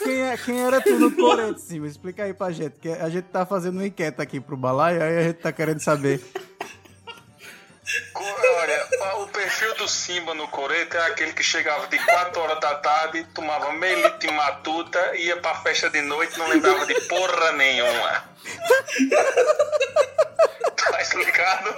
Quem, 0.03 0.21
é, 0.21 0.37
quem 0.37 0.61
era 0.61 0.81
tu 0.81 0.97
no 0.97 1.11
coreto, 1.11 1.59
Simba? 1.59 1.87
Explica 1.87 2.23
aí 2.23 2.33
pra 2.33 2.51
gente. 2.51 2.79
Que 2.79 2.89
a 2.89 3.09
gente 3.09 3.25
tá 3.25 3.45
fazendo 3.45 3.75
uma 3.75 3.87
enquete 3.87 4.21
aqui 4.21 4.39
pro 4.39 4.55
balaio, 4.57 5.01
aí 5.01 5.17
a 5.17 5.23
gente 5.23 5.39
tá 5.39 5.51
querendo 5.51 5.79
saber. 5.79 6.21
Olha, 8.13 8.87
o 9.19 9.27
perfil 9.27 9.73
do 9.75 9.87
Simba 9.87 10.33
no 10.33 10.47
Coreto 10.49 10.97
é 10.97 11.07
aquele 11.07 11.31
que 11.31 11.43
chegava 11.43 11.87
de 11.87 11.97
4 11.97 12.41
horas 12.41 12.59
da 12.59 12.75
tarde, 12.75 13.23
tomava 13.33 13.71
meio 13.71 14.01
litro 14.01 14.19
de 14.19 14.31
matuta, 14.31 15.15
ia 15.15 15.37
pra 15.37 15.55
festa 15.61 15.89
de 15.89 16.01
noite 16.01 16.35
e 16.35 16.39
não 16.39 16.47
lembrava 16.47 16.85
de 16.85 16.95
porra 17.01 17.53
nenhuma. 17.53 18.23
Tá 20.75 21.01
explicado? 21.01 21.75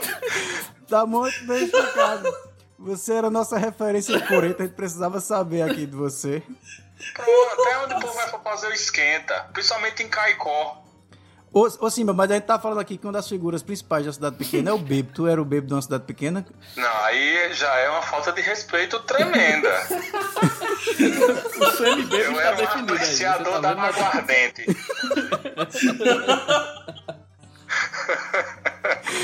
Tá 0.88 1.06
muito 1.06 1.46
bem 1.46 1.66
explicado. 1.66 2.50
Você 2.80 3.14
era 3.14 3.28
a 3.28 3.32
nossa 3.32 3.58
referência 3.58 4.18
de 4.18 4.28
coreto, 4.28 4.64
a 4.64 4.66
gente 4.66 4.76
precisava 4.76 5.20
saber 5.20 5.62
aqui 5.62 5.86
de 5.86 5.96
você. 5.96 6.42
Pronto, 7.14 7.62
até 7.62 7.78
onde 7.80 7.94
o 7.94 8.00
povo 8.00 8.14
vai 8.14 8.30
pra 8.30 8.40
fazer 8.40 8.68
o 8.68 8.74
esquenta, 8.74 9.48
principalmente 9.54 10.02
em 10.02 10.10
Caicó. 10.10 10.82
Ô, 11.52 11.68
ô 11.80 11.90
Simba, 11.90 12.14
mas 12.14 12.30
a 12.30 12.36
gente 12.36 12.44
tá 12.44 12.60
falando 12.60 12.80
aqui 12.80 12.96
que 12.98 13.06
uma 13.08 13.14
das 13.14 13.28
figuras 13.28 13.64
principais 13.64 14.06
da 14.06 14.14
cidade 14.14 14.36
pequena 14.36 14.70
é 14.70 14.74
o 14.74 14.78
bebo. 14.78 15.12
Tu 15.14 15.28
era 15.28 15.42
o 15.42 15.46
bebo 15.46 15.66
de 15.68 15.74
uma 15.74 15.82
cidade 15.82 16.04
pequena? 16.04 16.46
Não, 16.76 16.98
aí 17.06 17.52
já 17.54 17.74
é 17.78 17.90
uma 17.90 18.02
falta 18.04 18.32
de 18.32 18.42
respeito 18.42 19.00
tremenda. 19.00 19.70
O 20.90 21.72
CMB 21.78 22.14
Eu 22.14 22.32
está 22.32 22.42
era 22.42 22.54
um 22.54 22.58
definido 22.58 22.94
aí. 22.94 23.00
Você 23.00 23.24
tá 23.24 23.32
apreciador 23.34 23.62
da 23.62 23.70
aguardente. 23.72 24.66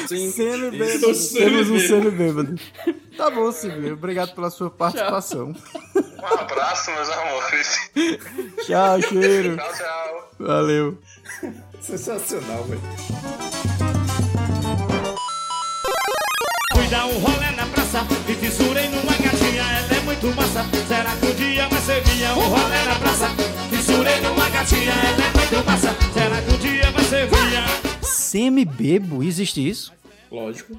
Sim. 0.07 0.31
Semi-bêbado. 0.31 1.11
Isso, 1.11 1.33
Temos 1.33 1.69
um 1.69 1.79
semi-bêbado. 1.79 2.57
semi-bêbado. 2.57 2.59
Tá 3.17 3.29
bom, 3.29 3.51
Simba. 3.51 3.93
Obrigado 3.93 4.35
pela 4.35 4.49
sua 4.49 4.69
participação. 4.69 5.55
Um 5.95 6.25
abraço, 6.39 6.91
meus 6.91 7.09
amores. 7.09 7.91
Tchau, 8.65 9.01
cheiro. 9.01 9.55
Tchau, 9.57 9.73
tchau. 9.73 10.29
Valeu. 10.39 10.97
Sensacional, 11.85 12.63
velho. 12.63 12.81
Fui 16.73 16.87
dar 16.87 17.05
um 17.05 17.19
rolê 17.19 17.51
na 17.51 17.65
praça 17.67 17.99
e 18.27 18.35
tesourei 18.35 18.89
numa 18.89 19.11
gatinha, 19.17 19.61
ela 19.61 19.95
é 19.95 20.01
muito 20.01 20.27
massa. 20.35 20.63
Será 20.87 21.15
que 21.15 21.25
um 21.27 21.35
dia 21.35 21.67
vai 21.69 21.81
ser 21.81 22.03
minha? 22.07 22.33
Um 22.33 22.47
rolê 22.49 22.83
na 22.85 22.95
praça, 22.95 23.27
tesourei 23.69 24.19
numa 24.21 24.49
gatinha, 24.49 24.91
ela 24.91 25.25
é 25.25 25.37
muito 25.37 25.65
massa. 25.65 25.95
Será 26.13 26.41
que 26.41 26.53
um 26.53 26.57
dia 26.57 26.91
vai 26.91 27.03
ser 27.03 27.29
minha? 27.29 27.65
Semi-bebo? 28.01 29.23
Existe 29.23 29.67
isso? 29.69 29.93
Lógico. 30.31 30.75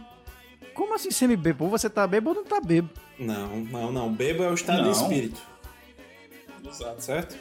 Como 0.75 0.95
assim 0.95 1.11
semi-bebo? 1.13 1.65
Ou 1.65 1.71
você 1.71 1.89
tá 1.89 2.07
bebo 2.07 2.31
ou 2.31 2.37
não 2.37 2.45
tá 2.45 2.61
bebo? 2.61 2.91
Não, 3.19 3.57
não, 3.61 3.93
não. 3.93 4.13
Bebo 4.13 4.43
é 4.43 4.51
o 4.51 4.55
estado 4.55 4.83
Não. 4.83 4.91
de 4.91 4.99
espírito, 4.99 5.41
Exato. 6.69 7.03
certo? 7.03 7.37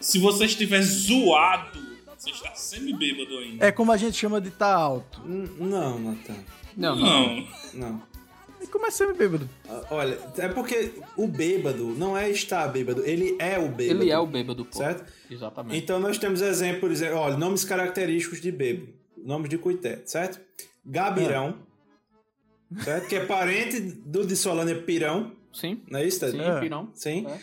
Se 0.00 0.18
você 0.18 0.44
estiver 0.46 0.80
zoado, 0.82 1.78
você 2.16 2.30
está 2.30 2.54
semi-bêbado 2.54 3.38
ainda. 3.38 3.66
É 3.66 3.72
como 3.72 3.92
a 3.92 3.96
gente 3.96 4.16
chama 4.16 4.40
de 4.40 4.50
tá 4.50 4.74
alto. 4.74 5.20
N- 5.26 5.48
Não, 5.58 5.98
Natan. 5.98 6.36
Não, 6.76 6.96
não. 6.96 7.48
Não. 7.74 8.02
E 8.60 8.66
como 8.66 8.86
é 8.86 8.90
semi-bêbado? 8.90 9.48
Ah, 9.68 9.82
Olha, 9.90 10.18
é 10.38 10.48
porque 10.48 10.92
o 11.16 11.28
bêbado 11.28 11.84
não 11.96 12.16
é 12.16 12.30
estar 12.30 12.66
bêbado, 12.68 13.02
ele 13.04 13.36
é 13.38 13.58
o 13.58 13.68
bêbado. 13.68 14.02
Ele 14.02 14.10
é 14.10 14.18
o 14.18 14.26
bêbado, 14.26 14.64
pô. 14.64 14.78
Certo? 14.78 15.04
Exatamente. 15.30 15.76
Então 15.76 16.00
nós 16.00 16.16
temos 16.18 16.40
exemplo, 16.40 16.80
por 16.80 16.90
exemplo, 16.90 17.18
olha, 17.18 17.36
nomes 17.36 17.64
característicos 17.64 18.40
de 18.40 18.50
bêbado. 18.50 18.92
Nomes 19.16 19.48
de 19.50 19.58
cuité, 19.58 20.02
certo? 20.06 20.40
Gabirão, 20.84 21.56
certo? 22.82 23.08
Que 23.08 23.16
é 23.16 23.24
parente 23.26 23.80
do 23.80 24.24
de 24.26 24.36
Solânia 24.36 24.80
Pirão, 24.82 25.32
Sim, 25.52 25.82
não 25.90 25.98
é 26.00 26.06
isso, 26.06 26.20
Ted? 26.20 26.32
sim, 26.32 26.40
É. 26.42 26.60
pirão. 26.60 26.90
Sim. 26.94 27.26
É. 27.26 27.38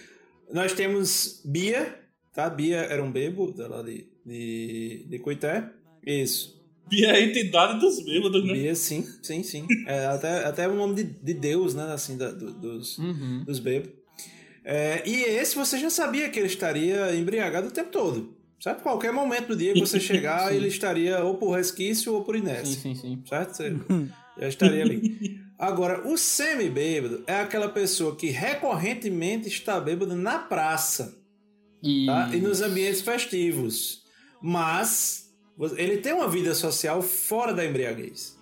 Nós 0.54 0.74
temos 0.74 1.42
Bia, 1.44 2.00
tá? 2.34 2.50
Bia 2.50 2.78
era 2.78 3.04
um 3.04 3.12
bebo 3.12 3.52
da 3.52 3.68
lá 3.68 3.82
de, 3.82 4.08
de, 4.26 5.06
de 5.10 5.20
Cuité. 5.20 5.70
Isso. 6.06 6.62
E 6.92 7.06
é 7.06 7.12
a 7.12 7.22
entidade 7.22 7.80
dos 7.80 8.04
bêbados, 8.04 8.46
né? 8.46 8.54
Bia, 8.54 8.76
sim, 8.76 9.06
sim, 9.22 9.42
sim. 9.42 9.66
É 9.88 10.06
até, 10.08 10.46
até 10.46 10.68
o 10.68 10.76
nome 10.76 10.96
de, 10.96 11.04
de 11.04 11.34
Deus, 11.34 11.74
né? 11.74 11.92
Assim, 11.94 12.18
da- 12.18 12.32
do- 12.32 12.54
dos, 12.54 12.98
Uhum. 12.98 13.44
dos 13.46 13.60
bebos. 13.60 13.90
É, 14.66 15.02
e 15.08 15.24
esse 15.24 15.56
você 15.56 15.78
já 15.78 15.90
sabia 15.90 16.30
que 16.30 16.40
ele 16.40 16.48
estaria 16.48 17.16
embriagado 17.16 17.68
o 17.68 17.72
tempo 17.72 17.90
todo. 17.92 18.36
Certo? 18.62 18.82
Qualquer 18.82 19.12
momento 19.12 19.48
do 19.48 19.56
dia 19.58 19.74
que 19.74 19.80
você 19.80 20.00
chegar, 20.00 20.54
ele 20.56 20.68
estaria 20.68 21.24
ou 21.24 21.36
por 21.36 21.52
resquício 21.58 22.14
ou 22.14 22.24
por 22.24 22.36
inércia. 22.36 22.76
Sim, 22.80 22.96
sim, 22.96 23.02
sim. 23.02 23.24
Certo? 23.28 23.54
Você 23.56 23.76
já 24.40 24.48
estaria 24.48 24.84
ali. 24.84 25.42
Agora, 25.60 26.06
o 26.08 26.18
semi-bêbado 26.18 27.24
é 27.28 27.36
aquela 27.36 27.70
pessoa 27.70 28.16
que 28.16 28.28
recorrentemente 28.28 29.48
está 29.48 29.80
bêbado 29.80 30.16
na 30.16 30.38
praça 30.40 31.18
tá? 32.06 32.30
e 32.34 32.38
nos 32.40 32.62
ambientes 32.62 33.02
festivos. 33.02 34.03
Mas 34.44 35.34
ele 35.78 35.98
tem 36.00 36.12
uma 36.12 36.28
vida 36.28 36.54
social 36.54 37.02
fora 37.02 37.54
da 37.54 37.66
embriaguez. 37.66 38.38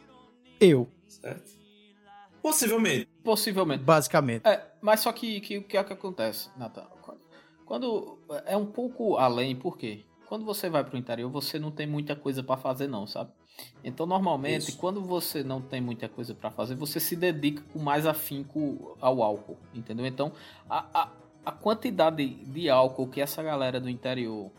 Eu, 0.60 0.90
Certo? 1.08 1.62
Possivelmente. 2.42 3.08
Possivelmente. 3.24 3.84
basicamente. 3.84 4.48
É, 4.48 4.66
mas 4.82 5.02
só 5.02 5.12
que 5.14 5.38
o 5.38 5.42
que, 5.42 5.62
que 5.62 5.78
é 5.78 5.84
que 5.84 5.94
acontece, 5.94 6.50
Natan? 6.58 6.88
Quando, 7.02 7.20
quando 7.66 8.18
é 8.46 8.58
um 8.58 8.66
pouco 8.66 9.18
além, 9.18 9.56
por 9.56 9.78
quê? 9.78 10.04
Quando 10.28 10.44
você 10.44 10.70
vai 10.70 10.84
pro 10.84 10.98
interior, 10.98 11.30
você 11.30 11.60
não 11.60 11.70
tem 11.70 11.86
muita 11.86 12.16
coisa 12.16 12.42
pra 12.42 12.58
fazer 12.58 12.88
não, 12.88 13.06
sabe? 13.06 13.32
Então, 13.84 14.08
normalmente, 14.08 14.70
Isso. 14.70 14.78
quando 14.78 15.02
você 15.02 15.44
não 15.44 15.62
tem 15.62 15.82
muita 15.82 16.10
coisa 16.10 16.34
pra 16.34 16.50
fazer, 16.50 16.74
você 16.74 17.00
se 17.00 17.16
dedica 17.16 17.62
com 17.72 17.80
mais 17.80 18.08
afinco 18.08 18.98
ao 19.00 19.22
álcool, 19.22 19.58
entendeu? 19.74 20.06
Então, 20.06 20.32
a, 20.68 20.86
a, 20.94 21.10
a 21.46 21.52
quantidade 21.52 22.26
de 22.26 22.70
álcool 22.70 23.08
que 23.08 23.22
essa 23.22 23.44
galera 23.44 23.80
do 23.80 23.90
interior 23.90 24.50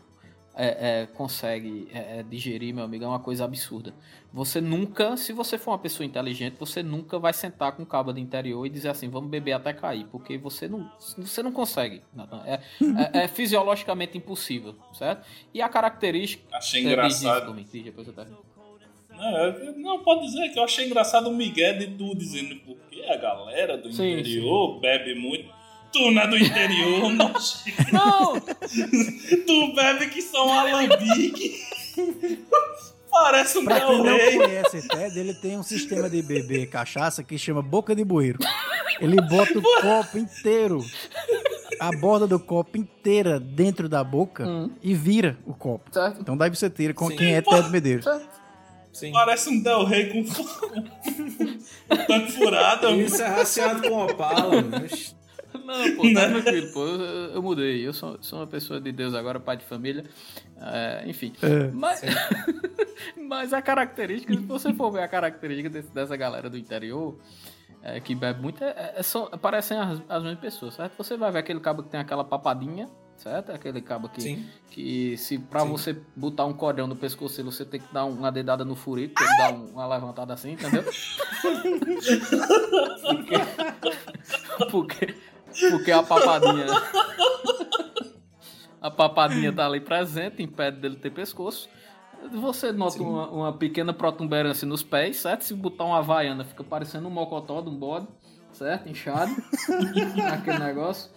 é, 0.55 1.01
é, 1.01 1.05
consegue 1.07 1.87
é, 1.93 2.19
é, 2.19 2.23
digerir, 2.23 2.73
meu 2.73 2.83
amigo, 2.83 3.03
é 3.03 3.07
uma 3.07 3.19
coisa 3.19 3.45
absurda. 3.45 3.93
Você 4.31 4.61
nunca, 4.61 5.17
se 5.17 5.33
você 5.33 5.57
for 5.57 5.71
uma 5.71 5.79
pessoa 5.79 6.05
inteligente, 6.05 6.55
você 6.59 6.81
nunca 6.81 7.19
vai 7.19 7.33
sentar 7.33 7.71
com 7.71 7.83
um 7.83 7.85
cabo 7.85 8.11
de 8.13 8.21
interior 8.21 8.65
e 8.65 8.69
dizer 8.69 8.89
assim, 8.89 9.09
vamos 9.09 9.29
beber 9.29 9.53
até 9.53 9.73
cair, 9.73 10.05
porque 10.11 10.37
você 10.37 10.67
não, 10.67 10.91
você 11.17 11.41
não 11.41 11.51
consegue. 11.51 12.01
É, 12.45 12.53
é, 12.53 13.23
é 13.23 13.27
fisiologicamente 13.27 14.17
impossível, 14.17 14.75
certo? 14.93 15.27
E 15.53 15.61
a 15.61 15.69
característica. 15.69 16.43
Achei 16.55 16.81
É, 16.81 16.83
diz, 16.83 16.91
engraçado. 16.93 17.53
Diz, 17.53 17.83
depois 17.83 18.07
eu 18.07 18.13
termino. 18.13 18.53
Não, 19.15 19.77
não, 19.77 20.03
pode 20.03 20.25
dizer 20.25 20.49
que 20.49 20.57
eu 20.57 20.63
achei 20.63 20.87
engraçado 20.87 21.29
o 21.29 21.33
Miguel 21.33 21.77
de 21.77 21.87
tu 21.87 22.15
dizendo 22.15 22.55
porque 22.65 23.03
a 23.03 23.15
galera 23.15 23.77
do 23.77 23.93
Sim, 23.93 24.19
interior 24.19 24.79
bebe 24.79 25.13
muito. 25.13 25.52
Tu 25.93 26.11
não 26.11 26.21
é 26.23 26.27
do 26.27 26.37
interior, 26.37 27.13
não. 27.13 27.33
Não! 27.91 28.39
tu 29.45 29.73
bebe 29.75 30.07
que 30.09 30.21
são 30.23 30.51
alambique. 30.51 31.61
Parece 33.11 33.59
um 33.59 33.65
Pra 33.65 33.77
Del 33.77 33.87
quem 33.89 33.97
não 34.03 34.17
conhece 34.41 34.87
Ted, 34.87 35.19
ele 35.19 35.35
tem 35.35 35.57
um 35.57 35.61
sistema 35.61 36.09
de 36.09 36.23
beber 36.23 36.67
cachaça 36.67 37.23
que 37.23 37.37
chama 37.37 37.61
boca 37.61 37.95
de 37.95 38.03
bueiro. 38.03 38.39
Ele 38.99 39.17
bota 39.21 39.59
o 39.59 39.61
copo 39.81 40.17
inteiro, 40.17 40.83
a 41.79 41.91
borda 41.91 42.25
do 42.25 42.39
copo 42.39 42.75
inteira 42.75 43.39
dentro 43.39 43.87
da 43.87 44.03
boca 44.03 44.43
e 44.81 44.95
vira 44.95 45.37
o 45.45 45.53
copo. 45.53 45.93
Certo? 45.93 46.21
Então 46.21 46.35
daí 46.35 46.49
você 46.49 46.71
tira 46.71 46.91
com 46.93 47.07
Sim. 47.09 47.15
quem 47.15 47.35
é 47.35 47.41
Ted 47.41 47.69
Medeiros. 47.69 48.05
Sim. 48.91 49.11
Parece 49.11 49.49
um 49.49 49.61
Del 49.61 49.83
Rey 49.85 50.09
com 50.09 50.19
um 51.93 52.05
tanque 52.07 52.31
furado. 52.31 52.89
Isso 52.99 53.21
é 53.21 53.27
raciado 53.27 53.87
com 53.87 54.05
opala. 54.05 54.61
né? 54.61 54.87
Não, 55.65 55.95
pô, 55.95 56.13
tá 56.13 56.27
tranquilo, 56.29 56.71
pô. 56.73 56.85
Eu, 56.85 57.33
eu 57.35 57.41
mudei. 57.43 57.85
Eu 57.87 57.93
sou, 57.93 58.17
sou 58.21 58.39
uma 58.39 58.47
pessoa 58.47 58.79
de 58.81 58.91
Deus 58.91 59.13
agora, 59.13 59.39
pai 59.39 59.57
de 59.57 59.65
família. 59.65 60.03
É, 60.59 61.03
enfim. 61.07 61.33
É. 61.41 61.69
Mas, 61.71 62.01
mas 63.17 63.53
a 63.53 63.61
característica, 63.61 64.33
se 64.33 64.39
você 64.41 64.73
for 64.73 64.91
ver 64.91 65.03
a 65.03 65.07
característica 65.07 65.69
desse- 65.69 65.91
dessa 65.93 66.15
galera 66.15 66.49
do 66.49 66.57
interior, 66.57 67.17
é, 67.81 67.99
que 67.99 68.15
bebe 68.15 68.41
muito, 68.41 68.63
é, 68.63 68.93
é 68.97 69.03
só, 69.03 69.25
parecem 69.37 69.77
as, 69.77 70.01
as 70.09 70.23
mesmas 70.23 70.39
pessoas, 70.39 70.73
certo? 70.75 70.93
Você 70.97 71.17
vai 71.17 71.31
ver 71.31 71.39
aquele 71.39 71.59
cabo 71.59 71.83
que 71.83 71.89
tem 71.89 71.99
aquela 71.99 72.23
papadinha, 72.23 72.87
certo? 73.17 73.51
Aquele 73.51 73.81
cabo 73.81 74.07
que, 74.09 74.21
Sim. 74.21 74.45
que 74.71 75.17
se 75.17 75.37
pra 75.37 75.61
Sim. 75.61 75.69
você 75.69 75.97
botar 76.15 76.45
um 76.45 76.53
cordão 76.53 76.87
no 76.87 76.95
pescoço, 76.95 77.43
você 77.43 77.65
tem 77.65 77.79
que 77.81 77.93
dar 77.93 78.05
uma 78.05 78.31
dedada 78.31 78.63
no 78.63 78.75
furico, 78.75 79.15
tem 79.15 79.27
que 79.27 79.37
dar 79.37 79.51
um- 79.53 79.65
uma 79.71 79.85
levantada 79.87 80.33
assim, 80.33 80.53
entendeu? 80.53 80.83
porque, 83.01 83.35
porque, 84.71 85.15
porque 85.71 85.91
a 85.91 86.03
papadinha. 86.03 86.65
A 88.81 88.91
papadinha 88.91 89.51
tá 89.53 89.65
ali 89.65 89.79
presente, 89.79 90.43
impede 90.43 90.77
dele 90.77 90.95
ter 90.97 91.11
pescoço. 91.11 91.69
Você 92.31 92.71
nota 92.71 93.01
uma, 93.01 93.27
uma 93.29 93.53
pequena 93.53 93.93
protuberância 93.93 94.67
nos 94.67 94.83
pés, 94.83 95.17
certo? 95.17 95.43
Se 95.43 95.53
botar 95.53 95.85
uma 95.85 95.97
havaiana, 95.99 96.43
fica 96.43 96.63
parecendo 96.63 97.07
um 97.07 97.11
mocotó 97.11 97.61
de 97.61 97.69
um 97.69 97.75
bode, 97.75 98.07
certo? 98.51 98.87
Inchado. 98.89 99.31
aquele 100.31 100.59
negócio. 100.59 101.09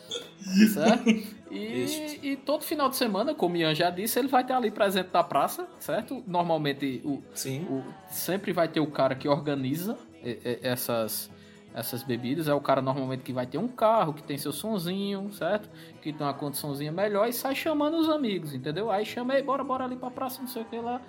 Certo? 0.72 1.09
E, 1.51 2.18
e 2.22 2.37
todo 2.37 2.62
final 2.62 2.89
de 2.89 2.97
semana, 2.97 3.34
como 3.34 3.55
o 3.55 3.57
Ian 3.57 3.74
já 3.74 3.89
disse, 3.91 4.18
ele 4.18 4.28
vai 4.28 4.43
estar 4.43 4.57
ali 4.57 4.70
presente 4.70 5.11
na 5.12 5.22
praça, 5.24 5.66
certo? 5.80 6.22
Normalmente, 6.26 7.01
o, 7.05 7.22
Sim. 7.34 7.62
o- 7.70 7.84
sempre 8.11 8.53
vai 8.53 8.68
ter 8.68 8.80
o 8.80 8.87
cara 8.89 9.14
que 9.14 9.28
organiza 9.28 9.97
e- 10.24 10.39
e- 10.45 10.59
essas, 10.62 11.30
essas 11.77 12.03
bebidas. 12.03 12.49
É 12.49 12.55
o 12.55 12.61
cara 12.61 12.81
normalmente 12.81 13.22
que 13.22 13.33
vai 13.33 13.47
ter 13.47 13.59
um 13.59 13.68
carro, 13.68 14.14
que 14.14 14.22
tem 14.22 14.37
seu 14.39 14.51
sonzinho, 14.53 15.31
certo? 15.33 15.68
Que 16.01 16.12
tem 16.12 16.27
uma 16.27 16.33
condiçãozinha 16.35 16.91
melhor 16.91 17.29
e 17.29 17.33
sai 17.33 17.55
chamando 17.55 17.99
os 17.99 18.09
amigos, 18.09 18.55
entendeu? 18.55 18.91
Aí 18.91 19.05
chama 19.05 19.35
aí, 19.35 19.43
bora, 19.43 19.62
bora 19.62 19.85
ali 19.85 19.95
pra 19.95 20.11
praça, 20.11 20.41
não 20.41 20.49
sei 20.49 20.62
o 20.62 20.64
que 20.64 20.79
lá. 20.79 21.01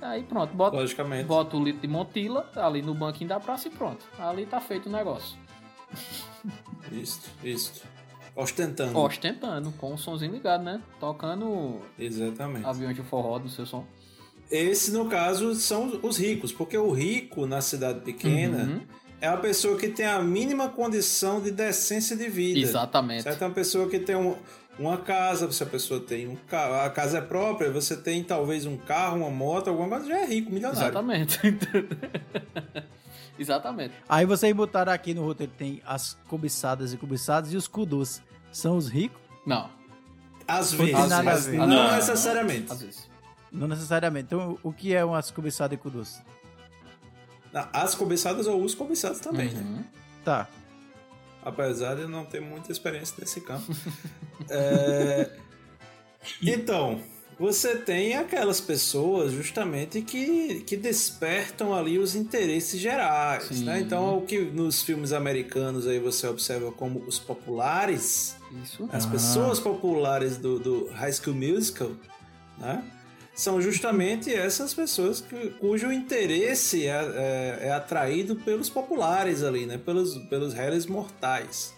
Aí 0.00 0.22
pronto, 0.22 0.52
bota, 0.54 0.76
Logicamente. 0.76 1.24
bota 1.26 1.56
o 1.56 1.62
litro 1.62 1.80
de 1.82 1.88
Montila 1.88 2.50
ali 2.56 2.82
no 2.82 2.94
banquinho 2.94 3.28
da 3.28 3.38
praça 3.38 3.68
e 3.68 3.70
pronto. 3.70 4.04
Ali 4.18 4.44
tá 4.46 4.60
feito 4.60 4.88
o 4.88 4.92
negócio. 4.92 5.38
Isso, 6.90 7.20
isso. 7.42 7.82
Ostentando. 8.36 8.98
Ostentando, 8.98 9.72
com 9.72 9.94
o 9.94 9.98
sonzinho 9.98 10.32
ligado, 10.32 10.64
né? 10.64 10.80
Tocando 10.98 11.80
Exatamente. 11.98 12.66
aviões 12.66 12.96
de 12.96 13.02
forró 13.02 13.38
no 13.38 13.48
seu 13.48 13.64
som. 13.64 13.84
Esse, 14.50 14.92
no 14.92 15.08
caso, 15.08 15.54
são 15.54 16.00
os 16.02 16.18
ricos, 16.18 16.52
porque 16.52 16.76
o 16.76 16.90
rico 16.90 17.46
na 17.46 17.60
cidade 17.60 18.00
pequena 18.00 18.64
Uhum. 18.64 18.80
É 19.24 19.28
a 19.28 19.36
pessoa 19.36 19.76
que 19.76 19.88
tem 19.88 20.06
a 20.06 20.20
mínima 20.20 20.68
condição 20.68 21.40
de 21.40 21.50
decência 21.50 22.16
de 22.16 22.28
vida. 22.28 22.58
Exatamente. 22.58 23.22
Certo? 23.24 23.42
É 23.42 23.46
uma 23.46 23.54
pessoa 23.54 23.88
que 23.88 23.98
tem 23.98 24.14
um- 24.16 24.36
uma 24.78 24.96
casa, 24.98 25.50
se 25.52 25.62
a 25.62 25.66
pessoa 25.66 26.00
tem 26.00 26.26
um 26.26 26.34
carro, 26.48 26.74
a 26.74 26.90
casa 26.90 27.18
é 27.18 27.20
própria, 27.20 27.70
você 27.70 27.96
tem 27.96 28.22
talvez 28.24 28.66
um 28.66 28.76
carro, 28.76 29.18
uma 29.18 29.30
moto, 29.30 29.68
alguma 29.68 29.88
coisa, 29.88 30.06
já 30.06 30.18
é 30.18 30.26
rico, 30.26 30.50
milionário. 30.50 30.82
Exatamente. 30.82 31.38
Exatamente. 33.38 33.94
Aí 34.08 34.24
vocês 34.26 34.54
botaram 34.54 34.92
aqui 34.92 35.12
no 35.14 35.24
roteiro, 35.24 35.52
tem 35.56 35.82
as 35.84 36.16
cobiçadas 36.28 36.92
e 36.92 36.96
cobiçados 36.96 37.52
e 37.52 37.56
os 37.56 37.66
kudus. 37.66 38.22
São 38.52 38.76
os 38.76 38.88
ricos? 38.88 39.20
Não, 39.46 39.68
Às 40.46 40.72
vezes, 40.72 40.94
a 40.94 41.34
ver. 41.36 41.56
não, 41.58 41.66
Não. 41.66 41.92
necessariamente. 41.96 42.72
às 42.72 42.80
vezes. 42.82 43.10
Não 43.50 43.66
necessariamente. 43.68 44.26
Então, 44.26 44.58
o 44.62 44.72
que 44.72 44.94
é 44.94 45.04
umas 45.04 45.30
cobiçadas 45.30 45.76
e 45.76 45.80
kudus? 45.80 46.20
Não, 47.54 47.66
As 47.72 47.94
cobiçadas 47.94 48.46
ou 48.46 48.62
os 48.62 48.74
cobiçados 48.74 49.20
também, 49.20 49.48
né? 49.50 49.60
Uhum. 49.62 49.84
Tá. 50.24 50.46
Apesar 51.42 51.94
de 51.94 52.02
eu 52.02 52.08
não 52.08 52.24
ter 52.26 52.40
muita 52.40 52.70
experiência 52.72 53.14
nesse 53.18 53.40
campo. 53.40 53.72
É, 54.50 55.30
Então, 56.42 57.00
você 57.38 57.76
tem 57.76 58.14
aquelas 58.16 58.60
pessoas 58.60 59.32
justamente 59.32 60.02
que, 60.02 60.60
que 60.66 60.76
despertam 60.76 61.72
ali 61.74 61.98
os 61.98 62.14
interesses 62.16 62.80
gerais, 62.80 63.44
Sim. 63.44 63.64
né? 63.64 63.80
Então, 63.80 64.18
o 64.18 64.22
que 64.22 64.40
nos 64.40 64.82
filmes 64.82 65.12
americanos 65.12 65.86
aí 65.86 65.98
você 66.00 66.26
observa 66.26 66.72
como 66.72 67.00
os 67.06 67.18
populares, 67.18 68.36
Isso. 68.64 68.88
as 68.92 69.04
Ah. 69.06 69.10
pessoas 69.10 69.60
populares 69.60 70.36
do, 70.36 70.58
do 70.58 70.86
High 70.92 71.12
School 71.12 71.36
Musical, 71.36 71.92
né? 72.58 72.82
São 73.34 73.60
justamente 73.60 74.32
essas 74.32 74.72
pessoas 74.72 75.20
que- 75.20 75.50
cujo 75.58 75.90
interesse 75.92 76.86
é, 76.86 76.90
é- 76.90 77.66
é 77.68 77.72
atraído 77.72 78.36
pelos 78.36 78.70
populares 78.70 79.42
ali, 79.42 79.66
né? 79.66 79.76
Pelos, 79.76 80.16
pelos 80.28 80.54
réis 80.54 80.86
mortais. 80.86 81.74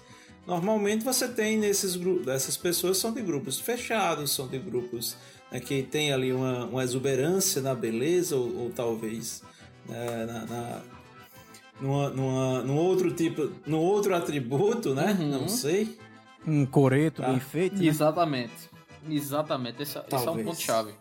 Normalmente 0.47 1.03
você 1.05 1.27
tem 1.27 1.57
nesses 1.57 1.97
grupos, 1.97 2.29
essas 2.29 2.57
pessoas 2.57 2.99
são 2.99 3.13
de 3.13 3.21
grupos 3.23 3.59
fechados, 3.59 4.33
são 4.35 4.47
de 4.47 4.59
grupos 4.59 5.17
né, 5.51 5.59
que 5.59 5.83
tem 5.83 6.13
ali 6.13 6.33
uma, 6.33 6.67
uma 6.67 6.85
exuberância 6.85 7.61
na 7.63 7.75
beleza 7.75 8.37
ou, 8.37 8.65
ou 8.65 8.71
talvez 8.71 9.43
né, 9.89 10.27
na, 10.27 10.45
na- 10.47 10.83
numa, 11.81 12.11
numa, 12.11 12.63
num 12.63 12.77
outro 12.77 13.11
tipo, 13.13 13.51
num 13.67 13.79
outro 13.79 14.15
atributo, 14.15 14.95
né? 14.95 15.17
Uhum. 15.19 15.29
Não 15.31 15.49
sei. 15.49 15.99
Um 16.47 16.65
coreto 16.67 17.23
Tá. 17.23 17.29
bem 17.29 17.41
feito, 17.41 17.77
né? 17.77 17.87
Exatamente. 17.87 18.53
Exatamente. 19.09 19.83
Esse, 19.83 19.99
esse 19.99 20.27
é 20.27 20.31
um 20.31 20.45
ponto-chave. 20.45 20.93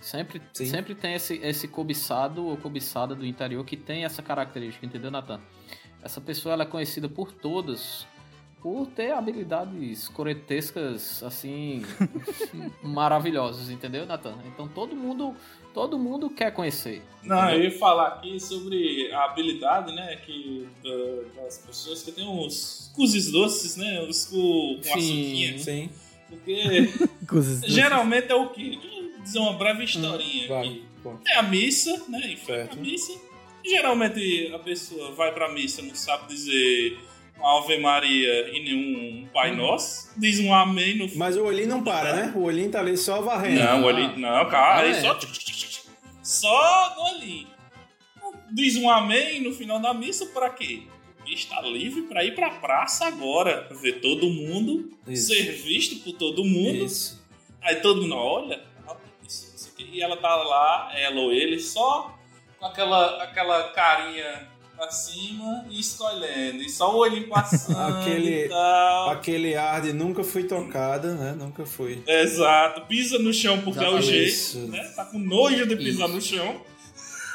Sempre, 0.00 0.40
Sim. 0.52 0.66
sempre 0.66 0.94
tem 0.94 1.14
esse, 1.14 1.34
esse 1.42 1.66
cobiçado 1.66 2.46
ou 2.46 2.56
cobiçada 2.56 3.14
do 3.14 3.26
interior 3.26 3.64
que 3.64 3.76
tem 3.76 4.04
essa 4.04 4.22
característica, 4.22 4.86
entendeu, 4.86 5.10
Nathan? 5.10 5.40
Essa 6.02 6.20
pessoa 6.20 6.52
ela 6.52 6.62
é 6.62 6.66
conhecida 6.66 7.08
por 7.08 7.32
todas 7.32 8.06
por 8.60 8.86
ter 8.88 9.12
habilidades 9.12 10.08
coretescas, 10.08 11.22
assim, 11.22 11.84
maravilhosas, 12.82 13.70
entendeu, 13.70 14.04
Nathan? 14.06 14.34
Então 14.46 14.66
todo 14.66 14.96
mundo, 14.96 15.34
todo 15.72 15.98
mundo 15.98 16.28
quer 16.28 16.52
conhecer. 16.52 17.02
Não, 17.22 17.50
eu 17.50 17.62
ia 17.64 17.78
falar 17.78 18.08
aqui 18.08 18.40
sobre 18.40 19.12
a 19.12 19.26
habilidade, 19.26 19.92
né, 19.94 20.16
que 20.16 20.68
da- 20.82 21.42
das 21.42 21.58
pessoas 21.58 22.02
que 22.02 22.10
tem 22.12 22.26
os 22.26 22.90
cuzes 22.94 23.30
doces, 23.30 23.76
né, 23.76 24.02
os 24.02 24.26
com, 24.26 24.80
com 24.82 24.94
açuquinha. 24.94 25.58
Sim. 25.58 25.90
Porque 26.28 26.88
geralmente 27.66 28.30
é 28.30 28.34
o 28.34 28.48
quê? 28.50 28.78
Dizer 29.28 29.40
uma 29.40 29.52
breve 29.52 29.84
historinha 29.84 30.48
Vai. 30.48 30.66
aqui. 30.66 30.84
Bom. 31.04 31.16
Tem 31.18 31.36
a 31.36 31.42
missa, 31.42 32.02
né, 32.08 32.32
e 32.32 32.36
foi 32.38 32.62
a 32.62 32.74
missa. 32.76 33.12
Geralmente 33.62 34.50
a 34.54 34.58
pessoa 34.58 35.12
vai 35.12 35.32
pra 35.34 35.52
missa, 35.52 35.82
não 35.82 35.94
sabe 35.94 36.28
dizer 36.28 36.98
uma 37.36 37.58
Ave 37.58 37.76
Maria 37.78 38.48
e 38.56 38.62
nenhum 38.64 39.28
Pai 39.32 39.54
Nosso. 39.54 40.08
Diz 40.16 40.40
um 40.40 40.52
Amém 40.54 40.96
no 40.96 41.14
Mas 41.16 41.36
o 41.36 41.44
olhinho 41.44 41.68
não 41.68 41.84
para, 41.84 42.14
né? 42.16 42.32
O 42.34 42.40
olhinho 42.44 42.70
tá 42.70 42.80
ali 42.80 42.96
só 42.96 43.20
varrendo. 43.20 43.60
Não, 43.60 43.82
o 43.82 43.84
olhinho. 43.84 44.18
Não, 44.18 44.48
cara, 44.48 44.80
aí 44.86 44.92
Ah, 44.94 44.96
é. 44.96 45.00
só. 45.02 45.18
Só 46.22 46.94
no 46.96 47.16
olhinho. 47.18 47.46
Diz 48.50 48.76
um 48.76 48.88
amém 48.88 49.42
no 49.42 49.52
final 49.52 49.78
da 49.78 49.92
missa 49.92 50.24
pra 50.26 50.48
quê? 50.50 50.84
Está 51.26 51.60
livre 51.60 52.02
pra 52.02 52.24
ir 52.24 52.34
pra 52.34 52.48
praça 52.52 53.04
agora. 53.06 53.68
Ver 53.82 54.00
todo 54.00 54.30
mundo, 54.30 54.90
Isso. 55.06 55.26
ser 55.34 55.52
visto 55.52 55.96
por 56.02 56.14
todo 56.14 56.42
mundo. 56.44 56.84
Isso. 56.86 57.22
Aí 57.60 57.76
todo 57.76 58.00
mundo 58.02 58.14
olha. 58.14 58.62
E 59.78 60.02
ela 60.02 60.16
tá 60.16 60.34
lá, 60.34 60.90
ela 60.94 61.20
ou 61.20 61.32
ele, 61.32 61.58
só 61.60 62.14
com 62.58 62.66
aquela, 62.66 63.22
aquela 63.22 63.68
carinha 63.70 64.48
pra 64.76 64.90
cima 64.90 65.64
e 65.70 65.80
escolhendo. 65.80 66.62
E 66.62 66.68
só 66.68 66.94
o 66.94 66.98
olhinho 66.98 67.28
passando 67.28 67.78
Aquele- 68.00 68.44
e 68.44 68.48
tal. 68.48 69.10
Aquele 69.10 69.54
ar 69.56 69.80
de 69.82 69.92
nunca 69.92 70.22
fui 70.24 70.44
tocada, 70.44 71.14
né? 71.14 71.32
Nunca 71.38 71.64
fui. 71.66 72.02
Exato. 72.06 72.82
Pisa 72.86 73.18
no 73.18 73.32
chão 73.32 73.60
porque 73.62 73.82
é 73.84 73.88
o 73.88 74.00
jeito. 74.00 74.28
Isso. 74.28 74.58
Né? 74.68 74.82
Tá 74.94 75.04
com 75.04 75.18
nojo 75.18 75.66
de 75.66 75.76
pisar 75.76 76.06
Isso. 76.08 76.14
no 76.14 76.20
chão. 76.20 76.60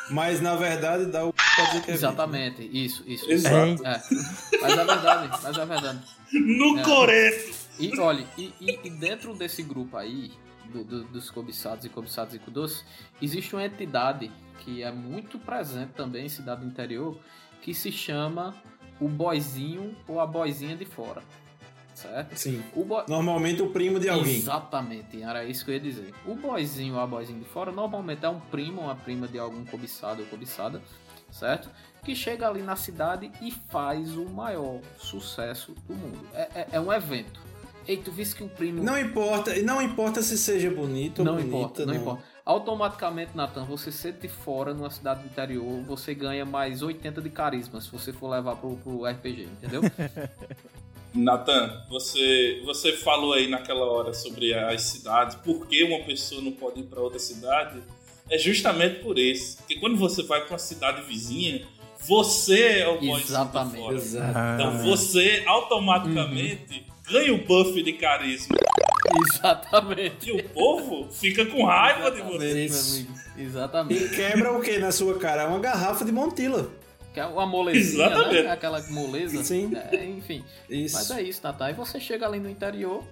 Mas 0.10 0.41
na 0.41 0.56
verdade 0.56 1.06
dá 1.06 1.24
o 1.26 1.32
que 1.32 1.91
é 1.91 1.94
Exatamente, 1.94 2.70
isso, 2.74 3.04
isso. 3.08 3.30
Exato. 3.32 3.86
É. 3.88 4.02
Mas 4.62 4.72
é 4.78 4.86
verdade, 4.86 5.39
mas 5.41 5.58
é 5.58 5.66
verdade. 5.66 6.00
No 6.34 6.80
É. 6.80 6.84
coreto. 6.84 7.54
E 7.80 8.00
olha, 8.00 8.26
e, 8.38 8.52
e- 8.60 8.80
e 8.84 8.89
dentro 8.89 9.34
desse 9.34 9.64
grupo 9.64 9.96
aí, 9.98 10.32
do- 10.72 10.84
do- 10.84 11.03
dos 11.05 11.30
cobiçados 11.30 11.86
e 11.86 11.89
cobiçados 11.89 12.34
e 12.34 12.39
cudoces, 12.39 12.86
existe 13.22 13.55
uma 13.55 13.66
entidade 13.66 14.32
que 14.59 14.82
é 14.84 14.91
muito 14.91 15.38
presente 15.39 15.91
também 15.93 16.26
em 16.26 16.30
cidade 16.30 16.61
do 16.61 16.68
interior, 16.68 17.18
que 17.61 17.74
se 17.74 17.91
chama 17.91 18.55
o 18.99 19.07
boizinho 19.09 19.95
ou 20.07 20.20
a 20.20 20.26
boizinha 20.28 20.76
de 20.76 20.86
fora. 20.86 21.22
certo? 21.95 22.36
Sim. 22.36 22.64
O 22.76 22.84
boy... 22.84 23.03
Normalmente 23.07 23.61
o 23.61 23.70
primo 23.70 23.99
de 23.99 24.09
alguém. 24.09 24.36
Exatamente, 24.36 25.22
era 25.22 25.45
isso 25.45 25.64
que 25.64 25.70
eu 25.70 25.76
ia 25.76 25.80
dizer. 25.80 26.11
O 26.26 26.34
boyzinho 26.36 26.95
ou 26.95 26.99
a 26.99 27.05
boyzinha 27.05 27.38
de 27.39 27.45
fora 27.45 27.72
normalmente 27.72 28.26
é 28.26 28.30
um 28.30 28.39
primo 28.39 28.82
ou 28.82 28.88
uma 28.88 28.95
prima 28.95 29.28
de 29.28 29.38
algum 29.38 29.64
cobiçado 29.64 30.22
ou 30.24 30.28
cobiçada, 30.28 30.82
certo? 31.32 31.70
Que 32.03 32.16
chega 32.16 32.47
ali 32.47 32.64
na 32.64 32.76
cidade 32.76 33.32
e 33.41 33.51
faz 33.51 34.18
o 34.18 34.26
maior 34.28 34.80
sucesso 34.97 35.74
do 35.88 35.93
mundo. 35.93 36.28
É, 36.34 36.41
é, 36.61 36.68
é 36.74 36.80
um 36.80 36.91
evento. 36.91 37.39
Ei, 37.88 37.98
tu 37.98 38.12
viste 38.12 38.36
que 38.36 38.44
o 38.44 38.50
primo. 38.50 38.84
Não 38.84 38.98
importa, 38.98 39.54
não 39.62 39.82
importa 39.82 40.22
se 40.22 40.38
seja 40.38 40.70
bonito 40.72 41.20
ou 41.20 41.26
Não 41.26 41.34
bonita. 41.36 41.50
importa, 41.56 41.86
não, 41.86 41.96
importa. 41.96 42.24
Automaticamente, 42.46 43.32
Nathan, 43.36 43.64
você 43.66 43.92
ser 43.92 44.14
de 44.14 44.28
fora 44.28 44.74
numa 44.74 44.90
cidade 44.90 45.22
do 45.22 45.28
interior, 45.28 45.82
você 45.84 46.14
ganha 46.14 46.46
mais 46.46 46.82
80 46.82 47.22
de 47.22 47.30
carisma 47.30 47.80
se 47.82 47.90
você 47.92 48.12
for 48.14 48.30
levar 48.30 48.56
pro, 48.56 48.76
pro 48.78 49.06
RPG, 49.06 49.44
entendeu? 49.44 49.82
Nathan, 51.14 51.84
você, 51.90 52.62
você 52.66 52.94
falou 52.94 53.34
aí 53.34 53.48
naquela 53.48 53.86
hora 53.86 54.14
sobre 54.14 54.54
as 54.54 54.82
cidades, 54.82 55.36
por 55.36 55.68
que 55.68 55.84
uma 55.84 56.04
pessoa 56.06 56.42
não 56.42 56.52
pode 56.52 56.80
ir 56.80 56.84
para 56.84 57.02
outra 57.02 57.20
cidade? 57.20 57.82
É 58.30 58.38
justamente 58.38 59.02
por 59.02 59.20
isso. 59.20 59.58
Porque 59.58 59.76
quando 59.80 59.98
você 59.98 60.24
vai 60.24 60.42
para 60.42 60.54
uma 60.54 60.60
cidade 60.60 61.02
vizinha, 61.04 61.68
você 62.00 62.80
é 62.80 62.88
o 62.88 62.98
de 62.98 63.10
Exatamente. 63.12 63.78
fora. 63.78 63.96
Exato. 63.96 64.40
Então 64.56 64.78
você 64.84 65.44
automaticamente 65.46 66.86
ganha 67.10 67.34
o 67.34 67.45
buff 67.45 67.82
de 67.82 67.93
carisma. 67.93 68.56
Exatamente. 69.36 70.30
E 70.30 70.32
o 70.34 70.49
povo 70.49 71.12
fica 71.12 71.45
com 71.45 71.66
raiva 71.66 72.10
de 72.12 72.22
você. 72.22 72.45
Exatamente, 72.45 72.72
meu 72.72 72.80
amigo. 72.80 73.14
Exatamente. 73.38 74.04
E 74.04 74.10
quebra 74.10 74.54
o 74.58 74.62
que 74.62 74.78
na 74.80 74.91
sua 74.91 75.18
cara? 75.20 75.47
Uma 75.47 75.60
garrafa 75.60 76.04
de 76.06 76.12
Montila. 76.12 76.72
Que 77.14 77.20
é 77.20 77.26
uma 77.26 77.45
molezinha, 77.45 78.06
Exatamente. 78.08 78.43
né? 78.43 78.51
Aquela 78.51 78.82
moleza. 78.89 79.43
Sim. 79.43 79.72
É, 79.91 80.04
enfim. 80.06 80.43
Isso. 80.70 80.95
Mas 80.95 81.12
é 81.12 81.22
isso, 81.22 81.41
Natal. 81.43 81.70
E 81.70 81.74
você 81.74 81.99
chega 81.99 82.26
ali 82.26 82.39
no 82.39 82.49
interior 82.49 83.04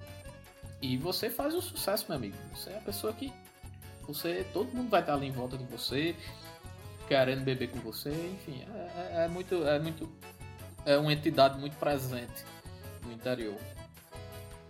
e 0.82 0.98
você 0.98 1.30
faz 1.30 1.54
o 1.54 1.62
sucesso, 1.62 2.06
meu 2.10 2.18
amigo. 2.18 2.36
Você 2.56 2.72
é 2.72 2.78
a 2.78 2.82
pessoa 2.82 3.14
que. 3.14 3.32
Você. 4.08 4.44
Todo 4.54 4.74
mundo 4.74 4.90
vai 4.90 5.02
estar 5.02 5.14
ali 5.14 5.28
em 5.28 5.32
volta 5.32 5.56
de 5.56 5.64
você, 5.66 6.16
querendo 7.08 7.44
beber 7.44 7.70
com 7.70 7.80
você, 7.80 8.10
enfim. 8.10 8.64
É, 8.74 9.22
é- 9.22 9.26
é 9.26 9.28
muito. 9.28 9.68
É 9.68 9.78
muito. 9.78 10.10
É 10.84 10.98
uma 10.98 11.14
entidade 11.14 11.60
muito 11.60 11.76
presente 11.78 12.44
no 13.06 13.12
interior. 13.12 13.56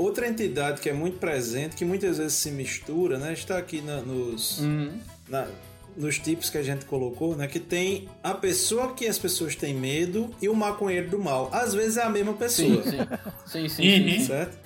Outra 0.02 0.28
entidade 0.28 0.82
que 0.82 0.89
é 0.89 0.93
muito 0.93 1.18
presente, 1.20 1.76
que 1.76 1.86
muitas 1.86 2.18
vezes 2.18 2.34
se 2.34 2.49
mistura, 2.52 3.18
né? 3.18 3.34
Está 3.34 3.58
aqui 3.58 3.82
na- 3.82 4.02
nos, 4.02 4.60
Uhum. 4.60 4.99
na- 5.30 5.47
nos 5.95 6.18
tipos 6.18 6.49
que 6.49 6.58
a 6.58 6.64
gente 6.64 6.86
colocou, 6.86 7.36
né? 7.36 7.47
Que 7.47 7.60
tem 7.60 8.10
a 8.24 8.34
pessoa 8.34 8.93
que 8.93 9.06
as 9.08 9.18
pessoas 9.20 9.56
têm 9.56 9.74
medo 9.76 10.34
e 10.41 10.49
o 10.49 10.56
maconheiro 10.56 11.10
do 11.10 11.20
mal. 11.20 11.49
Às 11.54 11.74
vezes 11.74 11.97
é 11.97 12.04
a 12.04 12.10
mesma 12.10 12.34
pessoa, 12.34 12.84
sim. 12.84 12.97
Sim, 13.45 13.70
sim, 13.70 13.84
sim, 13.84 14.20
sim. 14.20 14.26
certo? 14.26 14.58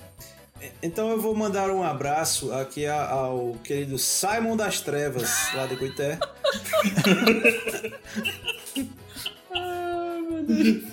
Então 0.82 1.10
eu 1.10 1.20
vou 1.20 1.34
mandar 1.34 1.70
um 1.70 1.82
abraço 1.82 2.50
aqui 2.52 2.86
ao 2.86 3.56
querido 3.62 3.98
Simon 3.98 4.56
das 4.56 4.80
Trevas, 4.80 5.30
lá 5.54 5.66
de 5.66 5.76
Coité. 5.76 6.18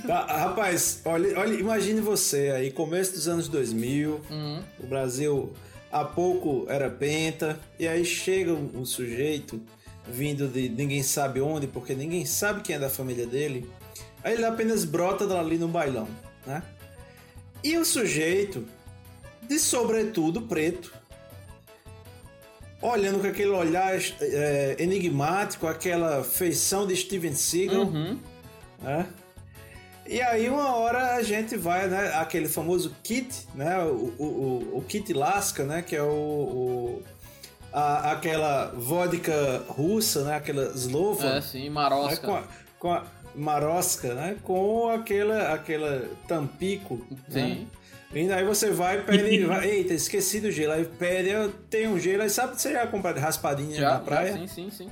Tá, 0.07 0.25
rapaz, 0.25 1.01
olha, 1.05 1.39
olha, 1.39 1.53
imagine 1.53 2.01
você 2.01 2.49
aí, 2.55 2.71
começo 2.71 3.13
dos 3.13 3.27
anos 3.27 3.47
2000, 3.47 4.19
Uhum. 4.29 4.61
o 4.79 4.87
Brasil 4.87 5.53
há 5.91 6.03
pouco 6.03 6.65
era 6.67 6.89
penta, 6.89 7.59
e 7.79 7.87
aí 7.87 8.03
chega 8.03 8.51
um, 8.53 8.81
um 8.81 8.85
sujeito 8.85 9.61
vindo 10.07 10.47
de 10.47 10.67
ninguém 10.69 11.03
sabe 11.03 11.39
onde, 11.39 11.67
porque 11.67 11.93
ninguém 11.93 12.25
sabe 12.25 12.61
quem 12.61 12.75
é 12.75 12.79
da 12.79 12.89
família 12.89 13.25
dele, 13.27 13.69
aí 14.23 14.33
ele 14.33 14.45
apenas 14.45 14.83
brota 14.85 15.23
ali 15.39 15.57
no 15.57 15.67
bailão, 15.67 16.07
né? 16.45 16.61
E 17.63 17.77
o 17.77 17.85
sujeito, 17.85 18.65
de 19.47 19.57
sobretudo 19.59 20.41
preto, 20.41 20.93
olhando 22.81 23.19
com 23.21 23.27
aquele 23.27 23.51
olhar 23.51 23.93
é, 24.19 24.75
enigmático, 24.79 25.67
aquela 25.67 26.23
feição 26.23 26.85
de 26.85 26.95
Steven 26.95 27.33
Seagal, 27.33 27.83
Uhum. 27.83 28.19
né? 28.81 29.07
E 30.05 30.21
aí 30.21 30.49
uma 30.49 30.75
hora 30.75 31.15
a 31.15 31.23
gente 31.23 31.55
vai, 31.55 31.87
né, 31.87 32.13
aquele 32.15 32.47
famoso 32.49 32.93
kit, 33.03 33.47
né, 33.55 33.79
o, 33.83 34.13
o, 34.19 34.77
o, 34.77 34.81
kit 34.87 35.13
Lasca, 35.13 35.63
né, 35.63 35.81
que 35.81 35.95
é 35.95 36.01
o, 36.03 36.07
o- 36.07 37.03
a- 37.71 38.11
aquela 38.11 38.67
vodka 38.75 39.63
russa, 39.67 40.25
né, 40.25 40.35
aquela 40.35 40.71
slova, 40.75 41.25
É, 41.37 41.41
sim, 41.41 41.63
né, 41.65 41.69
marosca. 41.69 42.27
com 42.27 42.35
a, 42.35 42.43
com 42.79 42.91
a 42.91 43.03
marosca, 43.33 44.13
né, 44.13 44.35
com 44.43 44.89
aquela, 44.89 45.53
aquela 45.53 46.05
tampico, 46.27 46.95
né? 47.29 47.41
Sim. 47.55 47.67
E 48.13 48.31
aí 48.31 48.43
você 48.45 48.69
vai 48.69 48.99
e 48.99 49.01
pede, 49.01 49.43
vai, 49.45 49.67
eita, 49.67 49.93
esqueci 49.95 50.39
do 50.39 50.51
gelo, 50.51 50.73
aí 50.73 50.85
pede, 50.85 51.29
tenho 51.69 51.91
um 51.91 51.99
gelo, 51.99 52.21
aí 52.21 52.29
sabe 52.29 52.55
que 52.55 52.61
você 52.61 52.73
já 52.73 52.85
compra 52.85 53.19
raspadinha 53.19 53.75
Já, 53.75 53.89
na 53.93 53.99
praia? 53.99 54.33
já, 54.33 54.37
sim, 54.39 54.47
sim, 54.47 54.69
sim. 54.69 54.89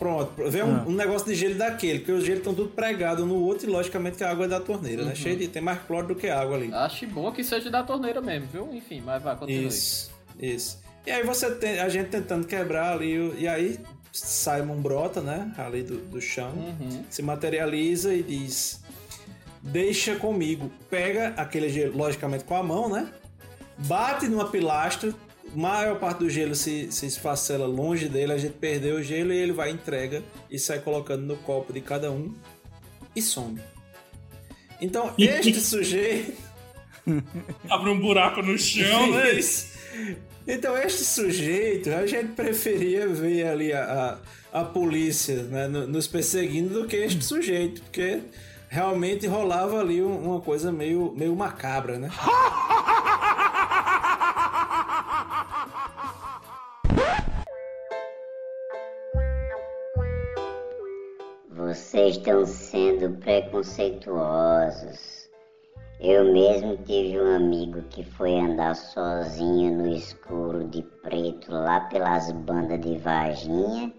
Pronto, 0.00 0.32
vem 0.50 0.62
um, 0.62 0.88
um 0.88 0.92
negócio 0.92 1.26
de 1.28 1.34
gelo 1.34 1.56
daquele, 1.56 1.98
porque 1.98 2.10
os 2.12 2.24
gelos 2.24 2.38
estão 2.40 2.54
tudo 2.54 2.70
pregados 2.70 3.22
um 3.22 3.26
no 3.26 3.34
outro 3.44 3.68
e 3.68 3.70
logicamente 3.70 4.16
que 4.16 4.24
a 4.24 4.30
água 4.30 4.46
é 4.46 4.48
da 4.48 4.58
torneira, 4.58 5.04
né? 5.04 5.14
Cheio 5.14 5.36
de. 5.36 5.46
Tem 5.46 5.60
mais 5.60 5.78
cloro 5.82 6.08
do 6.08 6.14
que 6.14 6.28
água 6.30 6.56
ali. 6.56 6.72
Acho 6.72 7.06
bom 7.06 7.30
que 7.30 7.44
seja 7.44 7.68
da 7.70 7.82
torneira 7.82 8.18
mesmo, 8.22 8.48
viu? 8.50 8.68
Enfim, 8.72 9.02
mas 9.04 9.22
vai, 9.22 9.36
continue. 9.36 9.66
Isso, 9.66 10.10
isso. 10.40 10.78
E 11.06 11.10
aí 11.10 11.22
você 11.22 11.50
tem. 11.54 11.78
A 11.80 11.88
gente 11.90 12.08
tentando 12.08 12.46
quebrar 12.46 12.94
ali, 12.94 13.34
e 13.38 13.46
aí 13.46 13.78
Simon 14.10 14.80
brota, 14.80 15.20
né? 15.20 15.52
Ali 15.58 15.82
do, 15.82 15.98
do 15.98 16.18
chão, 16.20 16.50
Uhum. 16.52 17.04
se 17.10 17.20
materializa 17.20 18.14
e 18.14 18.22
diz: 18.22 18.80
Deixa 19.62 20.16
comigo. 20.16 20.70
Pega 20.88 21.34
aquele 21.36 21.68
gelo, 21.68 21.94
logicamente 21.94 22.44
com 22.44 22.56
a 22.56 22.62
mão, 22.62 22.88
né? 22.88 23.06
Bate 23.76 24.28
numa 24.28 24.48
pilastra, 24.48 25.12
maior 25.54 25.98
parte 25.98 26.18
do 26.18 26.30
gelo 26.30 26.54
se, 26.54 26.90
se 26.92 27.06
esfacela 27.06 27.66
longe 27.66 28.08
dele, 28.08 28.32
a 28.32 28.38
gente 28.38 28.54
perdeu 28.54 28.96
o 28.96 29.02
gelo 29.02 29.32
e 29.32 29.36
ele 29.36 29.52
vai, 29.52 29.70
entrega 29.70 30.22
e 30.50 30.58
sai 30.58 30.80
colocando 30.80 31.22
no 31.24 31.36
copo 31.36 31.72
de 31.72 31.80
cada 31.80 32.10
um 32.10 32.34
e 33.14 33.20
some. 33.22 33.60
Então, 34.80 35.12
este 35.18 35.60
sujeito. 35.60 36.32
Abre 37.68 37.90
um 37.90 38.00
buraco 38.00 38.42
no 38.42 38.56
chão, 38.58 39.10
né? 39.12 39.38
Então, 40.48 40.76
este 40.76 41.04
sujeito, 41.04 41.90
a 41.90 42.06
gente 42.06 42.32
preferia 42.32 43.06
ver 43.06 43.46
ali 43.46 43.72
a, 43.72 44.18
a, 44.52 44.60
a 44.60 44.64
polícia 44.64 45.42
né, 45.44 45.68
no- 45.68 45.86
nos 45.86 46.08
perseguindo 46.08 46.80
do 46.80 46.88
que 46.88 46.96
este 46.96 47.22
sujeito, 47.22 47.82
porque 47.82 48.20
realmente 48.68 49.26
rolava 49.26 49.78
ali 49.78 50.02
um- 50.02 50.18
uma 50.30 50.40
coisa 50.40 50.72
meio, 50.72 51.12
meio 51.16 51.36
macabra, 51.36 51.98
né? 51.98 52.08
estão 62.10 62.44
sendo 62.44 63.16
preconceituosos. 63.18 65.30
Eu 66.00 66.32
mesmo 66.32 66.76
tive 66.78 67.20
um 67.20 67.36
amigo 67.36 67.82
que 67.90 68.02
foi 68.02 68.38
andar 68.38 68.74
sozinho 68.74 69.76
no 69.76 69.86
escuro 69.88 70.66
de 70.68 70.82
preto 71.02 71.52
lá 71.52 71.80
pelas 71.82 72.32
bandas 72.32 72.80
de 72.80 72.96
Varginha 72.98 73.92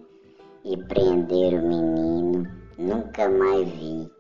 e 0.66 0.76
prender 0.86 1.54
o 1.54 1.68
menino. 1.68 2.52
Nunca 2.78 3.30
mais 3.30 3.70
vi. 3.70 4.12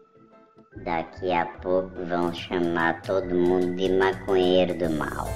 Daqui 0.84 1.32
a 1.32 1.46
pouco 1.46 2.06
vão 2.06 2.34
chamar 2.34 3.02
todo 3.02 3.36
mundo 3.36 3.76
de 3.76 3.90
maconheiro 3.90 4.78
do 4.78 4.90
mal. 4.92 5.28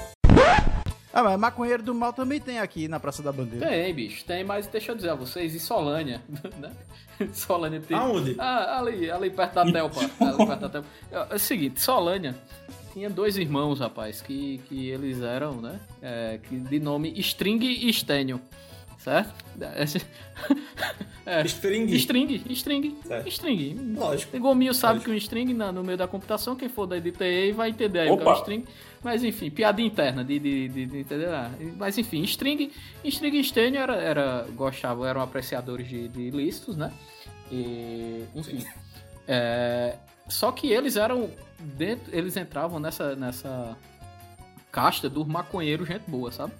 Ah, 1.18 1.22
mas 1.22 1.38
maconheiro 1.40 1.82
do 1.82 1.94
mal 1.94 2.12
também 2.12 2.38
tem 2.38 2.58
aqui 2.58 2.88
na 2.88 3.00
Praça 3.00 3.22
da 3.22 3.32
Bandeira. 3.32 3.66
Tem, 3.66 3.94
bicho, 3.94 4.22
tem, 4.26 4.44
mas 4.44 4.66
deixa 4.66 4.92
eu 4.92 4.96
dizer 4.96 5.08
a 5.08 5.14
vocês, 5.14 5.54
em 5.54 5.58
Solânia, 5.58 6.20
né? 6.60 6.70
Solânia 7.32 7.80
tem. 7.80 7.96
Aonde? 7.96 8.36
Ah, 8.38 8.78
ali, 8.78 9.10
ali 9.10 9.30
perto 9.30 9.54
da 9.54 9.64
Telpa. 9.72 10.00
ali 10.00 10.36
perto 10.46 10.60
da 10.60 10.68
Telpa. 10.68 10.88
É 11.10 11.34
o 11.34 11.38
seguinte, 11.38 11.80
Solânia 11.80 12.36
tinha 12.92 13.08
dois 13.08 13.38
irmãos, 13.38 13.80
rapaz, 13.80 14.20
que, 14.20 14.58
que 14.68 14.90
eles 14.90 15.22
eram, 15.22 15.60
né? 15.62 15.80
é, 16.02 16.38
que 16.46 16.54
de 16.56 16.78
nome 16.78 17.12
String 17.18 17.64
e 17.64 17.90
Stênio. 17.94 18.38
Certo? 18.98 19.32
É, 19.60 19.84
String. 21.46 21.86
String, 21.94 22.42
string, 22.50 22.96
Certo. 23.06 23.28
string. 23.28 23.94
Lógico. 23.96 24.36
O 24.36 24.40
Gominho 24.40 24.74
sabe 24.74 25.00
que 25.00 25.10
um 25.10 25.14
string 25.14 25.54
na- 25.54 25.72
no 25.72 25.82
meio 25.82 25.96
da 25.96 26.06
computação, 26.08 26.54
quem 26.56 26.68
for 26.68 26.86
da 26.86 26.98
DTE 26.98 27.52
vai 27.52 27.70
entender 27.70 28.00
aí 28.00 28.10
o 28.10 28.16
que 28.16 28.22
é 28.22 28.26
um 28.26 28.28
Opa. 28.30 28.40
string. 28.40 28.64
Mas 29.06 29.22
enfim, 29.22 29.48
piada 29.50 29.80
interna 29.80 30.24
de, 30.24 30.36
de, 30.36 30.68
de, 30.68 31.04
de. 31.04 31.24
Ah, 31.26 31.48
Mas 31.76 31.96
enfim, 31.96 32.24
string, 32.24 32.72
string 33.04 33.38
e 33.38 33.44
stênio 33.44 33.80
era, 33.80 33.94
era, 33.94 34.46
gostavam, 34.56 35.06
eram 35.06 35.20
apreciadores 35.20 35.88
de, 35.88 36.08
de 36.08 36.22
ilícitos, 36.22 36.76
né? 36.76 36.92
E, 37.48 38.24
enfim. 38.34 38.66
É, 39.28 39.96
só 40.28 40.50
que 40.50 40.72
eles 40.72 40.96
eram. 40.96 41.30
Dentro, 41.56 42.12
eles 42.12 42.36
entravam 42.36 42.80
nessa, 42.80 43.14
nessa 43.14 43.76
casta 44.72 45.08
dos 45.08 45.24
maconheiros, 45.24 45.86
gente 45.86 46.10
boa, 46.10 46.32
sabe? 46.32 46.52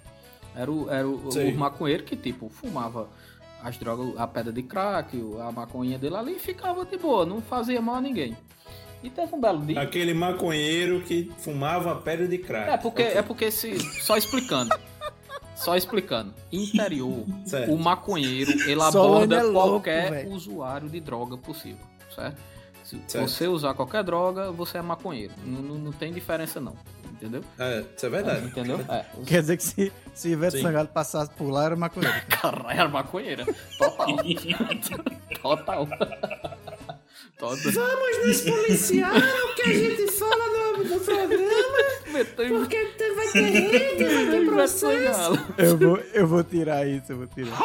Era 0.55 0.71
o, 0.71 0.89
era 0.89 1.05
o, 1.05 1.27
o 1.27 1.57
maconheiro 1.57 2.03
que, 2.05 2.15
tipo, 2.15 2.47
fumava 2.47 3.09
as 3.61 3.77
drogas, 3.77 4.17
a 4.17 4.25
pedra 4.25 4.53
de 4.53 4.63
crack, 4.63 5.21
a 5.41 5.51
maconha 5.51 5.99
dele 5.99 6.15
ali 6.15 6.37
e 6.37 6.39
ficava 6.39 6.85
de 6.85 6.97
boa, 6.97 7.25
não 7.25 7.41
fazia 7.41 7.81
mal 7.81 7.95
a 7.95 8.01
ninguém. 8.01 8.37
E 9.03 9.09
teve 9.09 9.35
um 9.35 9.39
belo 9.39 9.65
dia. 9.65 9.79
Aquele 9.81 10.13
maconheiro 10.13 11.01
que 11.01 11.31
fumava 11.37 11.95
pedra 11.95 12.27
de 12.27 12.37
crack. 12.37 12.69
É 12.71 12.77
porque, 12.77 13.03
Ok. 13.03 13.17
é 13.17 13.21
porque 13.21 13.51
se. 13.51 13.77
Só 14.01 14.17
explicando. 14.17 14.75
Só 15.55 15.75
explicando. 15.75 16.33
Interior, 16.51 17.25
Certo. 17.45 17.71
o 17.73 17.77
maconheiro, 17.79 18.51
ele 18.69 18.81
aborda 18.81 19.37
é 19.37 19.43
louco, 19.43 19.69
qualquer 19.69 20.11
velho. 20.11 20.31
usuário 20.31 20.87
de 20.89 20.99
droga 20.99 21.35
possível, 21.37 21.83
certo? 22.13 22.37
Se 22.83 23.01
Certo. 23.07 23.27
você 23.27 23.47
usar 23.47 23.73
qualquer 23.73 24.03
droga, 24.03 24.51
você 24.51 24.77
é 24.77 24.81
maconheiro. 24.81 25.33
Não, 25.43 25.61
não, 25.61 25.75
não 25.75 25.91
tem 25.91 26.13
diferença, 26.13 26.59
não. 26.61 26.73
Entendeu? 27.11 27.43
É, 27.57 27.83
isso 27.95 28.05
é 28.05 28.09
verdade. 28.09 28.45
Entendeu? 28.45 28.79
É. 28.87 29.03
Quer 29.25 29.41
dizer 29.41 29.57
que 29.57 29.63
se, 29.63 29.91
se 30.13 30.29
Ivete 30.29 30.57
Sim. 30.57 30.61
Sangalo 30.63 30.87
passasse 30.87 31.31
por 31.31 31.49
lá, 31.49 31.65
era 31.65 31.75
maconheiro. 31.75 32.15
Caralho, 32.29 32.79
era 32.79 32.87
maconheira. 32.89 33.45
Total. 33.77 34.07
Total. 35.41 35.87
Total. 37.37 37.57
Vamos 37.71 38.27
nos 38.27 38.41
policiar 38.41 39.15
o 39.15 39.55
que 39.55 39.61
a 39.61 39.73
gente 39.73 40.11
fala 40.13 40.47
no, 40.47 40.83
no 40.83 40.99
programa, 40.99 42.57
porque 42.59 42.87
vai 43.15 43.27
ter 43.31 43.41
rede, 43.41 44.03
vai 44.03 44.25
ter 44.25 44.45
processo. 44.45 45.45
Eu 45.57 45.77
vou, 45.77 45.97
eu 45.97 46.27
vou 46.27 46.43
tirar 46.43 46.87
isso, 46.87 47.11
eu 47.11 47.17
vou 47.17 47.27
tirar. 47.27 47.57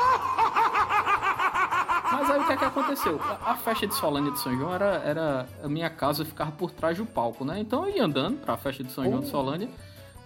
Mas 2.12 2.30
aí 2.30 2.40
o 2.40 2.46
que 2.46 2.52
é 2.52 2.56
que 2.56 2.64
aconteceu? 2.64 3.20
A, 3.22 3.52
a 3.52 3.56
festa 3.56 3.86
de 3.86 3.94
Solânia 3.94 4.30
de 4.30 4.38
São 4.38 4.54
João 4.56 4.74
era, 4.74 5.02
era. 5.04 5.46
A 5.62 5.68
minha 5.68 5.88
casa 5.88 6.24
ficava 6.24 6.52
por 6.52 6.70
trás 6.70 6.98
do 6.98 7.06
palco, 7.06 7.44
né? 7.44 7.58
Então 7.58 7.88
eu 7.88 7.96
ia 7.96 8.04
andando 8.04 8.38
pra 8.38 8.56
festa 8.56 8.84
de 8.84 8.92
São 8.92 9.04
João 9.04 9.20
de 9.20 9.28
Solânia, 9.28 9.68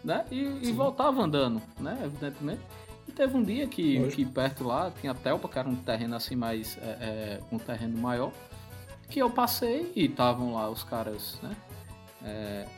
né? 0.03 0.25
E, 0.31 0.43
e 0.63 0.73
voltava 0.73 1.23
andando, 1.23 1.63
né? 1.79 1.97
Evidentemente. 2.05 2.61
E 3.09 3.13
teve 3.13 3.37
um 3.37 3.43
dia 3.43 3.67
que, 3.69 4.09
que 4.09 4.25
perto 4.25 4.65
lá 4.65 4.91
tinha 5.01 5.15
Telpa, 5.15 5.49
que 5.49 5.59
era 5.59 5.69
um 5.69 5.77
terreno 5.77 6.17
assim 6.17 6.35
mais. 6.35 6.77
É, 6.83 6.87
é, 6.89 7.41
um 7.53 7.59
terreno 7.59 7.97
maior. 7.97 8.33
Que 9.09 9.21
eu 9.21 9.31
passei 9.31 9.93
e 9.95 10.05
estavam 10.07 10.55
lá 10.55 10.69
os 10.69 10.83
caras, 10.83 11.39
né? 11.43 11.57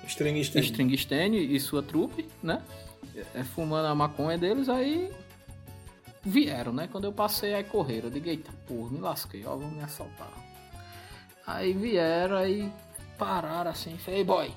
String, 0.07 0.39
string. 0.41 0.65
String 0.67 0.97
Stene 0.97 1.55
e 1.55 1.59
sua 1.59 1.83
trupe, 1.83 2.29
né? 2.43 2.61
É, 3.35 3.43
fumando 3.43 3.87
a 3.87 3.95
maconha 3.95 4.37
deles, 4.37 4.69
aí 4.69 5.11
vieram, 6.23 6.73
né? 6.73 6.89
Quando 6.91 7.05
eu 7.05 7.13
passei, 7.13 7.55
aí 7.55 7.65
correram. 7.65 8.09
Eu 8.09 8.11
digo, 8.11 8.29
eita 8.29 8.51
porra, 8.67 8.91
me 8.91 8.99
lasquei, 8.99 9.45
ó, 9.47 9.57
vão 9.57 9.71
me 9.71 9.83
assaltar. 9.83 10.29
Aí 11.47 11.73
vieram, 11.73 12.37
aí 12.37 12.71
pararam 13.17 13.71
assim, 13.71 13.97
falei, 13.97 14.21
"Ei, 14.21 14.25
boy, 14.25 14.53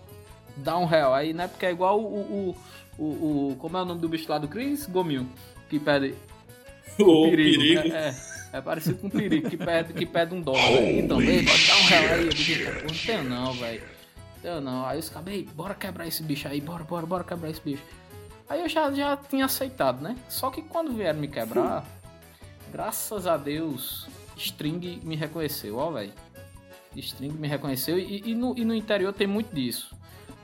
dá 0.58 0.78
um 0.78 0.86
real. 0.86 1.14
Aí, 1.14 1.34
né? 1.34 1.48
Porque 1.48 1.66
é 1.66 1.72
igual 1.72 2.00
o, 2.02 2.56
o, 3.00 3.02
o, 3.02 3.52
o- 3.52 3.56
Como 3.58 3.78
é 3.78 3.82
o 3.82 3.86
nome 3.86 4.02
do 4.02 4.10
bicho 4.10 4.30
lá 4.30 4.38
do 4.38 4.48
Chris? 4.48 4.86
Gominho. 4.88 5.30
Que 5.70 5.80
pede 5.80 6.16
O 7.00 7.30
perigo. 7.30 7.60
perigo. 7.62 7.96
É, 7.96 8.10
é, 8.10 8.16
é 8.54 8.62
parecido 8.62 8.98
com 9.00 9.10
perigo, 9.10 9.50
que 9.50 9.58
pede, 9.58 9.94
que 9.94 10.06
pede 10.06 10.34
um 10.34 10.42
dólar. 10.42 10.82
Então, 10.84 11.22
ei, 11.22 11.44
boy, 11.44 11.54
dá 11.68 11.76
um 11.76 11.84
real 11.88 12.14
aí. 12.16 12.26
Eu 12.26 12.30
digo, 12.30 12.52
"Eita, 12.60 12.72
porra, 12.72 12.84
não 12.84 12.96
tenho 13.06 13.24
não, 13.24 13.54
velho. 13.54 13.84
Eu 14.44 14.62
não. 14.62 14.86
Aí 14.86 15.00
os 15.00 15.10
caras, 15.10 15.28
"Ei, 15.34 15.48
bora 15.54 15.74
quebrar 15.74 16.08
esse 16.08 16.22
bicho 16.24 16.48
aí, 16.48 16.60
bora, 16.60 16.84
bora, 16.84 17.06
bora 17.06 17.24
quebrar 17.24 17.50
esse 17.50 17.62
bicho. 17.62 17.84
Aí 18.50 18.62
eu 18.62 18.68
já, 18.68 18.92
já 18.92 19.16
tinha 19.16 19.46
aceitado, 19.46 20.02
né? 20.02 20.18
Só 20.28 20.50
que 20.50 20.62
quando 20.62 20.92
vieram 20.94 21.20
me 21.20 21.28
quebrar, 21.28 21.86
graças 22.72 23.26
a 23.26 23.38
Deus, 23.38 24.10
String 24.36 25.00
me 25.04 25.16
reconheceu, 25.16 25.78
ó, 25.78 25.92
velho. 25.92 26.12
String 26.96 27.34
me 27.34 27.48
reconheceu 27.48 27.98
e, 27.98 28.32
e 28.32 28.36
no, 28.36 28.54
e 28.58 28.66
no 28.66 28.76
interior 28.76 29.14
tem 29.14 29.26
muito 29.28 29.56
disso. 29.56 29.96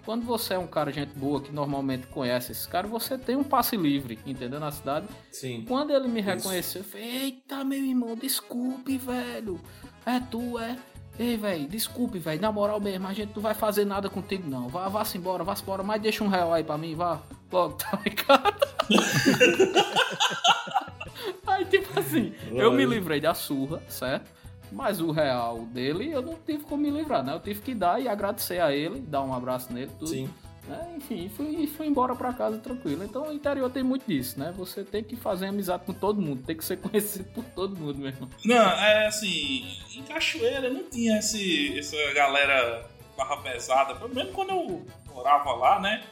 Quando 0.08 0.24
você 0.24 0.53
é 0.53 0.58
um 0.58 0.66
cara, 0.66 0.89
gente 0.89 1.12
boa, 1.20 1.41
que 1.41 1.51
normalmente 1.51 2.08
conhece 2.08 2.53
esses 2.53 2.66
caras, 2.66 2.89
você 2.89 3.18
tem 3.18 3.36
um 3.36 3.43
passe 3.43 3.76
livre, 3.76 4.18
entendeu? 4.26 4.58
Na 4.58 4.72
cidade. 4.72 5.05
Sim. 5.30 5.66
Quando 5.68 5.91
ele 5.91 6.08
me 6.08 6.22
reconheceu, 6.22 6.80
eu 6.80 6.88
falei, 6.88 7.24
eita, 7.24 7.62
meu 7.66 7.84
irmão, 7.84 8.16
desculpe, 8.16 8.97
velho. 8.97 9.60
É 10.05 10.22
tu, 10.22 10.58
é? 10.58 10.78
Ei, 11.20 11.36
velho, 11.36 11.68
desculpe, 11.68 12.20
velho, 12.20 12.39
na 12.39 12.53
moral 12.53 12.80
mesmo, 12.80 13.05
a 13.05 13.12
gente 13.12 13.36
não 13.36 13.41
vai 13.41 13.53
fazer 13.53 13.84
nada 13.84 14.10
contigo, 14.10 14.49
não. 14.49 14.70
Vá, 14.70 14.88
vá-se 14.88 15.18
embora, 15.18 15.43
vá-se 15.43 15.62
embora, 15.62 15.84
mas 15.84 16.01
deixa 16.01 16.24
um 16.24 16.30
real 16.30 16.53
aí 16.53 16.64
pra 16.64 16.78
mim, 16.78 16.95
vá. 16.95 17.22
Logo, 17.51 17.76
tá 17.76 17.99
ligado? 18.05 18.66
aí, 21.45 21.66
tipo 21.66 21.99
assim, 21.99 22.34
eu 22.53 22.72
me 22.72 22.86
livrei 22.86 23.20
da 23.20 23.34
surra, 23.34 23.84
certo? 23.89 24.32
Mas 24.72 24.99
o 24.99 25.11
real 25.11 25.59
dele, 25.68 26.11
eu 26.11 26.22
não 26.22 26.36
tive 26.45 26.63
como 26.63 26.84
me 26.84 26.89
livrar, 26.89 27.24
né? 27.24 27.34
Eu 27.34 27.39
tive 27.39 27.61
que 27.61 27.74
dar 27.74 28.01
e 28.01 28.07
agradecer 28.07 28.59
a 28.59 28.74
ele, 28.74 28.99
dar 28.99 29.22
um 29.24 29.34
abraço 29.34 29.72
nele, 29.72 29.91
tudo. 29.97 30.09
Sim. 30.09 30.30
né? 30.68 30.93
Enfim, 30.97 31.26
e 31.26 31.30
fui, 31.30 31.68
fui 31.68 31.88
embora 31.88 32.13
pra 32.15 32.34
casa 32.34 32.57
tranquilo. 32.57 33.03
Então 33.03 33.30
o 33.30 33.34
interior 33.34 33.70
tem 33.72 33.82
muito 33.84 34.05
disso, 34.05 34.38
né? 34.38 34.53
Você 34.57 34.84
tem 34.84 35.01
que 35.03 35.15
fazer 35.15 35.45
amizade 35.47 35.84
com 35.86 35.93
todo 35.93 36.22
mundo, 36.22 36.43
tem 36.45 36.55
que 36.57 36.65
ser 36.65 36.78
conhecido 36.82 37.24
por 37.34 37.43
todo 37.55 37.78
mundo 37.78 37.97
mesmo. 37.99 38.30
Não, 38.43 38.70
é 38.70 39.07
assim, 39.07 39.65
em 39.95 40.03
Cachoeira 40.03 40.70
não 40.70 40.84
tinha 40.89 41.20
esse, 41.20 41.80
essa 41.80 41.95
galera 42.13 42.86
barra 43.18 43.38
pesada, 43.38 43.95
pelo 43.95 44.13
menos 44.13 44.34
quando 44.34 44.49
eu 44.49 44.86
morava 45.13 45.53
lá, 45.53 45.80
né? 45.80 46.03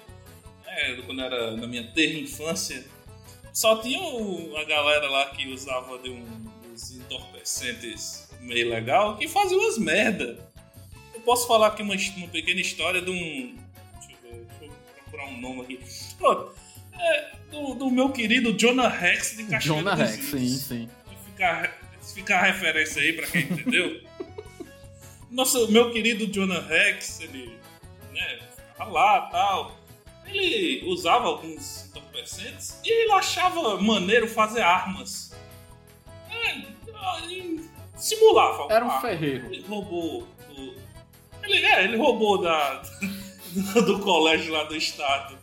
É, 0.66 0.96
quando 1.06 1.22
era 1.22 1.52
na 1.58 1.68
minha 1.68 1.86
terra 1.92 2.18
infância, 2.20 2.84
só 3.54 3.78
tinha 3.82 4.02
o- 4.02 4.56
a 4.58 4.64
galera 4.64 5.10
lá 5.10 5.26
que 5.28 5.48
usava 5.54 5.98
de 6.00 6.10
um, 6.10 6.26
uns 6.74 6.92
entorpecentes 6.92 8.25
meio 8.46 8.70
legal 8.70 9.18
que 9.18 9.28
fazia 9.28 9.58
umas 9.58 9.78
merda. 9.78 10.38
Eu 11.14 11.22
posso 11.22 11.48
falar 11.48 11.68
aqui 11.68 11.82
uma, 11.82 11.96
uma 11.96 12.28
pequena 12.28 12.62
história 12.62 13.02
de 13.02 13.10
um. 13.10 13.58
Deixa 13.96 14.12
eu 14.12 14.32
ver, 14.32 14.46
deixa 14.46 14.66
eu 14.66 14.72
procurar 15.04 15.28
um 15.28 15.42
nome 15.42 15.62
aqui. 15.62 15.80
Pronto. 16.18 16.54
É, 16.94 17.32
do, 17.52 17.74
do 17.74 17.92
meu 17.92 18.10
querido 18.10 18.54
Jonah 18.54 18.88
Rex 18.88 19.36
de 19.36 19.44
Cachoeira 19.50 19.82
Jonah 19.82 19.96
Rex, 19.96 20.26
sim, 20.26 20.48
sim. 20.48 20.90
Ficar, 21.26 21.78
ficar 22.14 22.40
a 22.40 22.44
referência 22.44 23.02
aí 23.02 23.14
pra 23.14 23.28
quem 23.28 23.42
entendeu. 23.44 24.02
Nosso 25.30 25.70
meu 25.70 25.92
querido 25.92 26.28
Jonah 26.28 26.62
Rex, 26.62 27.20
ele 27.20 27.58
né, 28.14 28.40
ficava 28.56 28.92
lá 28.92 29.22
tal. 29.30 29.78
Ele 30.26 30.84
usava 30.88 31.28
alguns 31.28 31.86
entorpecentes 31.86 32.80
e 32.84 32.90
ele 32.90 33.12
achava 33.12 33.80
maneiro 33.80 34.28
fazer 34.28 34.62
armas. 34.62 35.34
É, 36.32 36.62
simulava. 37.96 38.68
Era 38.74 38.86
um 38.86 39.02
ferreiro. 39.02 39.46
Ele 39.48 39.66
roubou. 39.68 40.28
o- 40.58 40.76
Ele, 41.44 41.66
é, 41.66 41.84
ele 41.84 41.98
roubou 41.98 42.42
da, 42.42 42.82
do 43.86 44.00
colégio 44.00 44.52
lá 44.54 44.64
do 44.64 44.76
estado 44.76 45.38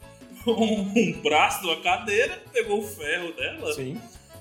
um, 0.46 0.52
um 0.96 1.20
braço 1.22 1.60
de 1.60 1.66
uma 1.68 1.76
cadeira, 1.80 2.42
pegou 2.52 2.80
o 2.80 2.86
ferro 2.88 3.32
dela 3.34 3.72
Sim. 3.74 4.00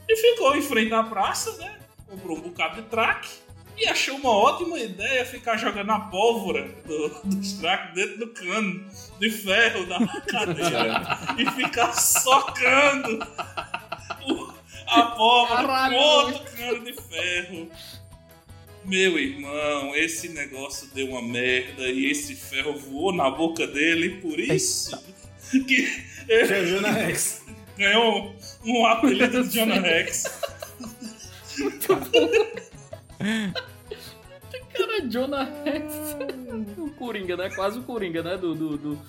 e 0.10 0.16
ficou 0.16 0.56
em 0.56 0.62
frente 0.64 0.92
à 0.94 1.04
praça, 1.04 1.56
né? 1.58 1.78
Comprou 2.10 2.38
um 2.38 2.42
bocado 2.42 2.82
de 2.82 2.88
track 2.90 3.30
e 3.78 3.86
achou 3.88 4.16
uma 4.18 4.32
ótima 4.32 4.80
ideia 4.80 5.24
ficar 5.26 5.58
jogando 5.58 5.92
a 5.92 6.00
pólvora 6.00 6.68
do, 6.86 7.10
dos 7.24 7.54
track 7.54 7.94
dentro 7.94 8.18
do 8.18 8.28
cano 8.30 8.84
de 9.20 9.30
ferro 9.30 9.86
da 9.86 10.00
cadeira 10.28 11.18
e 11.38 11.46
ficar 11.52 11.94
socando 11.94 13.20
o- 14.28 14.54
a 14.88 15.02
pólvora 15.04 15.62
Caralho. 15.68 15.98
outro 15.98 16.44
cano 16.58 16.84
de 16.84 16.94
ferro. 16.94 17.70
Meu 18.92 19.18
irmão, 19.18 19.96
esse 19.96 20.28
negócio 20.28 20.86
deu 20.94 21.08
uma 21.12 21.22
merda 21.22 21.88
e 21.88 22.12
esse 22.12 22.36
ferro 22.36 22.78
voou 22.78 23.14
na 23.14 23.30
boca 23.30 23.66
dele, 23.66 24.20
por 24.20 24.38
isso 24.38 25.02
que 25.66 26.04
ele 26.28 26.66
Jonah 26.66 26.92
Rex. 26.92 27.42
ganhou 27.78 28.36
um 28.66 28.86
apelido 28.86 29.48
de 29.48 29.56
Jonah 29.58 29.80
Rex. 29.88 30.26
Cara, 34.74 35.08
Jonah 35.08 35.50
Rex. 35.64 35.94
o 36.78 36.90
Coringa, 36.92 37.38
né? 37.38 37.50
Quase 37.50 37.80
o 37.80 37.84
Coringa, 37.84 38.22
né? 38.22 38.36
Do, 38.36 38.54
do, 38.54 38.78
do, 38.78 39.00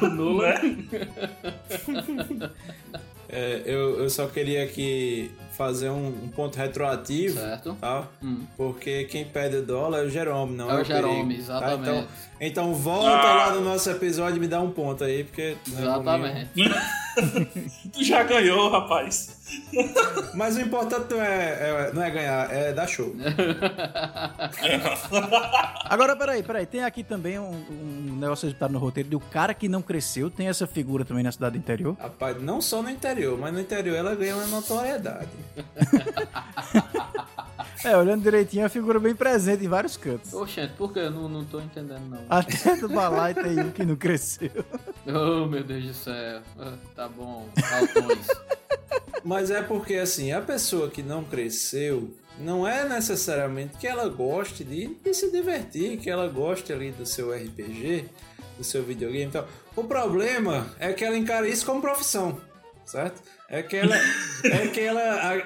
do 0.00 0.08
Nolan. 0.08 0.54
É, 3.36 3.62
eu, 3.66 3.98
eu 3.98 4.08
só 4.08 4.28
queria 4.28 4.62
aqui 4.62 5.28
fazer 5.56 5.88
um, 5.90 6.06
um 6.06 6.28
ponto 6.28 6.56
retroativo, 6.56 7.38
Certo. 7.40 7.76
tá? 7.80 8.06
Hum. 8.22 8.42
Porque 8.56 9.04
quem 9.04 9.24
pede 9.24 9.56
o 9.56 9.62
dólar 9.62 10.00
é 10.00 10.06
o 10.06 10.08
Jerome, 10.10 10.56
não 10.56 10.70
É 10.70 10.78
é, 10.78 10.82
o 10.82 10.84
Jerome, 10.84 11.34
perigo, 11.34 11.46
tá? 11.48 11.56
exatamente. 11.56 11.88
Então, 11.90 12.06
então 12.40 12.74
volta 12.74 13.08
Ah. 13.10 13.34
lá 13.48 13.54
no 13.54 13.60
nosso 13.62 13.90
episódio 13.90 14.36
e 14.36 14.40
me 14.40 14.46
dá 14.46 14.60
um 14.60 14.70
ponto 14.70 15.02
aí, 15.02 15.24
porque... 15.24 15.56
né, 15.68 15.80
Exatamente. 15.82 16.50
Tu 17.92 18.04
já 18.04 18.22
ganhou, 18.22 18.70
rapaz. 18.70 19.33
Mas 20.34 20.56
o 20.56 20.60
importante 20.60 21.12
não 21.12 21.20
é, 21.20 21.88
é- 21.88 21.92
não 21.92 22.02
é 22.02 22.10
ganhar, 22.10 22.52
é 22.52 22.72
dar 22.72 22.86
show. 22.86 23.14
Agora, 25.84 26.16
peraí, 26.16 26.42
peraí. 26.42 26.66
Tem 26.66 26.82
aqui 26.82 27.04
também 27.04 27.38
um, 27.38 27.50
um 27.70 28.16
negócio 28.18 28.48
editado 28.48 28.72
no 28.72 28.78
roteiro 28.78 29.08
do 29.08 29.20
cara 29.20 29.54
que 29.54 29.68
não 29.68 29.82
cresceu. 29.82 30.30
Tem 30.30 30.48
essa 30.48 30.66
figura 30.66 31.04
também 31.04 31.22
na 31.22 31.32
cidade 31.32 31.52
do 31.52 31.58
interior. 31.58 31.96
Rapaz, 32.00 32.40
não 32.42 32.60
só 32.60 32.82
no 32.82 32.90
interior, 32.90 33.38
mas 33.38 33.52
no 33.52 33.60
interior 33.60 33.96
ela 33.96 34.14
ganha 34.14 34.36
uma 34.36 34.46
notoriedade. 34.46 35.28
É, 37.84 37.94
olhando 37.98 38.22
direitinho, 38.22 38.62
é 38.62 38.64
uma 38.64 38.70
figura 38.70 38.98
bem 38.98 39.14
presente 39.14 39.62
em 39.62 39.68
vários 39.68 39.94
cantos. 39.94 40.32
Oxente, 40.32 40.72
por 40.72 40.90
que? 40.90 41.00
Eu 41.00 41.10
não, 41.10 41.28
não 41.28 41.44
tô 41.44 41.60
entendendo, 41.60 42.00
não. 42.08 42.18
Até 42.30 42.76
do 42.76 42.88
balai 42.88 43.34
tem 43.34 43.60
um 43.60 43.70
que 43.70 43.84
não 43.84 43.94
cresceu. 43.96 44.50
Oh, 45.06 45.44
meu 45.44 45.62
Deus 45.62 45.84
do 45.84 45.92
céu. 45.92 46.40
Ah, 46.58 46.72
Tá 46.96 47.06
bom, 47.08 47.46
Altões. 47.58 48.26
Mas 49.24 49.50
é 49.50 49.62
porque, 49.62 49.94
assim, 49.94 50.32
a 50.32 50.40
pessoa 50.40 50.90
que 50.90 51.02
não 51.02 51.24
cresceu, 51.24 52.10
não 52.38 52.66
é 52.68 52.86
necessariamente 52.88 53.76
que 53.78 53.86
ela 53.86 54.08
goste 54.08 54.62
de, 54.64 54.88
de 55.02 55.14
se 55.14 55.30
divertir, 55.30 55.96
que 55.98 56.10
ela 56.10 56.28
goste 56.28 56.72
ali 56.72 56.90
do 56.90 57.06
seu 57.06 57.32
RPG, 57.32 58.04
do 58.58 58.64
seu 58.64 58.82
videogame 58.82 59.26
e 59.26 59.30
tal. 59.32 59.48
O 59.74 59.84
problema 59.84 60.66
é 60.78 60.92
que 60.92 61.04
ela 61.04 61.16
encara 61.16 61.48
isso 61.48 61.64
como 61.64 61.80
profissão, 61.80 62.38
certo? 62.84 63.22
É 63.48 63.62
que 63.62 63.76
ela, 63.76 63.96
é 64.44 64.66
que 64.68 64.80
ela, 64.80 65.00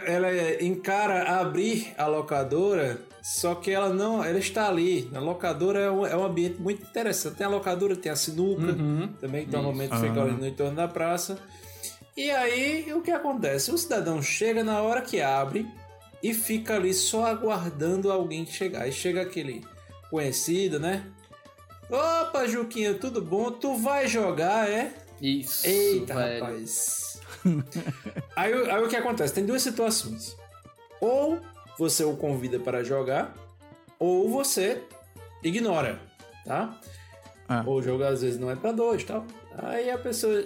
ela 0.07 0.63
encara 0.63 1.39
abrir 1.41 1.93
a 1.99 2.07
locadora, 2.07 2.99
só 3.23 3.55
que 3.55 3.71
ela 3.71 3.91
não, 3.91 4.25
ela 4.25 4.39
está 4.39 4.69
ali. 4.69 5.09
A 5.15 5.19
locadora 5.21 5.79
é 5.81 5.91
um, 5.91 6.07
é 6.07 6.17
um 6.17 6.25
ambiente 6.25 6.61
muito 6.61 6.83
interessante. 6.83 7.37
Tem 7.37 7.47
a 7.47 7.51
locadora, 7.51 7.95
tem 7.95 8.11
a 8.11 8.17
sinuca, 8.17 8.73
Uhum. 8.73 9.09
também 9.21 9.45
que 9.45 9.53
normalmente 9.53 9.93
Isso. 9.95 10.03
fica 10.03 10.21
ali 10.23 10.31
Ah. 10.31 10.39
no 10.39 10.47
entorno 10.47 10.75
da 10.77 10.89
praça. 10.89 11.39
E 12.19 12.31
aí, 12.33 12.93
o 12.93 13.01
que 13.01 13.13
acontece? 13.13 13.71
O 13.71 13.79
cidadão 13.79 14.21
chega 14.21 14.65
na 14.65 14.83
hora 14.83 15.01
que 15.03 15.21
abre 15.21 15.69
e 16.21 16.35
fica 16.35 16.75
ali 16.75 16.93
só 16.93 17.25
aguardando 17.27 18.11
alguém 18.11 18.45
chegar. 18.45 18.83
Aí 18.83 18.93
chega 18.93 19.23
aquele 19.23 19.65
conhecido, 20.11 20.81
né? 20.81 21.07
Opa, 21.89 22.45
Juquinha, 22.49 22.95
tudo 22.95 23.23
bom? 23.23 23.53
Tu 23.53 23.73
vai 23.77 24.09
jogar, 24.09 24.69
é? 24.69 24.93
Isso, 25.23 25.65
Eita, 25.67 26.15
velho. 26.15 26.45
rapaz. 26.45 27.21
aí, 28.35 28.53
o- 28.53 28.75
aí 28.75 28.83
o 28.83 28.89
que 28.89 28.97
acontece? 28.97 29.33
Tem 29.35 29.47
duas 29.47 29.63
situações. 29.63 30.37
Ou 31.01 31.39
você 31.79 32.03
o 32.03 32.17
convida 32.17 32.59
para 32.59 32.83
jogar, 32.83 33.33
ou 33.99 34.29
você 34.29 34.83
ignora, 35.43 36.01
tá? 36.45 36.81
Ah. 37.49 37.63
Ou 37.65 37.77
o 37.79 37.83
jogo 37.83 38.03
às 38.03 38.23
vezes 38.23 38.39
não 38.41 38.51
é 38.51 38.57
pra 38.57 38.73
dois, 38.73 39.05
tal. 39.05 39.25
Aí 39.57 39.89
a 39.89 39.97
pessoa 39.99 40.45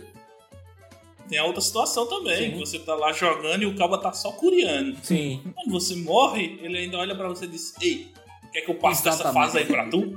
Tem 1.33 1.39
a 1.39 1.45
outra 1.47 1.63
situação 1.63 2.07
também, 2.07 2.51
Sim. 2.53 2.59
você 2.59 2.79
tá 2.79 2.95
lá 2.95 3.11
jogando 3.11 3.63
e 3.63 3.65
o 3.65 3.75
cabo 3.75 3.97
tá 3.97 4.13
só 4.13 4.33
curiando. 4.33 4.99
Sim. 5.03 5.41
Quando 5.55 5.71
você 5.71 5.97
morre, 5.97 6.59
ele 6.61 6.77
ainda 6.77 6.99
olha 6.99 7.17
pra 7.17 7.27
você 7.27 7.47
e 7.47 7.49
diz: 7.49 7.73
Ei, 7.81 8.09
quer 8.53 8.61
que 8.61 8.71
eu 8.71 8.75
passe 8.75 9.03
dessa 9.03 9.33
fase 9.33 9.57
aí 9.57 9.65
pra 9.65 9.89
tu? 9.89 10.15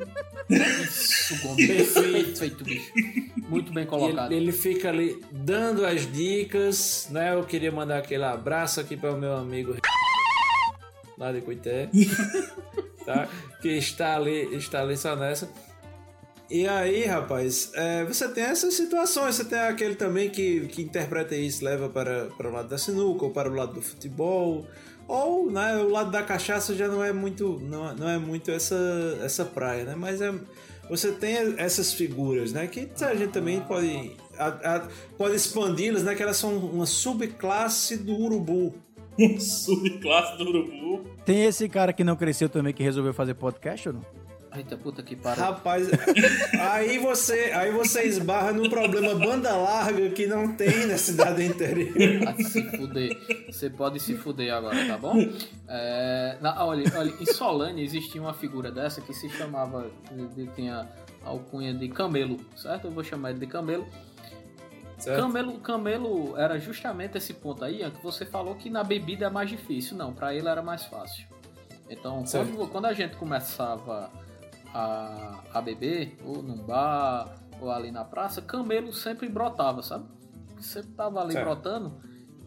Isso. 0.50 1.56
Perfeito. 1.56 2.12
Perfeito, 2.12 2.64
bicho. 2.66 2.92
Muito 3.48 3.72
bem 3.72 3.86
colocado. 3.86 4.30
Ele, 4.34 4.44
ele 4.44 4.52
fica 4.52 4.90
ali 4.90 5.18
dando 5.32 5.86
as 5.86 6.06
dicas, 6.12 7.08
né? 7.10 7.34
Eu 7.34 7.46
queria 7.46 7.72
mandar 7.72 8.00
aquele 8.00 8.26
abraço 8.26 8.82
aqui 8.82 8.98
para 8.98 9.14
o 9.14 9.18
meu 9.18 9.38
amigo 9.38 9.78
lá 11.18 11.32
de 11.32 11.40
Coité, 11.40 11.90
tá? 13.06 13.30
Que 13.62 13.70
está 13.70 14.18
ali, 14.18 14.54
está 14.54 14.82
ali 14.82 14.98
só 14.98 15.16
nessa. 15.16 15.50
E 16.50 16.68
aí, 16.68 17.06
rapaz, 17.06 17.72
é, 17.74 18.04
você 18.06 18.28
tem 18.30 18.44
essas 18.44 18.76
situações, 18.76 19.36
você 19.36 19.46
tem 19.46 19.58
aquele 19.60 19.96
também 19.96 20.30
que, 20.30 20.62
que 20.68 20.82
interpreta 20.84 21.36
isso, 21.36 21.66
leva 21.66 21.90
para, 21.90 22.26
para 22.38 22.50
o 22.50 22.54
lado 22.54 22.70
da 22.70 22.78
sinuca 22.78 23.26
ou 23.26 23.32
para 23.32 23.50
o 23.50 23.54
lado 23.56 23.74
do 23.74 23.82
futebol, 23.82 24.66
ou 25.08 25.50
né, 25.52 25.76
o 25.78 25.90
lado 25.90 26.12
da 26.12 26.22
cachaça 26.22 26.76
já 26.76 26.88
não 26.88 27.04
é 27.04 27.12
muito, 27.12 27.60
não, 27.64 27.96
não 27.96 28.08
é 28.10 28.18
muito 28.20 28.52
essa, 28.52 28.76
essa 29.24 29.44
praia, 29.44 29.86
né? 29.86 29.96
Mas 29.98 30.22
é, 30.22 30.32
você 30.88 31.12
tem 31.12 31.36
essas 31.58 31.94
figuras, 31.94 32.54
né? 32.54 32.68
Que 32.68 32.90
a 33.02 33.16
gente 33.16 33.32
também 33.32 33.60
pode, 33.62 34.12
a- 34.38 34.76
a- 34.76 34.88
pode 35.18 35.36
expandi-las, 35.36 36.04
né? 36.04 36.14
Que 36.14 36.22
elas 36.22 36.38
são 36.38 36.56
uma 36.58 36.86
subclasse 36.86 37.98
do 37.98 38.16
urubu. 38.16 38.72
Subclasse 39.40 40.38
do 40.38 40.44
urubu. 40.48 41.04
Tem 41.26 41.44
esse 41.46 41.68
cara 41.70 41.92
que 41.92 42.04
não 42.04 42.16
cresceu 42.16 42.50
também 42.50 42.72
que 42.74 42.84
resolveu 42.84 43.14
fazer 43.16 43.34
podcast 43.34 43.90
ou 43.90 43.96
não? 43.96 44.25
Eita 44.56 44.78
puta 44.78 45.04
que 45.04 45.16
pariu. 45.16 45.44
Rapaz, 45.44 45.88
aí 46.60 46.98
você, 46.98 47.52
aí 47.54 47.72
você 47.72 48.04
esbarra 48.04 48.52
num 48.54 48.70
problema 48.70 49.14
banda 49.16 49.56
larga 49.56 50.10
que 50.12 50.26
não 50.28 50.56
tem 50.56 50.86
na 50.88 50.98
cidade 50.98 51.44
interior. 51.44 51.94
Se 52.42 52.64
fuder. 52.78 53.18
Você 53.52 53.70
pode 53.70 54.00
se 54.00 54.16
fuder 54.16 54.54
agora, 54.54 54.86
tá 54.88 54.98
bom? 54.98 55.16
É, 55.68 56.38
na- 56.42 56.66
olha, 56.66 56.84
olha, 56.96 57.14
em 57.20 57.26
Solane 57.26 57.84
existia 57.84 58.22
uma 58.22 58.34
figura 58.34 58.72
dessa 58.72 59.02
que 59.02 59.14
se 59.14 59.30
chamava. 59.30 59.90
tinha 60.56 60.88
a 61.24 61.30
alcunha 61.30 61.74
de 61.74 61.90
camelo, 61.90 62.38
certo? 62.56 62.86
Eu 62.86 62.92
vou 62.92 63.04
chamar 63.04 63.32
ele 63.32 63.40
de 63.40 63.48
camelo. 63.48 63.86
Certo? 64.98 65.20
Camelo, 65.22 65.60
camelo 65.60 66.38
era 66.38 66.58
justamente 66.58 67.18
esse 67.18 67.34
ponto 67.34 67.66
aí, 67.66 67.80
que 67.92 68.02
você 68.02 68.26
falou 68.26 68.56
que 68.56 68.70
na 68.70 68.84
bebida 68.84 69.26
é 69.26 69.30
mais 69.30 69.50
difícil. 69.50 69.98
Não, 69.98 70.14
pra 70.14 70.34
ele 70.34 70.48
era 70.48 70.62
mais 70.62 70.86
fácil. 70.86 71.28
Então, 71.90 72.24
quando, 72.32 72.68
quando 72.72 72.86
a 72.86 72.94
gente 72.94 73.16
começava 73.18 74.10
a, 74.76 75.40
a 75.54 75.62
beber, 75.62 76.18
ou 76.26 76.44
num 76.44 76.58
bar, 76.58 77.34
ou 77.62 77.72
ali 77.72 77.92
na 77.92 78.04
praça, 78.04 78.42
camelo 78.42 78.92
sempre 78.92 79.30
brotava, 79.30 79.82
sabe? 79.82 80.06
Sempre 80.60 80.92
tava 80.92 81.22
ali 81.22 81.32
Certo. 81.34 81.46
brotando 81.46 81.94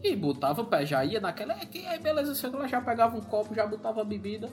e 0.03 0.15
botava 0.15 0.61
o 0.61 0.65
pé, 0.65 0.85
já 0.85 1.03
ia 1.03 1.19
naquela. 1.19 1.53
"É, 1.53 1.65
que- 1.65 1.85
Aí 1.87 1.99
beleza, 1.99 2.35
chegou 2.35 2.59
lá, 2.59 2.67
já 2.67 2.79
pegava 2.79 3.17
um 3.17 3.21
copo, 3.21 3.53
já 3.55 3.65
botava 3.65 4.01
a 4.01 4.05
bebida. 4.05 4.49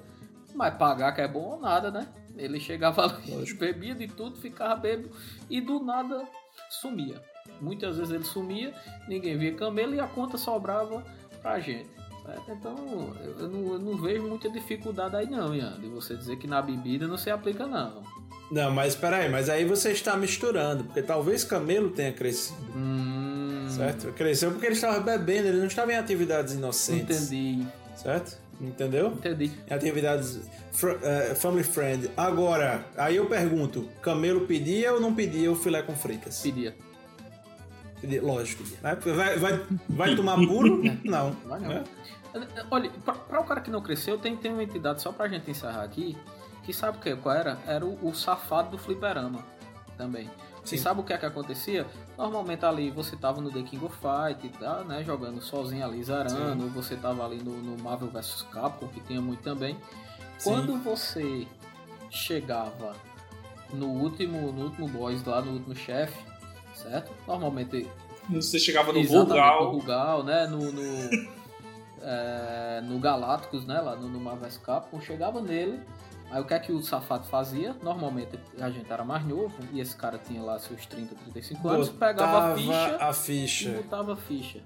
Mas 0.54 0.74
pagar 0.76 1.12
que 1.12 1.20
é 1.20 1.28
bom 1.28 1.50
ou 1.54 1.60
nada, 1.60 1.90
né? 1.90 2.08
Ele 2.36 2.58
chegava 2.58 3.02
ali, 3.04 3.14
bebia 3.58 3.94
de 3.94 4.08
tudo, 4.08 4.36
ficava 4.36 4.74
bêbado 4.76 5.10
e 5.50 5.60
do 5.60 5.80
nada 5.80 6.26
sumia. 6.70 7.20
Muitas 7.60 7.96
vezes 7.98 8.12
ele 8.12 8.24
sumia, 8.24 8.72
ninguém 9.06 9.36
via 9.36 9.54
camelo 9.54 9.94
e 9.94 10.00
a 10.00 10.06
conta 10.06 10.38
sobrava 10.38 11.02
pra 11.42 11.60
gente. 11.60 11.88
Certo? 12.26 12.50
Então 12.50 13.12
eu 13.38 13.48
não, 13.48 13.72
eu 13.74 13.78
não 13.78 13.96
vejo 13.96 14.22
muita 14.22 14.50
dificuldade 14.50 15.16
aí 15.16 15.28
não, 15.30 15.54
Ian, 15.54 15.78
de 15.80 15.86
você 15.88 16.16
dizer 16.16 16.36
que 16.36 16.46
na 16.46 16.60
bebida 16.60 17.06
não 17.06 17.16
se 17.16 17.30
aplica 17.30 17.66
não. 17.66 18.02
Não, 18.50 18.70
mas 18.70 18.94
peraí, 18.94 19.28
mas 19.28 19.48
aí 19.48 19.64
você 19.64 19.90
está 19.90 20.16
misturando, 20.16 20.84
porque 20.84 21.02
talvez 21.02 21.42
Camelo 21.42 21.90
tenha 21.90 22.12
crescido, 22.12 22.58
Hum, 22.76 23.66
certo? 23.68 24.12
Cresceu 24.12 24.50
porque 24.52 24.66
ele 24.66 24.74
estava 24.74 25.00
bebendo, 25.00 25.48
ele 25.48 25.58
não 25.58 25.66
estava 25.66 25.92
em 25.92 25.96
atividades 25.96 26.54
inocentes. 26.54 27.30
entendi, 27.32 27.66
Certo? 27.96 28.38
Entendeu? 28.60 29.08
entendi. 29.12 29.50
Em 29.70 29.74
atividades 29.74 30.40
fr- 30.72 30.96
eh, 31.02 31.34
family 31.34 31.62
friend. 31.64 32.08
Agora, 32.16 32.86
aí 32.96 33.16
eu 33.16 33.26
pergunto, 33.26 33.86
Camelo 34.00 34.46
pedia 34.46 34.94
ou 34.94 35.00
não 35.00 35.14
pedia 35.14 35.50
o 35.52 35.56
filé 35.56 35.82
com 35.82 35.94
fritas? 35.94 36.40
Pedia. 36.40 36.74
Lógico. 38.22 38.62
Vai, 38.82 38.96
vai, 38.96 39.38
vai, 39.38 39.66
vai 39.88 40.16
tomar 40.16 40.36
puro? 40.36 40.82
Não. 41.04 41.32
Vai 41.46 41.60
não. 41.60 41.68
né? 41.68 41.84
Olha, 42.70 42.90
pra, 43.04 43.14
pra 43.14 43.40
o 43.40 43.44
cara 43.44 43.60
que 43.62 43.70
não 43.70 43.80
cresceu, 43.80 44.18
tem, 44.18 44.36
tem 44.36 44.52
uma 44.52 44.62
entidade, 44.62 45.00
só 45.00 45.10
pra 45.10 45.26
gente 45.26 45.50
encerrar 45.50 45.82
aqui, 45.82 46.16
que 46.64 46.72
sabe 46.72 46.98
o 46.98 47.00
que, 47.00 47.16
qual 47.16 47.34
era? 47.34 47.58
Era 47.66 47.84
o, 47.84 48.06
o 48.06 48.14
safado 48.14 48.72
do 48.72 48.78
fliperama 48.78 49.42
também. 49.96 50.30
Você 50.62 50.76
Sim. 50.76 50.82
sabe 50.82 51.00
o 51.00 51.04
que 51.04 51.12
é 51.12 51.18
que 51.18 51.24
acontecia? 51.24 51.86
Normalmente 52.18 52.64
ali 52.64 52.90
você 52.90 53.16
tava 53.16 53.40
no 53.40 53.50
The 53.50 53.62
King 53.62 53.84
of 53.84 53.96
Fight, 53.96 54.48
tá, 54.58 54.82
né, 54.82 55.02
jogando 55.04 55.40
sozinho 55.40 55.84
ali, 55.84 56.02
zerando, 56.02 56.64
ou 56.64 56.70
você 56.70 56.96
tava 56.96 57.24
ali 57.24 57.36
no, 57.36 57.52
no 57.52 57.82
Marvel 57.82 58.08
vs 58.08 58.42
Capcom, 58.52 58.88
que 58.88 59.00
tinha 59.00 59.20
muito 59.20 59.42
também. 59.42 59.76
Sim. 60.38 60.50
Quando 60.50 60.76
você 60.82 61.46
chegava 62.10 62.94
no 63.72 63.86
último, 63.86 64.52
no 64.52 64.64
último 64.64 64.88
boss 64.88 65.24
lá, 65.24 65.40
no 65.40 65.52
último 65.52 65.74
chefe, 65.74 66.18
certo? 66.76 67.12
Normalmente 67.26 67.86
Você 68.30 68.58
chegava 68.58 68.92
no 68.92 68.98
Exatamente, 68.98 69.28
no 69.28 69.64
Rugal. 69.64 69.70
Rugal, 69.72 70.22
né? 70.24 70.46
No, 70.46 70.72
no, 70.72 70.82
é, 72.02 72.80
no 72.84 72.98
Galácticos, 72.98 73.64
né? 73.66 73.80
Lá 73.80 73.96
no, 73.96 74.08
no 74.08 74.20
Marvel 74.20 74.48
vs 74.48 74.58
Capcom, 74.58 75.00
chegava 75.00 75.40
nele. 75.40 75.80
Aí 76.30 76.40
o 76.40 76.44
que 76.44 76.54
é 76.54 76.58
que 76.58 76.72
o 76.72 76.82
safado 76.82 77.24
fazia? 77.26 77.74
Normalmente 77.82 78.36
a 78.60 78.68
gente 78.68 78.90
era 78.90 79.04
mais 79.04 79.24
novo 79.24 79.54
e 79.72 79.80
esse 79.80 79.94
cara 79.94 80.18
tinha 80.18 80.42
lá 80.42 80.58
seus 80.58 80.84
30, 80.86 81.14
35 81.14 81.68
anos, 81.68 81.88
pegava 81.90 82.52
a 82.52 82.56
ficha 82.56 82.96
a 83.00 83.10
e 83.10 83.14
ficha. 83.14 83.70
botava 83.70 84.12
a 84.14 84.16
ficha, 84.16 84.60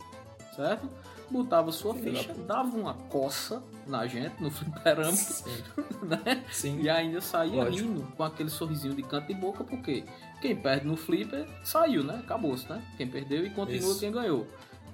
certo? 0.57 0.89
Botava 1.31 1.71
sua 1.71 1.95
ficha, 1.95 2.35
dava 2.47 2.77
uma 2.77 2.95
coça 2.95 3.63
na 3.87 4.07
gente, 4.07 4.35
no 4.41 4.51
fliperama, 4.51 5.17
né? 6.03 6.45
Sim. 6.51 6.81
E 6.81 6.89
ainda 6.89 7.21
saía 7.21 7.65
Lógico. 7.65 7.89
rindo 7.89 8.03
com 8.17 8.25
aquele 8.25 8.51
sorrisinho 8.51 8.95
de 8.95 9.03
canto 9.03 9.31
e 9.31 9.35
boca, 9.35 9.63
porque 9.63 10.05
quem 10.41 10.57
perde 10.57 10.87
no 10.87 10.97
flipper 10.97 11.47
saiu, 11.63 12.03
né? 12.03 12.21
Acabou-se, 12.25 12.69
né? 12.69 12.83
Quem 12.97 13.07
perdeu 13.07 13.47
e 13.47 13.51
continua 13.51 13.91
Isso. 13.91 14.01
quem 14.01 14.11
ganhou. 14.11 14.47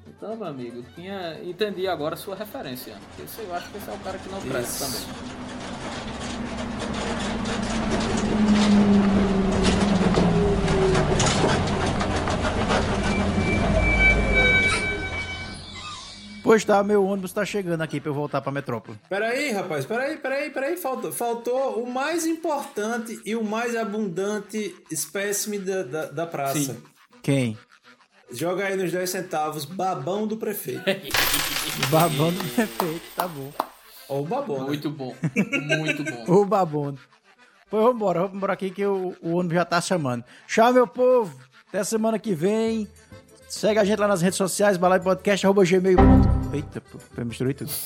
Então, 0.06 0.36
meu 0.36 0.46
amigo, 0.46 0.82
tinha... 0.94 1.42
entendi 1.42 1.88
agora 1.88 2.14
a 2.14 2.18
sua 2.18 2.36
referência. 2.36 2.96
Esse, 3.22 3.40
eu 3.40 3.54
acho 3.54 3.70
que 3.70 3.78
esse 3.78 3.90
é 3.90 3.92
o 3.92 3.98
cara 3.98 4.18
que 4.18 4.28
não 4.28 4.40
presta 4.40 4.84
Isso. 4.84 5.06
também. 5.06 5.75
Pois 16.46 16.64
tá, 16.64 16.80
meu 16.84 17.04
ônibus 17.04 17.32
tá 17.32 17.44
chegando 17.44 17.80
aqui 17.82 18.00
pra 18.00 18.08
eu 18.08 18.14
voltar 18.14 18.40
pra 18.40 18.52
metrópole. 18.52 18.96
Peraí, 19.08 19.50
rapaz, 19.50 19.84
peraí, 19.84 20.16
peraí, 20.16 20.48
peraí. 20.50 20.76
Faltou, 20.76 21.10
faltou 21.10 21.82
o 21.82 21.90
mais 21.90 22.24
importante 22.24 23.20
e 23.26 23.34
o 23.34 23.42
mais 23.42 23.74
abundante 23.74 24.72
espécime 24.88 25.58
da, 25.58 25.82
da, 25.82 26.06
da 26.06 26.24
praça. 26.24 26.60
Sim. 26.60 26.82
Quem? 27.20 27.58
Joga 28.30 28.66
aí 28.66 28.76
nos 28.76 28.92
10 28.92 29.10
centavos, 29.10 29.64
babão 29.64 30.24
do 30.24 30.36
prefeito. 30.36 30.84
Babando 31.90 32.38
prefeito, 32.54 33.02
tá 33.16 33.26
bom. 33.26 33.52
Ou 34.08 34.22
o 34.22 34.24
babão. 34.24 34.58
né? 34.60 34.66
Muito 34.66 34.88
bom, 34.88 35.16
muito 35.78 36.04
bom. 36.04 36.24
O 36.32 36.44
babono. 36.44 36.96
Pois 37.68 37.82
vamos 37.82 37.96
embora, 37.96 38.20
vamos 38.20 38.36
embora 38.36 38.52
aqui 38.52 38.70
que 38.70 38.86
o, 38.86 39.16
o 39.20 39.34
ônibus 39.34 39.56
já 39.56 39.64
tá 39.64 39.80
chamando. 39.80 40.22
Tchau, 40.46 40.72
meu 40.72 40.86
povo. 40.86 41.36
Até 41.68 41.82
semana 41.82 42.20
que 42.20 42.34
vem. 42.34 42.86
Segue 43.48 43.80
a 43.80 43.84
gente 43.84 43.98
lá 43.98 44.06
nas 44.06 44.22
redes 44.22 44.36
sociais, 44.36 44.76
balai 44.76 45.00
podcast, 45.00 45.44
arroba 45.44 45.64
gmail.com. 45.64 46.35
Eita, 46.52 46.80
pô, 46.80 46.98
eu 47.16 47.26
misturei 47.26 47.54
tudo. 47.54 47.70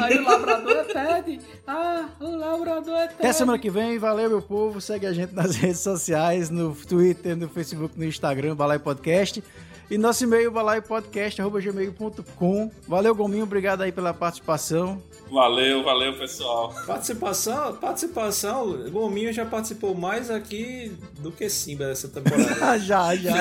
Aí 0.00 0.16
o 0.18 0.22
labrador 0.22 0.72
é 0.72 0.84
Ted. 0.84 1.40
Ah, 1.66 2.08
o 2.20 2.36
labrador 2.36 2.94
é 2.94 3.08
Ted. 3.08 3.18
Até 3.18 3.32
semana 3.32 3.58
que 3.58 3.68
vem, 3.70 3.98
valeu 3.98 4.30
meu 4.30 4.40
povo. 4.40 4.80
Segue 4.80 5.06
a 5.06 5.12
gente 5.12 5.34
nas 5.34 5.56
redes 5.56 5.80
sociais, 5.80 6.48
no 6.50 6.72
Twitter, 6.74 7.36
no 7.36 7.48
Facebook, 7.48 7.98
no 7.98 8.04
Instagram, 8.04 8.54
Balai 8.56 8.78
Podcast. 8.78 9.42
E 9.90 9.98
nosso 9.98 10.22
e-mail, 10.24 10.50
balaipodcast.gmail.com. 10.50 12.70
Valeu, 12.88 13.14
Gominho, 13.14 13.44
obrigado 13.44 13.82
aí 13.82 13.92
pela 13.92 14.14
participação. 14.14 15.02
Valeu, 15.30 15.84
valeu, 15.84 16.16
pessoal. 16.16 16.74
Participação, 16.86 17.76
participação. 17.76 18.70
O 18.70 18.90
Gominho 18.90 19.30
já 19.34 19.44
participou 19.44 19.94
mais 19.94 20.30
aqui 20.30 20.96
do 21.18 21.30
que 21.30 21.46
Simba 21.50 21.88
dessa 21.88 22.08
temporada. 22.08 22.78
já, 22.80 23.14
já. 23.16 23.34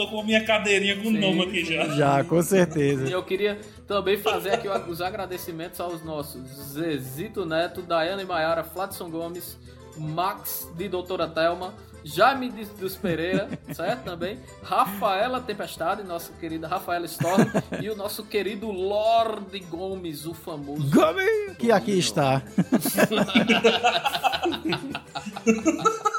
Eu 0.00 0.06
tô 0.06 0.12
com 0.12 0.20
a 0.20 0.24
minha 0.24 0.42
cadeirinha 0.42 0.96
com 0.96 1.08
o 1.08 1.12
nome 1.12 1.42
aqui 1.42 1.62
já. 1.62 1.86
Já, 1.88 2.24
com 2.24 2.42
certeza. 2.42 3.06
E 3.06 3.12
eu 3.12 3.22
queria 3.22 3.60
também 3.86 4.16
fazer 4.16 4.54
aqui 4.54 4.66
os 4.88 5.02
agradecimentos 5.02 5.78
aos 5.78 6.02
nossos 6.02 6.40
Zezito 6.72 7.44
Neto, 7.44 7.82
Daiane 7.82 8.24
Maiara, 8.24 8.64
Fladson 8.64 9.10
Gomes, 9.10 9.58
Max 9.98 10.66
de 10.74 10.88
Doutora 10.88 11.28
Thelma, 11.28 11.74
Jaime 12.02 12.50
dos 12.78 12.96
Pereira, 12.96 13.46
certo? 13.74 14.04
Também. 14.04 14.38
Rafaela 14.62 15.38
Tempestade, 15.38 16.02
nossa 16.02 16.32
querida 16.40 16.66
Rafaela 16.66 17.04
Storm, 17.04 17.44
e 17.82 17.90
o 17.90 17.96
nosso 17.96 18.24
querido 18.24 18.70
Lorde 18.70 19.58
Gomes, 19.58 20.24
o 20.24 20.32
famoso. 20.32 20.82
Gominho, 20.88 21.54
que 21.58 21.70
aqui 21.70 21.98
está. 21.98 22.40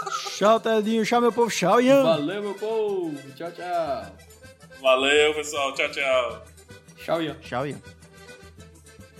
Tchau, 0.41 0.59
Tedinho. 0.59 1.05
Tchau, 1.05 1.21
meu 1.21 1.31
povo. 1.31 1.51
Tchau, 1.51 1.79
Ian. 1.79 2.01
Valeu, 2.01 2.41
meu 2.41 2.55
povo. 2.55 3.15
Tchau, 3.35 3.51
tchau. 3.51 4.05
Valeu, 4.81 5.35
pessoal. 5.35 5.71
Tchau, 5.75 5.91
tchau. 5.91 6.41
Tchau, 6.97 7.21
Ian. 7.21 7.39
Tchau, 7.41 7.67
Ian. 7.67 7.81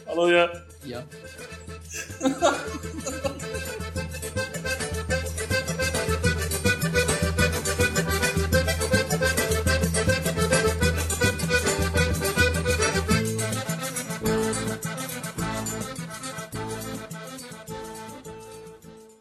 Falou, 0.03 0.31
Ian. 0.31 0.49
Ian. 0.83 1.07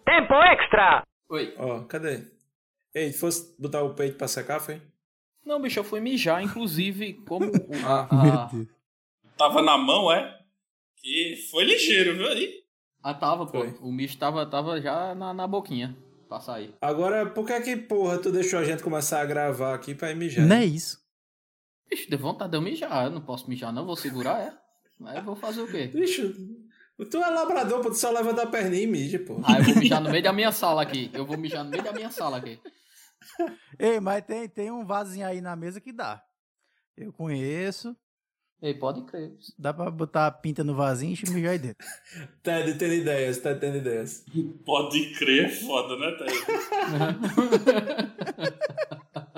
Tempo 0.06 0.34
extra! 0.50 1.09
Oi. 1.30 1.54
Ó, 1.58 1.80
cadê? 1.84 2.22
Ei, 2.94 3.12
fosse 3.12 3.54
botar 3.58 3.82
o 3.82 3.94
peito 3.94 4.16
pra 4.18 4.26
secar, 4.28 4.60
foi? 4.60 4.82
Não, 5.44 5.60
bicho, 5.62 5.78
eu 5.78 5.84
fui 5.84 6.00
mijar, 6.00 6.42
inclusive, 6.42 7.14
como 7.26 7.46
o- 7.50 7.86
a, 7.86 8.08
Meu 8.22 8.32
a, 8.34 8.44
Deus. 8.52 8.68
Tava 9.38 9.62
na 9.62 9.78
mão, 9.78 10.12
é? 10.12 10.38
Que 10.96 11.36
foi 11.50 11.64
ligeiro, 11.64 12.14
viu 12.16 12.28
aí? 12.28 12.60
Ah, 13.02 13.14
tava, 13.14 13.46
pô. 13.46 13.60
Foi. 13.60 13.74
O 13.80 13.90
micho 13.90 14.18
tava, 14.18 14.44
tava 14.44 14.80
já 14.80 15.14
na, 15.14 15.32
na 15.32 15.46
boquinha 15.46 15.96
pra 16.28 16.40
sair. 16.40 16.74
Agora, 16.80 17.24
por 17.30 17.46
que 17.46 17.58
que, 17.62 17.76
porra, 17.76 18.18
tu 18.18 18.30
deixou 18.30 18.58
a 18.58 18.64
gente 18.64 18.82
começar 18.82 19.20
a 19.22 19.24
gravar 19.24 19.74
aqui 19.74 19.94
pra 19.94 20.10
ir 20.10 20.16
mijar? 20.16 20.46
Não 20.46 20.56
é 20.56 20.64
isso. 20.66 21.00
Bicho, 21.88 22.10
deu 22.10 22.18
vontade 22.18 22.50
de 22.50 22.56
eu 22.58 22.60
mijar. 22.62 23.06
Eu 23.06 23.10
não 23.10 23.22
posso 23.22 23.48
mijar, 23.48 23.72
não. 23.72 23.86
Vou 23.86 23.96
segurar, 23.96 24.40
é. 24.40 24.52
Mas 24.98 25.16
eu 25.16 25.22
vou 25.24 25.34
fazer 25.34 25.62
o 25.62 25.70
quê? 25.70 25.86
Bicho, 25.86 26.34
tu 27.06 27.18
é 27.18 27.30
labrador, 27.30 27.80
pô, 27.80 27.90
tu 27.90 27.96
só 27.96 28.10
levanta 28.10 28.42
a 28.42 28.46
perninha 28.46 28.82
e 28.82 28.86
mija, 28.86 29.18
pô. 29.18 29.40
Ah, 29.44 29.58
eu 29.58 29.64
vou 29.64 29.76
mijar 29.76 30.00
no 30.00 30.10
meio 30.10 30.22
da 30.22 30.32
minha 30.32 30.52
sala 30.52 30.82
aqui. 30.82 31.10
Eu 31.12 31.24
vou 31.24 31.38
mijar 31.38 31.64
no 31.64 31.70
meio 31.70 31.82
da 31.82 31.92
minha 31.92 32.10
sala 32.10 32.36
aqui. 32.38 32.60
Ei, 33.78 34.00
mas 34.00 34.24
tem, 34.24 34.48
tem 34.48 34.70
um 34.70 34.84
vasinho 34.84 35.26
aí 35.26 35.40
na 35.40 35.56
mesa 35.56 35.80
que 35.80 35.92
dá. 35.92 36.22
Eu 36.96 37.12
conheço. 37.12 37.96
Ei, 38.62 38.74
pode 38.74 39.02
crer. 39.04 39.32
Dá 39.58 39.72
pra 39.72 39.90
botar 39.90 40.26
a 40.26 40.30
pinta 40.30 40.62
no 40.62 40.74
vasinho 40.74 41.16
e 41.26 41.30
mijar 41.30 41.52
aí 41.52 41.58
dentro. 41.58 41.86
Ted, 42.42 42.74
tendo 42.74 42.92
ideias, 42.92 43.38
Ted, 43.38 43.58
tendo 43.58 43.78
ideias. 43.78 44.24
Pode 44.66 45.14
crer, 45.14 45.46
é 45.46 45.48
foda, 45.48 45.96
né, 45.96 46.12
Thaís? 46.18 46.44